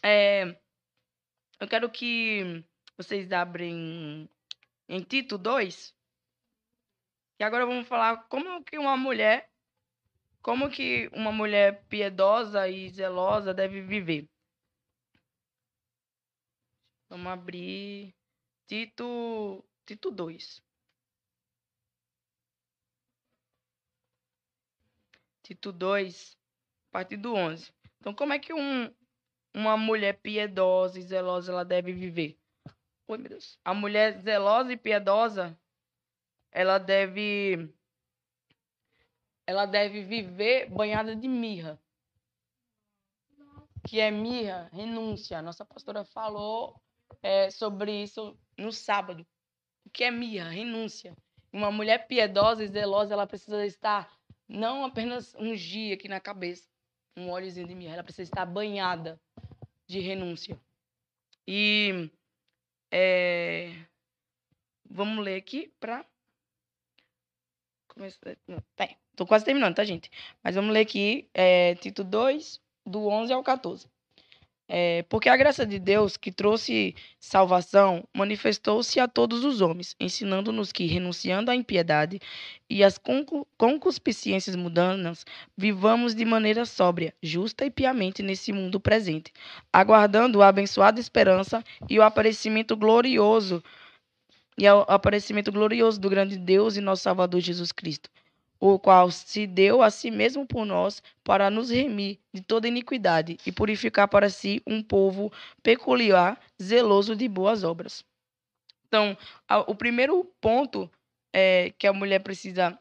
é, 0.04 0.58
eu 1.60 1.68
quero 1.68 1.90
que 1.90 2.64
vocês 2.98 3.32
abrem 3.32 4.30
em 4.88 5.02
Tito 5.02 5.38
2. 5.38 5.96
E 7.40 7.44
agora 7.44 7.66
vamos 7.66 7.88
falar 7.88 8.28
como 8.30 8.64
que 8.64 8.78
uma 8.78 8.98
mulher, 8.98 9.50
como 10.42 10.70
que 10.70 11.10
uma 11.14 11.32
mulher 11.32 11.84
piedosa 11.90 12.68
e 12.68 12.90
zelosa 12.90 13.54
deve 13.54 13.82
viver. 13.82 14.28
Vamos 17.10 17.28
abrir 17.28 18.14
Tito, 18.68 19.64
Tito 19.86 20.12
2. 20.12 20.62
Tito 25.44 25.72
2, 25.72 26.38
a 26.90 26.92
partir 26.92 27.16
do 27.18 27.34
11. 27.34 27.72
Então, 28.00 28.14
como 28.14 28.34
é 28.34 28.40
que 28.40 28.54
um, 28.54 28.94
uma 29.54 29.78
mulher 29.78 30.20
piedosa 30.20 31.00
e 31.00 31.02
zelosa 31.02 31.52
ela 31.54 31.64
deve 31.64 31.94
viver? 31.94 32.38
Oi, 33.08 33.18
meu 33.18 33.30
Deus. 33.30 33.58
A 33.64 33.74
mulher 33.74 34.20
zelosa 34.22 34.74
e 34.74 34.78
piedosa, 34.78 35.58
ela 36.52 36.78
deve 36.78 37.74
ela 39.48 39.66
deve 39.66 40.04
viver 40.04 40.70
banhada 40.70 41.16
de 41.16 41.28
mirra. 41.28 41.80
Que 43.88 44.02
é 44.02 44.12
mirra, 44.12 44.70
renúncia. 44.74 45.42
Nossa 45.42 45.64
pastora 45.64 46.04
falou 46.04 46.80
é, 47.24 47.50
sobre 47.50 48.04
isso 48.04 48.38
no 48.58 48.74
sábado. 48.74 49.26
O 49.86 49.90
que 49.90 50.04
é 50.04 50.12
mirra? 50.12 50.50
Renúncia. 50.50 51.16
Uma 51.52 51.72
mulher 51.72 52.08
piedosa 52.08 52.64
e 52.64 52.68
zelosa, 52.68 53.14
ela 53.14 53.26
precisa 53.26 53.66
estar 53.66 54.18
não 54.48 54.86
apenas 54.86 55.34
um 55.36 55.54
dia 55.54 55.96
aqui 55.96 56.08
na 56.08 56.20
cabeça, 56.20 56.70
um 57.16 57.30
óleozinho 57.30 57.68
de 57.68 57.76
mirra, 57.76 57.96
ela 57.96 58.04
precisa 58.04 58.24
estar 58.24 58.46
banhada 58.46 59.20
de 59.86 60.00
renúncia. 60.00 60.60
E 61.46 62.10
é, 62.92 63.74
vamos 64.90 65.24
ler 65.24 65.36
aqui 65.36 65.74
para 65.80 66.06
começar. 67.98 68.38
Tá, 68.76 68.88
tô 69.16 69.26
quase 69.26 69.44
terminando, 69.44 69.76
tá, 69.76 69.84
gente? 69.84 70.10
Mas 70.44 70.56
vamos 70.56 70.72
ler 70.72 70.82
aqui 70.82 71.28
é, 71.34 71.76
Tito 71.76 72.04
2, 72.04 72.62
do 72.86 73.08
11 73.08 73.34
ao 73.34 73.44
14. 73.44 73.88
É, 74.70 75.04
porque 75.04 75.30
a 75.30 75.38
graça 75.38 75.66
de 75.66 75.80
Deus 75.80 76.18
que 76.18 76.30
trouxe 76.30 76.94
salvação 77.22 78.04
manifestou-se 78.14 79.00
a 79.00 79.08
todos 79.08 79.46
os 79.46 79.62
homens, 79.62 79.96
ensinando-nos 79.98 80.74
que, 80.74 80.86
renunciando 80.86 81.50
à 81.50 81.56
impiedade 81.56 82.20
e 82.70 82.84
às 82.84 83.00
concupiscências 83.58 84.58
mundanas, 84.58 85.26
vivamos 85.58 86.14
de 86.14 86.26
maneira 86.26 86.66
sóbria, 86.66 87.14
justa 87.24 87.66
e 87.66 87.72
piamente 87.72 88.22
nesse 88.22 88.52
mundo 88.52 88.78
presente, 88.78 89.32
aguardando 89.72 90.42
a 90.42 90.50
abençoada 90.50 91.00
esperança 91.00 91.64
e 91.90 91.98
o 91.98 92.04
aparecimento 92.04 92.76
glorioso 92.76 93.64
e 94.58 94.70
o 94.70 94.82
aparecimento 94.88 95.52
glorioso 95.52 96.00
do 96.00 96.10
grande 96.10 96.38
Deus 96.38 96.76
e 96.76 96.82
nosso 96.82 97.04
Salvador 97.04 97.42
Jesus 97.42 97.72
Cristo 97.72 98.10
o 98.60 98.80
qual 98.80 99.12
se 99.12 99.46
deu 99.46 99.82
a 99.82 99.90
si 99.90 100.10
mesmo 100.10 100.46
por 100.46 100.66
nós 100.66 101.02
para 101.24 101.50
nos 101.50 101.70
remir 101.70 102.20
de 102.34 102.42
toda 102.42 102.68
iniquidade 102.68 103.38
e 103.46 103.52
purificar 103.52 104.08
para 104.08 104.30
si 104.30 104.62
um 104.66 104.82
povo 104.82 105.32
peculiar, 105.62 106.40
zeloso 106.62 107.16
de 107.16 107.28
boas 107.28 107.64
obras. 107.64 108.04
Então, 108.88 109.18
o 109.68 109.76
primeiro 109.76 110.24
ponto 110.42 110.90
é, 111.32 111.72
que 111.78 111.86
a 111.86 111.94
mulher 111.94 112.20
precisa 112.20 112.78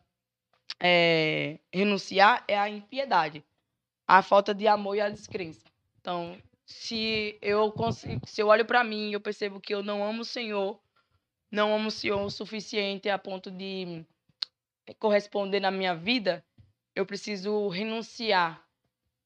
é, 0.80 1.58
renunciar 1.72 2.44
é 2.48 2.58
a 2.58 2.68
impiedade, 2.68 3.44
a 4.06 4.22
falta 4.22 4.54
de 4.54 4.66
amor 4.66 4.96
e 4.96 5.00
a 5.00 5.10
descrença. 5.10 5.64
Então, 6.00 6.38
se 6.64 7.36
eu 7.42 7.70
consigo, 7.72 8.20
se 8.26 8.40
eu 8.40 8.48
olho 8.48 8.64
para 8.64 8.84
mim 8.84 9.10
e 9.10 9.12
eu 9.12 9.20
percebo 9.20 9.60
que 9.60 9.74
eu 9.74 9.82
não 9.82 10.02
amo 10.02 10.22
o 10.22 10.24
Senhor, 10.24 10.78
não 11.50 11.74
amo 11.74 11.88
o 11.88 11.90
Senhor 11.90 12.20
o 12.20 12.30
suficiente 12.30 13.08
a 13.08 13.18
ponto 13.18 13.50
de 13.50 14.04
corresponder 14.98 15.60
na 15.60 15.70
minha 15.70 15.94
vida, 15.94 16.44
eu 16.94 17.04
preciso 17.04 17.68
renunciar 17.68 18.64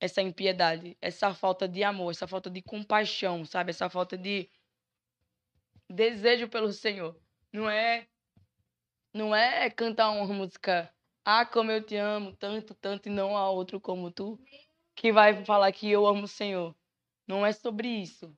essa 0.00 0.22
impiedade, 0.22 0.96
essa 1.00 1.34
falta 1.34 1.68
de 1.68 1.84
amor, 1.84 2.10
essa 2.10 2.26
falta 2.26 2.48
de 2.48 2.62
compaixão, 2.62 3.44
sabe? 3.44 3.70
Essa 3.70 3.90
falta 3.90 4.16
de 4.16 4.48
desejo 5.88 6.48
pelo 6.48 6.72
Senhor. 6.72 7.14
Não 7.52 7.68
é 7.68 8.06
não 9.12 9.34
é 9.34 9.68
cantar 9.68 10.10
uma 10.10 10.26
música, 10.32 10.92
ah, 11.24 11.44
como 11.44 11.70
eu 11.70 11.82
te 11.82 11.96
amo, 11.96 12.34
tanto, 12.36 12.74
tanto 12.74 13.08
e 13.08 13.12
não 13.12 13.36
há 13.36 13.50
outro 13.50 13.80
como 13.80 14.10
tu, 14.10 14.38
que 14.94 15.12
vai 15.12 15.44
falar 15.44 15.72
que 15.72 15.90
eu 15.90 16.06
amo 16.06 16.24
o 16.24 16.28
Senhor. 16.28 16.74
Não 17.26 17.44
é 17.44 17.52
sobre 17.52 17.88
isso. 17.88 18.36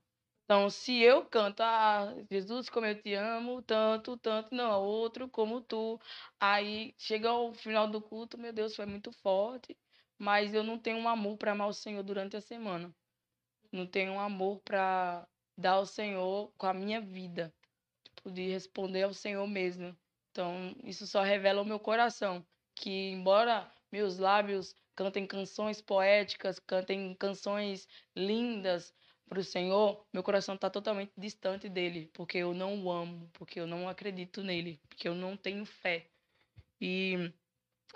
Então, 0.53 0.69
se 0.69 1.01
eu 1.01 1.25
canto, 1.25 1.63
ah, 1.63 2.15
Jesus, 2.31 2.69
como 2.69 2.85
eu 2.85 2.95
te 3.01 3.15
amo, 3.15 3.63
tanto, 3.63 4.19
tanto, 4.19 4.55
não, 4.55 4.83
outro 4.83 5.27
como 5.27 5.63
tu. 5.63 5.99
Aí 6.39 6.95
chega 6.99 7.31
ao 7.31 7.55
final 7.55 7.89
do 7.89 8.03
culto, 8.03 8.37
meu 8.37 8.53
Deus, 8.53 8.77
foi 8.77 8.85
muito 8.85 9.11
forte, 9.11 9.75
mas 10.19 10.53
eu 10.53 10.63
não 10.63 10.79
tenho 10.79 10.99
um 10.99 11.09
amor 11.09 11.39
para 11.39 11.53
amar 11.53 11.69
o 11.69 11.73
Senhor 11.73 12.03
durante 12.03 12.37
a 12.37 12.41
semana. 12.43 12.95
Não 13.73 13.87
tenho 13.87 14.13
um 14.13 14.21
amor 14.21 14.61
para 14.61 15.27
dar 15.57 15.73
ao 15.73 15.87
Senhor 15.87 16.53
com 16.59 16.67
a 16.67 16.75
minha 16.75 17.01
vida, 17.01 17.51
tipo, 18.05 18.31
de 18.31 18.47
responder 18.51 19.05
ao 19.05 19.15
Senhor 19.15 19.47
mesmo. 19.47 19.97
Então, 20.33 20.77
isso 20.85 21.07
só 21.07 21.23
revela 21.23 21.63
o 21.63 21.67
meu 21.67 21.81
coração, 21.81 22.45
que 22.75 22.91
embora 23.11 23.73
meus 23.91 24.19
lábios 24.19 24.77
cantem 24.95 25.27
canções 25.27 25.81
poéticas, 25.81 26.59
cantem 26.59 27.15
canções 27.15 27.89
lindas, 28.15 28.93
para 29.33 29.41
o 29.41 29.45
Senhor, 29.45 30.05
meu 30.13 30.23
coração 30.23 30.57
está 30.57 30.69
totalmente 30.69 31.11
distante 31.17 31.67
dele, 31.67 32.11
porque 32.13 32.37
eu 32.37 32.53
não 32.53 32.85
o 32.85 32.93
amo, 32.93 33.31
porque 33.33 33.59
eu 33.59 33.67
não 33.67 33.89
acredito 33.89 34.43
nele, 34.43 34.79
porque 34.87 35.09
eu 35.09 35.15
não 35.15 35.39
tenho 35.39 35.65
fé. 35.65 36.05
E 36.79 37.33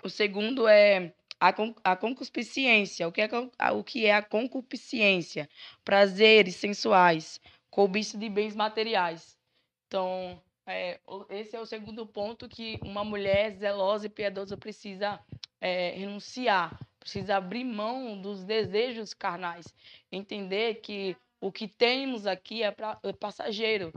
o 0.03 0.09
segundo 0.09 0.67
é 0.67 1.13
a, 1.39 1.53
a 1.83 1.95
concupiscência. 1.95 3.07
O 3.07 3.11
que 3.11 3.21
é, 3.21 3.29
o 3.71 3.83
que 3.83 4.07
é 4.07 4.15
a 4.15 4.23
concupiscência? 4.23 5.47
Prazeres 5.85 6.55
sensuais, 6.55 7.39
cobiça 7.69 8.17
de 8.17 8.29
bens 8.29 8.55
materiais. 8.55 9.37
Então, 9.85 10.41
é, 10.65 10.99
esse 11.29 11.55
é 11.55 11.59
o 11.59 11.67
segundo 11.67 12.07
ponto 12.07 12.49
que 12.49 12.79
uma 12.81 13.03
mulher 13.03 13.51
zelosa 13.51 14.07
e 14.07 14.09
piedosa 14.09 14.57
precisa 14.57 15.19
é, 15.61 15.91
renunciar, 15.91 16.79
precisa 16.99 17.37
abrir 17.37 17.63
mão 17.63 18.19
dos 18.19 18.43
desejos 18.43 19.13
carnais, 19.13 19.71
entender 20.11 20.81
que 20.81 21.15
o 21.39 21.51
que 21.51 21.67
temos 21.67 22.25
aqui 22.25 22.63
é, 22.63 22.71
pra, 22.71 22.99
é 23.03 23.13
passageiro. 23.13 23.93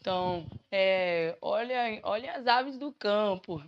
Então, 0.00 0.46
é, 0.70 1.36
olha, 1.40 2.00
olha 2.02 2.32
as 2.32 2.46
aves 2.46 2.78
do 2.78 2.92
campo. 2.92 3.62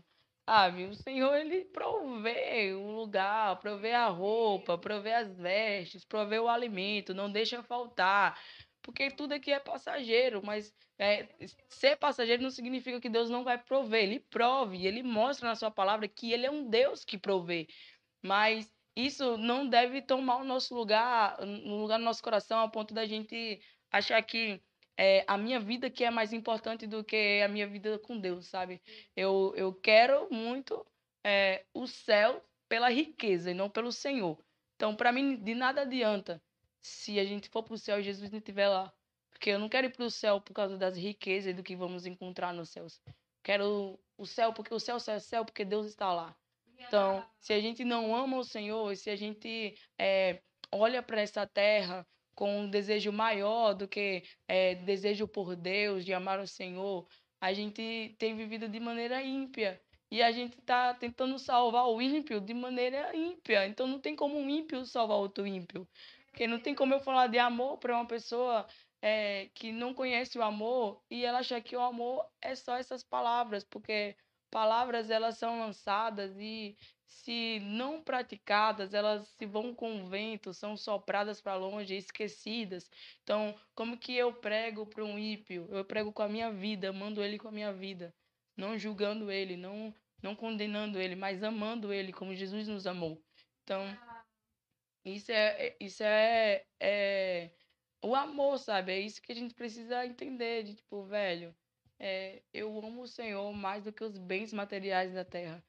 Sabe, 0.49 0.87
o 0.87 0.95
Senhor 0.95 1.35
ele 1.37 1.65
provê 1.67 2.75
o 2.75 2.91
lugar, 2.91 3.61
provê 3.61 3.93
a 3.93 4.09
roupa, 4.09 4.77
provê 4.77 5.13
as 5.13 5.33
vestes, 5.37 6.05
provê 6.05 6.39
o 6.41 6.49
alimento, 6.49 7.15
não 7.15 7.31
deixa 7.31 7.63
faltar. 7.63 8.37
Porque 8.83 9.09
tudo 9.11 9.33
aqui 9.33 9.53
é 9.53 9.61
passageiro, 9.61 10.43
mas 10.45 10.75
é, 10.99 11.29
ser 11.69 11.97
passageiro 11.97 12.43
não 12.43 12.51
significa 12.51 13.01
que 13.01 13.09
Deus 13.09 13.31
não 13.31 13.45
vai 13.45 13.57
prover. 13.57 14.03
Ele 14.03 14.19
prove, 14.19 14.85
ele 14.85 15.03
mostra 15.03 15.49
na 15.49 15.55
sua 15.55 15.71
palavra 15.71 16.09
que 16.09 16.33
ele 16.33 16.45
é 16.45 16.51
um 16.51 16.69
Deus 16.69 17.05
que 17.05 17.17
provê. 17.17 17.69
Mas 18.21 18.69
isso 18.95 19.37
não 19.39 19.67
deve 19.69 20.03
tomar 20.03 20.37
o 20.37 20.45
nosso 20.45 20.75
lugar, 20.75 21.41
no 21.45 21.81
lugar 21.81 21.99
do 21.99 22.05
nosso 22.05 22.23
coração, 22.23 22.61
a 22.61 22.69
ponto 22.69 22.93
da 22.93 23.07
gente 23.07 23.61
achar 23.91 24.23
que 24.23 24.61
é, 24.97 25.25
a 25.27 25.39
minha 25.39 25.59
vida 25.59 25.91
que 25.91 26.05
é 26.05 26.11
mais 26.11 26.33
importante 26.33 26.87
do 26.87 27.03
que 27.03 27.41
a 27.43 27.49
minha 27.49 27.67
vida 27.67 27.99
com 27.99 28.19
Deus, 28.19 28.47
sabe? 28.47 28.83
Eu, 29.17 29.53
eu 29.57 29.75
quero 29.75 30.29
muito 30.31 30.87
é, 31.25 31.65
o 31.73 31.87
céu 31.87 32.45
pela 32.69 32.91
riqueza 32.91 33.51
e 33.51 33.55
não 33.55 33.71
pelo 33.71 33.93
Senhor. 33.93 34.39
Então, 34.77 34.95
para 34.95 35.13
mim, 35.13 35.37
de 35.37 35.55
nada 35.55 35.83
adianta 35.83 36.43
se 36.81 37.19
a 37.19 37.25
gente 37.25 37.49
for 37.49 37.63
para 37.63 37.75
o 37.75 37.79
céu 37.79 38.01
e 38.01 38.03
Jesus 38.03 38.31
não 38.31 38.39
estiver 38.39 38.69
lá. 38.69 38.93
Porque 39.31 39.51
eu 39.51 39.59
não 39.59 39.69
quero 39.69 39.87
ir 39.87 39.93
para 39.93 40.05
o 40.05 40.11
céu 40.11 40.41
por 40.41 40.53
causa 40.53 40.77
das 40.77 40.97
riquezas 40.97 41.51
e 41.51 41.55
do 41.55 41.63
que 41.63 41.77
vamos 41.77 42.07
encontrar 42.07 42.53
nos 42.53 42.71
céus. 42.71 43.01
Quero 43.43 43.99
o 44.17 44.27
céu 44.27 44.53
porque 44.53 44.73
o 44.75 44.79
céu 44.79 44.97
é 45.09 45.19
céu 45.19 45.45
porque 45.45 45.65
Deus 45.65 45.87
está 45.87 46.13
lá. 46.13 46.37
Então, 46.79 47.25
se 47.41 47.53
a 47.53 47.61
gente 47.61 47.85
não 47.85 48.15
ama 48.15 48.39
o 48.39 48.45
Senhor, 48.45 48.95
se 48.97 49.09
a 49.11 49.17
gente 49.17 49.75
é, 49.99 50.41
olha 50.71 51.03
para 51.03 51.21
essa 51.21 51.47
terra 51.47 52.07
com 52.35 52.61
um 52.61 52.71
desejo 52.71 53.13
maior 53.13 53.75
do 53.75 53.87
que 53.87 54.23
é, 54.49 54.75
desejo 54.75 55.29
por 55.29 55.55
Deus, 55.55 56.05
de 56.05 56.13
amar 56.13 56.41
o 56.41 56.47
Senhor, 56.47 57.07
a 57.41 57.53
gente 57.53 58.15
tem 58.19 58.37
vivido 58.37 58.69
de 58.69 58.81
maneira 58.81 59.23
ímpia. 59.23 59.81
E 60.11 60.23
a 60.23 60.31
gente 60.31 60.59
está 60.59 60.93
tentando 60.95 61.39
salvar 61.39 61.87
o 61.89 62.01
ímpio 62.01 62.41
de 62.41 62.53
maneira 62.53 63.17
ímpia. 63.17 63.67
Então 63.67 63.87
não 63.87 63.99
tem 63.99 64.15
como 64.15 64.39
um 64.39 64.49
ímpio 64.49 64.85
salvar 64.85 65.17
outro 65.17 65.47
ímpio. 65.47 65.89
Porque 66.27 66.47
não 66.47 66.61
tem 66.61 66.75
como 66.75 66.95
eu 66.95 67.01
falar 67.01 67.29
de 67.29 67.39
amor 67.39 67.79
para 67.79 67.95
uma 67.95 68.07
pessoa 68.07 68.67
é, 69.01 69.49
que 69.55 69.73
não 69.73 69.95
conhece 69.95 70.39
o 70.39 70.43
amor 70.43 71.03
e 71.11 71.25
ela 71.25 71.39
achar 71.41 71.61
que 71.61 71.75
o 71.75 71.81
amor 71.81 72.27
é 72.41 72.55
só 72.55 72.77
essas 72.77 73.03
palavras. 73.03 73.65
Porque 73.65 74.15
palavras 74.53 75.09
elas 75.11 75.39
são 75.39 75.59
lançadas 75.61 76.37
e 76.39 76.77
se 77.07 77.59
não 77.61 78.03
praticadas, 78.03 78.93
elas 78.93 79.27
se 79.29 79.47
vão 79.47 79.75
com 79.75 80.03
o 80.03 80.07
vento, 80.07 80.53
são 80.53 80.77
sopradas 80.77 81.41
para 81.41 81.57
longe, 81.57 81.97
esquecidas. 81.97 82.91
Então, 83.23 83.59
como 83.75 83.97
que 83.99 84.15
eu 84.15 84.33
prego 84.35 84.87
para 84.87 85.05
um 85.05 85.19
ímpio? 85.19 85.67
Eu 85.71 85.85
prego 85.85 86.13
com 86.13 86.23
a 86.23 86.29
minha 86.29 86.51
vida, 86.53 86.91
amando 86.91 87.23
ele 87.23 87.39
com 87.39 87.49
a 87.49 87.53
minha 87.53 87.73
vida, 87.73 88.15
não 88.57 88.79
julgando 88.79 89.31
ele, 89.31 89.57
não 89.57 89.93
não 90.23 90.37
condenando 90.37 91.01
ele, 91.01 91.17
mas 91.17 91.43
amando 91.43 91.93
ele 91.93 92.13
como 92.13 92.35
Jesus 92.35 92.69
nos 92.69 92.87
amou. 92.87 93.21
Então, 93.65 93.85
isso 95.05 95.33
é, 95.33 95.69
é 95.69 95.77
isso 95.81 96.03
é, 96.05 96.65
é 96.81 97.51
o 98.03 98.15
amor, 98.15 98.59
sabe? 98.59 98.93
É 98.93 99.01
isso 99.01 99.21
que 99.23 99.33
a 99.33 99.35
gente 99.35 99.55
precisa 99.55 100.07
entender, 100.07 100.63
de 100.63 100.75
tipo, 100.77 101.03
velho, 101.05 101.55
é, 102.03 102.43
eu 102.53 102.77
amo 102.85 103.03
o 103.03 103.07
Senhor 103.07 103.53
mais 103.53 103.85
do 103.85 103.93
que 103.93 104.03
os 104.03 104.19
bens 104.19 104.53
materiais 104.53 105.15
da 105.15 105.25
terra. 105.25 105.65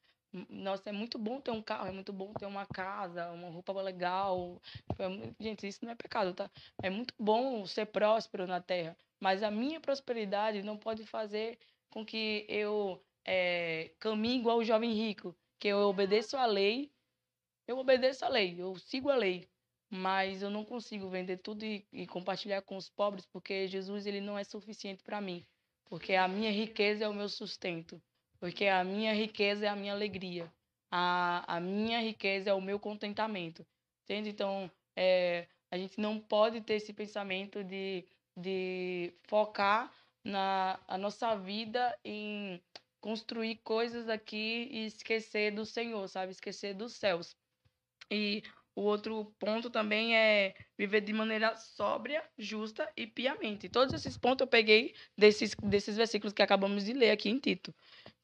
Nossa, 0.49 0.89
é 0.89 0.91
muito 0.91 1.19
bom 1.19 1.39
ter 1.39 1.51
um 1.51 1.61
carro, 1.61 1.88
é 1.88 1.91
muito 1.91 2.11
bom 2.11 2.34
ter 2.34 2.47
uma 2.47 2.65
casa, 2.65 3.31
uma 3.31 3.49
roupa 3.49 3.71
legal. 3.79 4.59
Gente, 5.39 5.67
isso 5.67 5.86
não 5.86 5.91
é 5.91 5.95
pecado, 5.95 6.34
tá? 6.34 6.49
É 6.81 6.89
muito 6.89 7.13
bom 7.19 7.67
ser 7.67 7.86
próspero 7.86 8.47
na 8.47 8.59
terra, 8.59 8.97
mas 9.19 9.43
a 9.43 9.51
minha 9.51 9.79
prosperidade 9.79 10.63
não 10.63 10.75
pode 10.75 11.05
fazer 11.05 11.59
com 11.91 12.03
que 12.03 12.47
eu 12.49 12.99
é, 13.23 13.91
caminhe 13.99 14.39
igual 14.39 14.57
o 14.57 14.63
jovem 14.63 14.91
rico, 14.91 15.36
que 15.59 15.67
eu 15.67 15.77
obedeço 15.81 16.36
a 16.36 16.47
lei, 16.47 16.91
eu 17.67 17.77
obedeço 17.77 18.25
a 18.25 18.27
lei, 18.27 18.59
eu 18.59 18.75
sigo 18.79 19.11
a 19.11 19.15
lei, 19.15 19.47
mas 19.88 20.41
eu 20.41 20.49
não 20.49 20.65
consigo 20.65 21.07
vender 21.09 21.38
tudo 21.38 21.63
e, 21.63 21.88
e 21.93 22.07
compartilhar 22.07 22.63
com 22.63 22.75
os 22.75 22.89
pobres, 22.89 23.27
porque 23.27 23.67
Jesus 23.67 24.07
ele 24.07 24.19
não 24.19 24.36
é 24.38 24.43
suficiente 24.43 25.03
para 25.03 25.21
mim 25.21 25.45
porque 25.86 26.13
a 26.13 26.27
minha 26.27 26.51
riqueza 26.51 27.05
é 27.05 27.07
o 27.07 27.13
meu 27.13 27.29
sustento, 27.29 28.01
porque 28.39 28.65
a 28.67 28.84
minha 28.84 29.13
riqueza 29.13 29.65
é 29.65 29.69
a 29.69 29.75
minha 29.75 29.93
alegria, 29.93 30.51
a, 30.91 31.57
a 31.57 31.59
minha 31.59 31.99
riqueza 32.01 32.49
é 32.49 32.53
o 32.53 32.61
meu 32.61 32.79
contentamento, 32.79 33.65
entende? 34.03 34.29
Então, 34.29 34.69
é, 34.95 35.47
a 35.71 35.77
gente 35.77 35.99
não 35.99 36.19
pode 36.19 36.61
ter 36.61 36.75
esse 36.75 36.93
pensamento 36.93 37.63
de, 37.63 38.05
de 38.38 39.13
focar 39.27 39.91
na 40.23 40.79
a 40.88 40.97
nossa 40.97 41.36
vida 41.36 41.97
em 42.05 42.61
construir 43.01 43.57
coisas 43.57 44.07
aqui 44.07 44.69
e 44.71 44.86
esquecer 44.86 45.51
do 45.51 45.65
Senhor, 45.65 46.07
sabe? 46.07 46.31
Esquecer 46.31 46.73
dos 46.73 46.93
céus. 46.93 47.36
E 48.09 48.43
o 48.76 48.82
outro 48.82 49.34
ponto 49.39 49.69
também 49.69 50.15
é 50.15 50.55
viver 50.78 51.01
de 51.01 51.13
maneira 51.13 51.55
sóbria, 51.55 52.24
justa 52.38 52.91
e 52.97 53.05
piamente. 53.05 53.69
Todos 53.69 53.93
esses 53.93 54.17
pontos 54.17 54.41
eu 54.41 54.47
peguei 54.47 54.95
desses, 55.17 55.55
desses 55.63 55.95
versículos 55.95 56.34
que 56.34 56.41
acabamos 56.41 56.86
de 56.86 56.93
ler 56.93 57.11
aqui 57.11 57.30
em 57.30 57.39
Tito. 57.39 57.74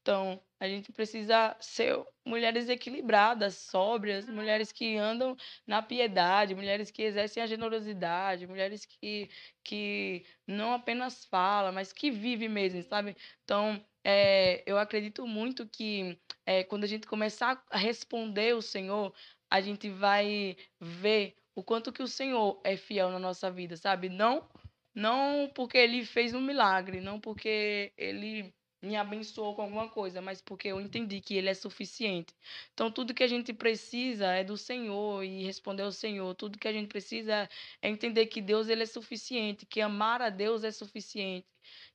Então, 0.02 0.42
a 0.60 0.68
gente 0.68 0.92
precisa 0.92 1.56
ser 1.60 2.04
mulheres 2.26 2.68
equilibradas, 2.68 3.56
sóbrias, 3.56 4.28
mulheres 4.28 4.72
que 4.72 4.98
andam 4.98 5.36
na 5.68 5.82
piedade, 5.82 6.56
mulheres 6.56 6.90
que 6.90 7.04
exercem 7.04 7.44
a 7.44 7.48
generosidade, 7.48 8.48
mulheres 8.48 8.86
que, 8.86 9.30
que 9.64 10.26
não 10.48 10.74
apenas 10.74 11.26
falam, 11.26 11.72
mas 11.72 11.94
que 11.94 12.10
vivem 12.10 12.50
mesmo, 12.50 12.82
sabe? 12.84 13.16
Então, 13.44 13.86
é, 14.04 14.64
eu 14.66 14.78
acredito 14.78 15.28
muito 15.28 15.68
que 15.68 16.20
é, 16.46 16.64
quando 16.64 16.86
a 16.86 16.88
gente 16.88 17.06
começar 17.06 17.64
a 17.70 17.78
responder 17.78 18.56
o 18.56 18.62
Senhor, 18.62 19.14
a 19.50 19.62
gente 19.62 19.90
vai 19.90 20.56
ver 20.80 21.36
o 21.56 21.64
quanto 21.64 21.92
que 21.92 22.04
o 22.04 22.08
Senhor 22.08 22.62
é 22.64 22.78
fiel 22.78 23.10
na 23.10 23.20
nossa 23.20 23.52
vida, 23.52 23.76
sabe? 23.76 24.10
Não, 24.10 24.48
não 24.94 25.50
porque 25.54 25.78
ele 25.78 26.06
fez 26.06 26.34
um 26.34 26.42
milagre, 26.42 27.02
não 27.02 27.20
porque 27.20 27.92
ele 27.98 28.54
me 28.82 28.96
abençoou 28.96 29.56
com 29.56 29.62
alguma 29.64 29.90
coisa, 29.90 30.22
mas 30.22 30.42
porque 30.42 30.70
eu 30.70 30.80
entendi 30.80 31.20
que 31.20 31.36
ele 31.36 31.50
é 31.50 31.54
suficiente. 31.54 32.34
Então, 32.74 32.90
tudo 32.92 33.14
que 33.14 33.24
a 33.24 33.28
gente 33.28 33.54
precisa 33.54 34.28
é 34.28 34.44
do 34.44 34.56
Senhor 34.58 35.24
e 35.24 35.44
responder 35.44 35.84
ao 35.84 35.92
Senhor. 35.92 36.34
Tudo 36.36 36.58
que 36.58 36.68
a 36.68 36.72
gente 36.72 36.88
precisa 36.88 37.50
é 37.82 37.90
entender 37.90 38.28
que 38.28 38.42
Deus 38.42 38.70
ele 38.70 38.84
é 38.84 38.86
suficiente, 38.86 39.66
que 39.66 39.82
amar 39.82 40.22
a 40.22 40.30
Deus 40.30 40.64
é 40.64 40.72
suficiente, 40.72 41.48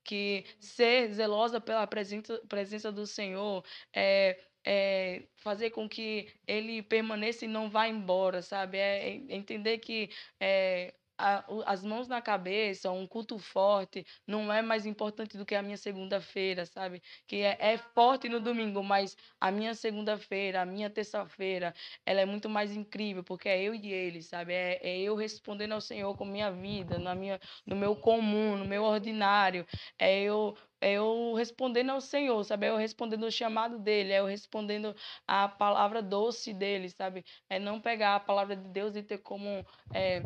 que 0.05 0.44
ser 0.61 1.12
zelosa 1.12 1.61
pela 1.61 1.86
presença, 1.86 2.38
presença 2.48 2.92
do 2.92 3.07
Senhor 3.07 3.64
é 3.94 4.38
é, 4.64 5.24
fazer 5.36 5.70
com 5.70 5.88
que 5.88 6.28
ele 6.46 6.82
permaneça 6.82 7.44
e 7.44 7.48
não 7.48 7.68
vá 7.70 7.88
embora, 7.88 8.42
sabe? 8.42 8.78
É, 8.78 9.08
é 9.08 9.34
entender 9.34 9.78
que 9.78 10.10
é, 10.40 10.94
a, 11.18 11.44
as 11.66 11.84
mãos 11.84 12.08
na 12.08 12.20
cabeça, 12.20 12.90
um 12.90 13.06
culto 13.06 13.38
forte, 13.38 14.04
não 14.26 14.52
é 14.52 14.62
mais 14.62 14.86
importante 14.86 15.36
do 15.36 15.44
que 15.46 15.54
a 15.54 15.62
minha 15.62 15.76
segunda-feira, 15.76 16.66
sabe? 16.66 17.02
Que 17.26 17.36
é, 17.42 17.56
é 17.60 17.78
forte 17.78 18.28
no 18.28 18.40
domingo, 18.40 18.82
mas 18.82 19.16
a 19.40 19.50
minha 19.50 19.74
segunda-feira, 19.74 20.62
a 20.62 20.66
minha 20.66 20.90
terça-feira, 20.90 21.74
ela 22.04 22.20
é 22.20 22.24
muito 22.26 22.48
mais 22.48 22.74
incrível, 22.76 23.22
porque 23.22 23.48
é 23.48 23.62
eu 23.62 23.74
e 23.74 23.92
ele, 23.92 24.22
sabe? 24.22 24.52
É, 24.52 24.80
é 24.82 24.98
eu 25.00 25.14
respondendo 25.14 25.72
ao 25.72 25.80
Senhor 25.80 26.16
com 26.16 26.24
minha 26.24 26.50
vida, 26.50 26.98
na 26.98 27.14
minha, 27.14 27.40
no 27.66 27.76
meu 27.76 27.94
comum, 27.96 28.56
no 28.56 28.64
meu 28.64 28.82
ordinário. 28.82 29.66
É 29.98 30.22
eu 30.22 30.56
é 30.85 30.93
eu 30.93 31.32
respondendo 31.35 31.91
ao 31.91 32.01
Senhor, 32.01 32.45
sabe? 32.45 32.66
É 32.66 32.68
eu 32.68 32.76
respondendo 32.76 33.24
o 33.24 33.30
chamado 33.30 33.78
dele, 33.78 34.12
é 34.12 34.20
eu 34.20 34.26
respondendo 34.26 34.95
a 35.26 35.49
palavra 35.49 36.03
doce 36.03 36.53
dele, 36.53 36.91
sabe? 36.91 37.24
É 37.49 37.59
não 37.59 37.80
pegar 37.80 38.16
a 38.16 38.20
palavra 38.20 38.55
de 38.55 38.68
Deus 38.68 38.95
e 38.95 39.03
ter 39.03 39.16
como 39.18 39.64
é, 39.95 40.22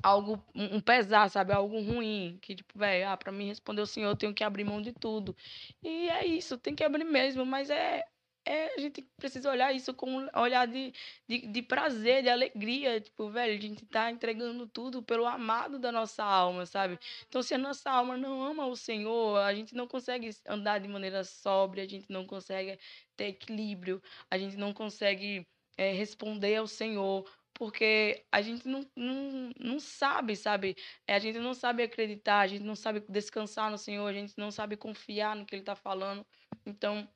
algo, 0.00 0.40
um 0.54 0.80
pesar, 0.80 1.28
sabe? 1.28 1.52
Algo 1.52 1.80
ruim. 1.80 2.38
Que, 2.40 2.54
tipo, 2.54 2.78
velho, 2.78 3.08
ah, 3.08 3.16
pra 3.16 3.32
mim 3.32 3.48
responder 3.48 3.82
o 3.82 3.86
Senhor, 3.86 4.10
eu 4.10 4.16
tenho 4.16 4.34
que 4.34 4.44
abrir 4.44 4.62
mão 4.62 4.80
de 4.80 4.92
tudo. 4.92 5.34
E 5.82 6.08
é 6.10 6.24
isso, 6.24 6.56
tem 6.58 6.74
que 6.74 6.84
abrir 6.84 7.04
mesmo, 7.04 7.44
mas 7.44 7.68
é. 7.68 8.04
É, 8.48 8.74
a 8.76 8.80
gente 8.80 9.02
precisa 9.16 9.50
olhar 9.50 9.74
isso 9.74 9.92
com 9.92 10.08
um 10.08 10.28
olhar 10.38 10.66
de, 10.68 10.92
de, 11.28 11.46
de 11.48 11.62
prazer, 11.62 12.22
de 12.22 12.28
alegria. 12.28 13.00
Tipo, 13.00 13.28
velho, 13.28 13.58
a 13.58 13.60
gente 13.60 13.84
tá 13.86 14.10
entregando 14.10 14.68
tudo 14.68 15.02
pelo 15.02 15.26
amado 15.26 15.78
da 15.80 15.90
nossa 15.90 16.22
alma, 16.24 16.64
sabe? 16.64 16.96
Então, 17.28 17.42
se 17.42 17.54
a 17.54 17.58
nossa 17.58 17.90
alma 17.90 18.16
não 18.16 18.42
ama 18.44 18.66
o 18.66 18.76
Senhor, 18.76 19.38
a 19.38 19.52
gente 19.52 19.74
não 19.74 19.88
consegue 19.88 20.30
andar 20.46 20.78
de 20.78 20.86
maneira 20.86 21.24
sóbria, 21.24 21.82
a 21.84 21.88
gente 21.88 22.06
não 22.08 22.24
consegue 22.24 22.78
ter 23.16 23.26
equilíbrio, 23.26 24.00
a 24.30 24.38
gente 24.38 24.56
não 24.56 24.72
consegue 24.72 25.44
é, 25.76 25.92
responder 25.92 26.56
ao 26.56 26.68
Senhor 26.68 27.28
porque 27.58 28.26
a 28.30 28.42
gente 28.42 28.68
não, 28.68 28.86
não, 28.94 29.50
não 29.58 29.80
sabe, 29.80 30.36
sabe? 30.36 30.76
É, 31.06 31.14
a 31.14 31.18
gente 31.18 31.38
não 31.38 31.54
sabe 31.54 31.82
acreditar, 31.82 32.40
a 32.40 32.46
gente 32.46 32.62
não 32.62 32.76
sabe 32.76 33.00
descansar 33.08 33.70
no 33.70 33.78
Senhor, 33.78 34.06
a 34.06 34.12
gente 34.12 34.34
não 34.36 34.50
sabe 34.50 34.76
confiar 34.76 35.34
no 35.34 35.46
que 35.46 35.54
Ele 35.54 35.62
está 35.62 35.74
falando. 35.74 36.24
Então, 36.66 37.08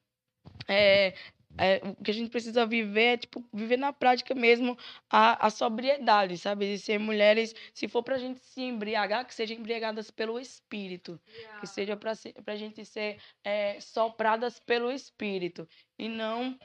é, 0.68 1.14
é, 1.58 1.80
o 1.84 2.02
que 2.02 2.10
a 2.10 2.14
gente 2.14 2.30
precisa 2.30 2.64
viver 2.64 3.14
é, 3.14 3.16
tipo, 3.16 3.44
viver 3.52 3.76
na 3.76 3.92
prática 3.92 4.34
mesmo 4.34 4.78
a, 5.10 5.46
a 5.46 5.50
sobriedade, 5.50 6.38
sabe? 6.38 6.72
De 6.72 6.78
ser 6.78 6.98
mulheres, 6.98 7.54
se 7.74 7.88
for 7.88 8.02
para 8.02 8.16
a 8.16 8.18
gente 8.18 8.40
se 8.40 8.62
embriagar, 8.62 9.26
que 9.26 9.34
sejam 9.34 9.56
embriagadas 9.56 10.10
pelo 10.10 10.38
Espírito. 10.38 11.20
Yeah. 11.26 11.60
Que 11.60 11.66
seja 11.66 11.96
para 11.96 12.12
a 12.46 12.56
gente 12.56 12.84
ser 12.84 13.18
é, 13.44 13.80
sopradas 13.80 14.58
pelo 14.60 14.90
Espírito. 14.90 15.68
E 15.98 16.08
não 16.08 16.58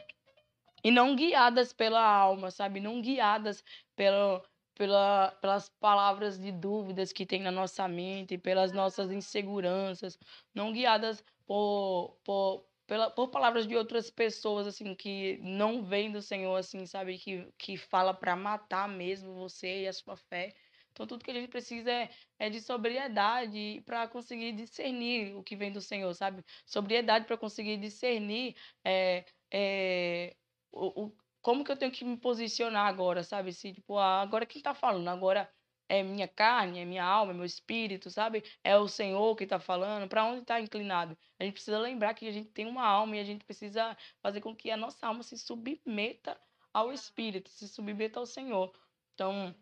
e 0.84 0.92
não 0.92 1.16
guiadas 1.16 1.74
pela 1.74 2.00
alma, 2.00 2.52
sabe? 2.52 2.80
Não 2.80 3.02
guiadas 3.02 3.64
pelo, 3.96 4.44
pela, 4.76 5.32
pelas 5.42 5.68
palavras 5.68 6.38
de 6.38 6.52
dúvidas 6.52 7.12
que 7.12 7.26
tem 7.26 7.42
na 7.42 7.52
nossa 7.52 7.88
mente, 7.88 8.38
pelas 8.38 8.72
nossas 8.72 9.12
inseguranças, 9.12 10.16
não 10.54 10.72
guiadas 10.72 11.24
por, 11.48 12.16
por, 12.24 12.64
pela, 12.88 13.10
por 13.12 13.30
palavras 13.30 13.68
de 13.68 13.76
outras 13.76 14.10
pessoas, 14.12 14.68
assim, 14.68 14.96
que 14.96 15.38
não 15.42 15.84
vêm 15.84 16.12
do 16.12 16.22
Senhor, 16.22 16.56
assim, 16.56 16.86
sabe? 16.86 17.18
Que, 17.18 17.52
que 17.58 17.78
fala 17.78 18.14
para 18.14 18.36
matar 18.36 18.88
mesmo 18.88 19.34
você 19.34 19.84
e 19.84 19.88
a 19.88 19.94
sua 19.94 20.16
fé. 20.16 20.54
Então, 20.92 21.06
tudo 21.06 21.24
que 21.24 21.32
a 21.32 21.34
gente 21.34 21.50
precisa 21.50 21.92
é, 21.92 22.10
é 22.40 22.50
de 22.50 22.62
sobriedade 22.62 23.82
para 23.86 24.08
conseguir 24.08 24.54
discernir 24.54 25.36
o 25.36 25.44
que 25.44 25.56
vem 25.56 25.72
do 25.72 25.82
Senhor, 25.82 26.14
sabe? 26.14 26.44
Sobriedade 26.66 27.26
para 27.26 27.38
conseguir 27.38 27.78
discernir 27.78 28.56
é, 28.84 29.26
é, 29.52 30.36
o, 30.72 31.06
o, 31.06 31.18
como 31.42 31.64
que 31.64 31.72
eu 31.72 31.78
tenho 31.78 31.92
que 31.92 32.06
me 32.06 32.18
posicionar 32.18 32.88
agora, 32.88 33.24
sabe? 33.24 33.52
Se, 33.54 33.74
tipo, 33.74 33.98
ah, 33.98 34.22
agora 34.22 34.46
quem 34.46 34.62
tá 34.62 34.74
falando? 34.74 35.08
Agora 35.10 35.50
é 35.88 36.04
minha 36.04 36.28
carne, 36.28 36.80
é 36.80 36.86
minha 36.86 37.04
alma, 37.04 37.32
é 37.32 37.36
meu 37.36 37.46
espírito, 37.46 38.10
sabe? 38.10 38.44
É 38.64 38.78
o 38.78 38.88
Senhor 38.88 39.36
que 39.36 39.46
tá 39.46 39.60
falando, 39.60 40.08
para 40.08 40.26
onde 40.26 40.44
tá 40.44 40.60
inclinado? 40.60 41.18
A 41.40 41.44
gente 41.44 41.54
precisa 41.54 41.80
lembrar 41.80 42.14
que 42.14 42.28
a 42.28 42.32
gente 42.32 42.50
tem 42.50 42.68
uma 42.68 42.86
alma 42.86 43.16
e 43.16 43.20
a 43.20 43.24
gente 43.24 43.46
precisa 43.46 43.96
fazer 44.22 44.42
com 44.42 44.56
que 44.56 44.72
a 44.72 44.78
nossa 44.78 45.08
alma 45.08 45.24
se 45.24 45.38
submeta 45.38 46.40
ao 46.74 46.92
espírito, 46.92 47.50
se 47.50 47.68
submeta 47.68 48.20
ao 48.20 48.26
Senhor. 48.26 48.74
Então, 49.14 49.56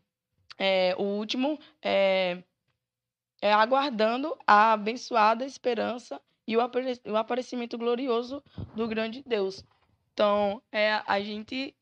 é, 0.57 0.95
o 0.97 1.03
último 1.03 1.59
é, 1.82 2.43
é 3.41 3.53
aguardando 3.53 4.38
a 4.47 4.74
abençoada 4.74 5.45
esperança 5.45 6.21
e 6.47 6.55
o 6.57 7.15
aparecimento 7.15 7.78
glorioso 7.78 8.43
do 8.76 8.88
grande 8.88 9.24
Deus. 9.26 9.63
Então, 10.13 10.61
é 10.71 11.01
a 11.05 11.19
gente 11.21 11.76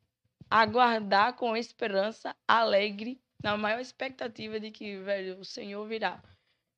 aguardar 0.50 1.34
com 1.36 1.56
esperança, 1.56 2.36
alegre, 2.48 3.20
na 3.44 3.58
maior 3.58 3.80
expectativa 3.80 4.60
de 4.60 4.72
que, 4.72 4.98
velho, 4.98 5.40
o 5.40 5.46
Senhor 5.46 5.86
virá. 5.88 6.22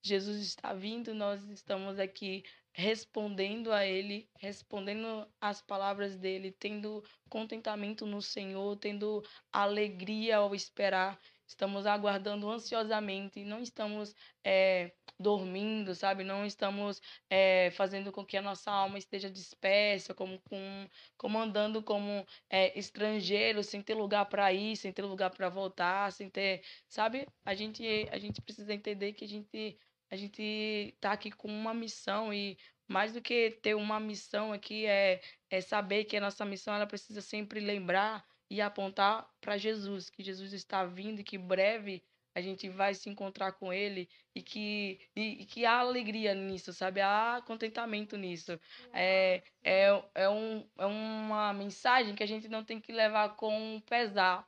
Jesus 0.05 0.41
está 0.41 0.73
vindo, 0.73 1.13
nós 1.13 1.43
estamos 1.49 1.97
aqui 1.99 2.43
respondendo 2.73 3.71
a 3.71 3.85
Ele, 3.85 4.27
respondendo 4.37 5.27
as 5.39 5.61
palavras 5.61 6.17
dele, 6.17 6.51
tendo 6.51 7.03
contentamento 7.29 8.05
no 8.05 8.21
Senhor, 8.21 8.75
tendo 8.77 9.23
alegria 9.51 10.37
ao 10.37 10.53
esperar 10.55 11.19
estamos 11.47 11.85
aguardando 11.85 12.49
ansiosamente, 12.49 13.43
não 13.43 13.61
estamos 13.61 14.15
é, 14.43 14.93
dormindo, 15.19 15.93
sabe? 15.95 16.23
Não 16.23 16.45
estamos 16.45 17.01
é, 17.29 17.71
fazendo 17.71 18.11
com 18.11 18.25
que 18.25 18.37
a 18.37 18.41
nossa 18.41 18.71
alma 18.71 18.97
esteja 18.97 19.29
dispersa, 19.29 20.13
como, 20.13 20.39
com, 20.41 20.87
como 21.17 21.39
andando 21.39 21.83
como 21.83 22.25
é, 22.49 22.77
estrangeiro, 22.77 23.63
sem 23.63 23.81
ter 23.81 23.95
lugar 23.95 24.25
para 24.25 24.51
ir, 24.53 24.75
sem 24.77 24.91
ter 24.91 25.03
lugar 25.03 25.29
para 25.29 25.49
voltar, 25.49 26.11
sem 26.11 26.29
ter, 26.29 26.63
sabe? 26.87 27.27
A 27.45 27.53
gente, 27.53 27.83
a 28.11 28.17
gente 28.17 28.41
precisa 28.41 28.73
entender 28.73 29.13
que 29.13 29.25
a 29.25 29.27
gente 29.27 29.77
a 30.09 30.15
gente 30.15 30.43
está 30.43 31.11
aqui 31.11 31.31
com 31.31 31.47
uma 31.47 31.73
missão 31.73 32.31
e 32.31 32.55
mais 32.87 33.13
do 33.13 33.21
que 33.21 33.49
ter 33.63 33.75
uma 33.75 33.99
missão 33.99 34.53
aqui 34.53 34.85
é, 34.85 35.19
é 35.49 35.59
saber 35.59 36.05
que 36.05 36.15
a 36.15 36.21
nossa 36.21 36.45
missão 36.45 36.75
ela 36.75 36.85
precisa 36.85 37.19
sempre 37.19 37.59
lembrar 37.59 38.23
e 38.49 38.61
apontar 38.61 39.27
para 39.41 39.57
Jesus, 39.57 40.09
que 40.09 40.23
Jesus 40.23 40.53
está 40.53 40.85
vindo 40.85 41.21
e 41.21 41.23
que 41.23 41.37
breve 41.37 42.03
a 42.35 42.41
gente 42.41 42.67
vai 42.67 42.93
se 42.93 43.09
encontrar 43.09 43.53
com 43.53 43.71
ele 43.71 44.09
e 44.33 44.41
que, 44.41 44.99
e, 45.15 45.41
e 45.41 45.45
que 45.45 45.65
há 45.65 45.79
alegria 45.79 46.33
nisso, 46.33 46.73
sabe? 46.73 46.99
Há 46.99 47.41
contentamento 47.45 48.17
nisso. 48.17 48.59
É, 48.91 49.43
é, 49.63 50.03
é, 50.15 50.29
um, 50.29 50.67
é 50.77 50.85
uma 50.85 51.53
mensagem 51.53 52.15
que 52.15 52.23
a 52.23 52.27
gente 52.27 52.47
não 52.47 52.63
tem 52.63 52.79
que 52.79 52.91
levar 52.91 53.35
com 53.35 53.81
pesar 53.87 54.47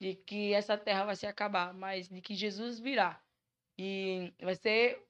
de 0.00 0.14
que 0.14 0.52
essa 0.52 0.78
terra 0.78 1.04
vai 1.04 1.16
se 1.16 1.26
acabar, 1.26 1.74
mas 1.74 2.08
de 2.08 2.20
que 2.20 2.34
Jesus 2.34 2.78
virá. 2.78 3.20
E 3.76 4.32
vai 4.40 4.54
ser, 4.54 5.02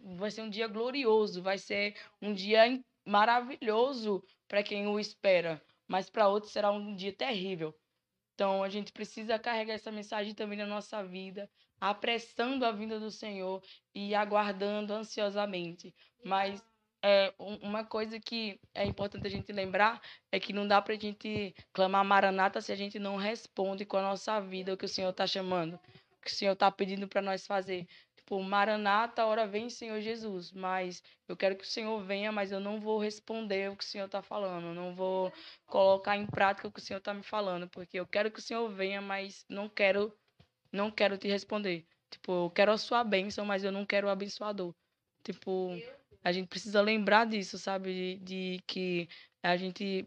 vai 0.00 0.30
ser 0.30 0.42
um 0.42 0.50
dia 0.50 0.68
glorioso, 0.68 1.42
vai 1.42 1.58
ser 1.58 1.94
um 2.22 2.32
dia 2.32 2.82
maravilhoso 3.04 4.24
para 4.46 4.62
quem 4.62 4.86
o 4.86 4.98
espera 4.98 5.62
mas 5.88 6.10
para 6.10 6.28
outros 6.28 6.52
será 6.52 6.70
um 6.70 6.94
dia 6.94 7.12
terrível. 7.12 7.74
Então 8.34 8.62
a 8.62 8.68
gente 8.68 8.92
precisa 8.92 9.38
carregar 9.38 9.74
essa 9.74 9.90
mensagem 9.90 10.34
também 10.34 10.58
na 10.58 10.66
nossa 10.66 11.02
vida, 11.02 11.50
apressando 11.80 12.64
a 12.64 12.70
vinda 12.70 13.00
do 13.00 13.10
Senhor 13.10 13.60
e 13.92 14.14
aguardando 14.14 14.92
ansiosamente. 14.92 15.92
Mas 16.24 16.62
é, 17.02 17.32
uma 17.38 17.84
coisa 17.84 18.20
que 18.20 18.60
é 18.74 18.84
importante 18.84 19.26
a 19.26 19.30
gente 19.30 19.52
lembrar 19.52 20.00
é 20.30 20.38
que 20.38 20.52
não 20.52 20.66
dá 20.66 20.82
para 20.82 20.94
a 20.94 20.98
gente 20.98 21.54
clamar 21.72 22.04
Maranata 22.04 22.60
se 22.60 22.72
a 22.72 22.76
gente 22.76 22.98
não 22.98 23.16
responde 23.16 23.84
com 23.84 23.96
a 23.96 24.02
nossa 24.02 24.40
vida 24.40 24.74
o 24.74 24.76
que 24.76 24.84
o 24.84 24.88
Senhor 24.88 25.10
está 25.10 25.26
chamando, 25.26 25.74
o 25.74 26.20
que 26.22 26.30
o 26.30 26.34
Senhor 26.34 26.52
está 26.52 26.70
pedindo 26.70 27.08
para 27.08 27.22
nós 27.22 27.46
fazer. 27.46 27.88
Tipo, 28.28 28.42
Maranata, 28.42 29.24
hora 29.24 29.46
vem, 29.46 29.70
Senhor 29.70 30.02
Jesus. 30.02 30.52
Mas 30.52 31.02
eu 31.26 31.34
quero 31.34 31.56
que 31.56 31.64
o 31.64 31.66
Senhor 31.66 31.98
venha, 32.02 32.30
mas 32.30 32.52
eu 32.52 32.60
não 32.60 32.78
vou 32.78 32.98
responder 32.98 33.70
o 33.70 33.76
que 33.76 33.82
o 33.82 33.86
Senhor 33.86 34.04
está 34.04 34.20
falando. 34.20 34.74
não 34.74 34.94
vou 34.94 35.32
colocar 35.66 36.14
em 36.14 36.26
prática 36.26 36.68
o 36.68 36.70
que 36.70 36.78
o 36.78 36.82
Senhor 36.82 36.98
está 36.98 37.14
me 37.14 37.22
falando. 37.22 37.66
Porque 37.70 37.98
eu 37.98 38.06
quero 38.06 38.30
que 38.30 38.38
o 38.38 38.42
Senhor 38.42 38.68
venha, 38.68 39.00
mas 39.00 39.46
não 39.48 39.66
quero, 39.66 40.14
não 40.70 40.90
quero 40.90 41.16
te 41.16 41.26
responder. 41.26 41.86
Tipo, 42.10 42.44
eu 42.44 42.50
quero 42.50 42.70
a 42.70 42.76
sua 42.76 43.02
bênção, 43.02 43.46
mas 43.46 43.64
eu 43.64 43.72
não 43.72 43.86
quero 43.86 44.08
o 44.08 44.10
abençoador. 44.10 44.74
Tipo, 45.24 45.70
a 46.22 46.30
gente 46.30 46.48
precisa 46.48 46.82
lembrar 46.82 47.24
disso, 47.24 47.56
sabe? 47.56 47.94
De, 47.94 48.24
de 48.24 48.62
que 48.66 49.08
a 49.42 49.56
gente 49.56 50.06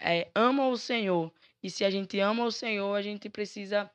é, 0.00 0.28
ama 0.34 0.66
o 0.66 0.76
Senhor. 0.76 1.32
E 1.62 1.70
se 1.70 1.84
a 1.84 1.90
gente 1.90 2.18
ama 2.18 2.44
o 2.44 2.50
Senhor, 2.50 2.92
a 2.96 3.02
gente 3.02 3.30
precisa 3.30 3.88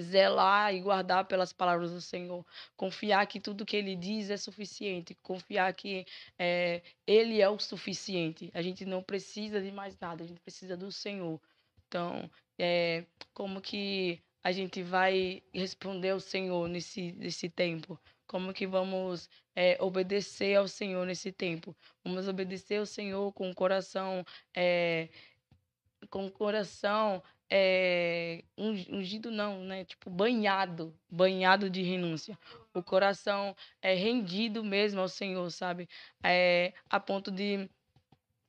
zelar 0.00 0.74
e 0.74 0.80
guardar 0.80 1.26
pelas 1.26 1.52
palavras 1.52 1.92
do 1.92 2.00
Senhor, 2.00 2.44
confiar 2.76 3.26
que 3.26 3.40
tudo 3.40 3.64
que 3.64 3.76
Ele 3.76 3.94
diz 3.94 4.30
é 4.30 4.36
suficiente, 4.36 5.14
confiar 5.22 5.72
que 5.74 6.06
é, 6.38 6.82
Ele 7.06 7.40
é 7.40 7.48
o 7.48 7.58
suficiente. 7.58 8.50
A 8.54 8.62
gente 8.62 8.84
não 8.84 9.02
precisa 9.02 9.60
de 9.60 9.70
mais 9.70 9.98
nada, 9.98 10.24
a 10.24 10.26
gente 10.26 10.40
precisa 10.40 10.76
do 10.76 10.90
Senhor. 10.90 11.40
Então, 11.86 12.30
é, 12.58 13.04
como 13.32 13.60
que 13.60 14.22
a 14.42 14.52
gente 14.52 14.82
vai 14.82 15.42
responder 15.52 16.10
ao 16.10 16.20
Senhor 16.20 16.68
nesse, 16.68 17.12
nesse 17.12 17.48
tempo? 17.48 17.98
Como 18.26 18.52
que 18.52 18.66
vamos 18.66 19.28
é, 19.54 19.76
obedecer 19.80 20.56
ao 20.56 20.66
Senhor 20.66 21.06
nesse 21.06 21.30
tempo? 21.30 21.76
Vamos 22.02 22.26
obedecer 22.26 22.78
ao 22.78 22.86
Senhor 22.86 23.32
com 23.32 23.50
o 23.50 23.54
coração, 23.54 24.24
com 26.10 26.26
o 26.26 26.30
coração 26.30 27.22
é, 27.50 28.44
ungido 28.58 29.30
não, 29.30 29.64
né? 29.64 29.84
Tipo, 29.84 30.10
banhado, 30.10 30.96
banhado 31.10 31.70
de 31.70 31.82
renúncia. 31.82 32.38
O 32.72 32.82
coração 32.82 33.54
é 33.80 33.94
rendido 33.94 34.64
mesmo 34.64 35.00
ao 35.00 35.08
Senhor, 35.08 35.48
sabe? 35.50 35.88
É, 36.22 36.72
a 36.88 36.98
ponto 36.98 37.30
de 37.30 37.68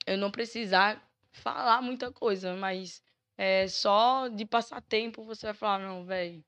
eu 0.07 0.17
não 0.17 0.31
precisar 0.31 1.01
falar 1.31 1.81
muita 1.81 2.11
coisa, 2.11 2.55
mas 2.55 3.03
é, 3.37 3.67
só 3.67 4.27
de 4.27 4.45
passar 4.45 4.81
tempo 4.81 5.23
você 5.23 5.47
vai 5.47 5.53
falar, 5.53 5.79
não, 5.79 6.05
velho, 6.05 6.43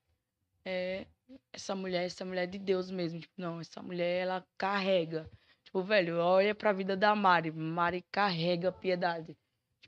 é, 0.65 1.05
essa 1.51 1.75
mulher, 1.75 2.05
essa 2.05 2.25
mulher 2.25 2.43
é 2.43 2.47
de 2.47 2.59
Deus 2.59 2.89
mesmo. 2.91 3.19
Tipo, 3.19 3.33
não, 3.37 3.59
essa 3.59 3.81
mulher, 3.81 4.21
ela 4.21 4.45
carrega. 4.57 5.29
Tipo, 5.63 5.83
velho, 5.83 6.17
olha 6.19 6.55
pra 6.55 6.71
vida 6.73 6.95
da 6.95 7.15
Mari. 7.15 7.51
Mari 7.51 8.03
carrega 8.11 8.71
piedade. 8.71 9.37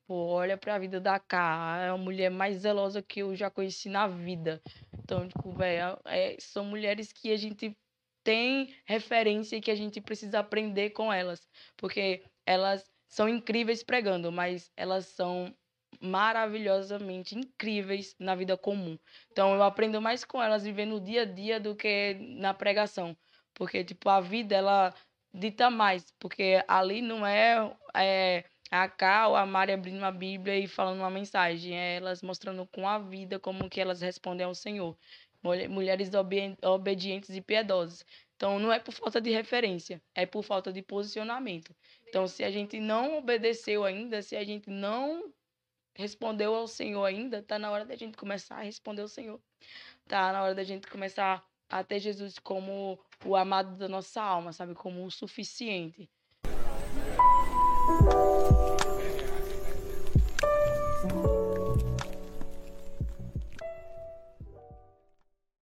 Tipo, 0.09 0.15
olha 0.25 0.57
pra 0.57 0.79
vida 0.79 0.99
da 0.99 1.19
Ká. 1.19 1.81
É 1.83 1.89
a 1.89 1.97
mulher 1.97 2.31
mais 2.31 2.57
zelosa 2.57 2.99
que 2.99 3.19
eu 3.19 3.35
já 3.35 3.47
conheci 3.51 3.89
na 3.89 4.07
vida. 4.07 4.59
Então, 5.03 5.27
tipo, 5.27 5.51
velho, 5.51 5.99
é, 6.03 6.35
são 6.39 6.65
mulheres 6.65 7.13
que 7.13 7.31
a 7.31 7.37
gente 7.37 7.77
tem 8.23 8.73
referência 8.85 9.55
e 9.55 9.61
que 9.61 9.69
a 9.69 9.75
gente 9.75 10.01
precisa 10.01 10.39
aprender 10.39 10.89
com 10.91 11.13
elas. 11.13 11.47
Porque 11.77 12.23
elas 12.43 12.89
são 13.07 13.29
incríveis 13.29 13.83
pregando, 13.83 14.31
mas 14.31 14.71
elas 14.75 15.05
são 15.05 15.53
maravilhosamente 16.01 17.37
incríveis 17.37 18.15
na 18.17 18.33
vida 18.33 18.57
comum. 18.57 18.97
Então 19.31 19.53
eu 19.53 19.61
aprendo 19.61 20.01
mais 20.01 20.25
com 20.25 20.41
elas 20.41 20.63
vivendo 20.63 20.95
o 20.95 20.99
dia 20.99 21.21
a 21.21 21.25
dia 21.25 21.59
do 21.59 21.75
que 21.75 22.15
na 22.39 22.51
pregação, 22.51 23.15
porque 23.53 23.83
tipo 23.83 24.09
a 24.09 24.19
vida 24.21 24.55
ela 24.55 24.91
dita 25.33 25.69
mais, 25.69 26.11
porque 26.19 26.63
ali 26.67 27.01
não 27.01 27.25
é, 27.25 27.71
é 27.95 28.43
a 28.71 29.27
ou 29.27 29.35
a 29.35 29.45
Mari 29.45 29.71
abrindo 29.71 29.97
uma 29.97 30.11
Bíblia 30.11 30.57
e 30.57 30.67
falando 30.67 30.99
uma 30.99 31.09
mensagem, 31.09 31.75
elas 31.75 32.21
mostrando 32.21 32.65
com 32.67 32.87
a 32.87 32.99
vida 32.99 33.39
como 33.39 33.69
que 33.69 33.81
elas 33.81 34.01
respondem 34.01 34.45
ao 34.45 34.53
Senhor. 34.53 34.97
Mulheres 35.41 36.11
obedientes 36.61 37.29
e 37.29 37.41
piedosas. 37.41 38.05
Então 38.35 38.59
não 38.59 38.71
é 38.71 38.79
por 38.79 38.93
falta 38.93 39.19
de 39.19 39.31
referência, 39.31 40.01
é 40.13 40.25
por 40.25 40.43
falta 40.43 40.71
de 40.71 40.81
posicionamento. 40.81 41.75
Então 42.07 42.27
se 42.27 42.43
a 42.43 42.51
gente 42.51 42.79
não 42.79 43.17
obedeceu 43.17 43.83
ainda, 43.83 44.21
se 44.21 44.35
a 44.35 44.43
gente 44.43 44.69
não 44.69 45.33
respondeu 45.95 46.55
ao 46.55 46.67
Senhor 46.67 47.03
ainda, 47.03 47.41
tá 47.41 47.59
na 47.59 47.71
hora 47.71 47.85
da 47.85 47.95
gente 47.95 48.17
começar 48.17 48.57
a 48.57 48.61
responder 48.61 49.01
ao 49.01 49.07
Senhor. 49.07 49.41
Tá 50.07 50.31
na 50.31 50.43
hora 50.43 50.55
da 50.55 50.63
gente 50.63 50.87
começar 50.87 51.45
a 51.69 51.83
ter 51.83 51.99
Jesus 51.99 52.39
como 52.39 52.99
o 53.25 53.35
amado 53.35 53.77
da 53.77 53.87
nossa 53.87 54.21
alma, 54.21 54.53
sabe? 54.53 54.73
Como 54.73 55.05
o 55.05 55.11
suficiente. 55.11 56.09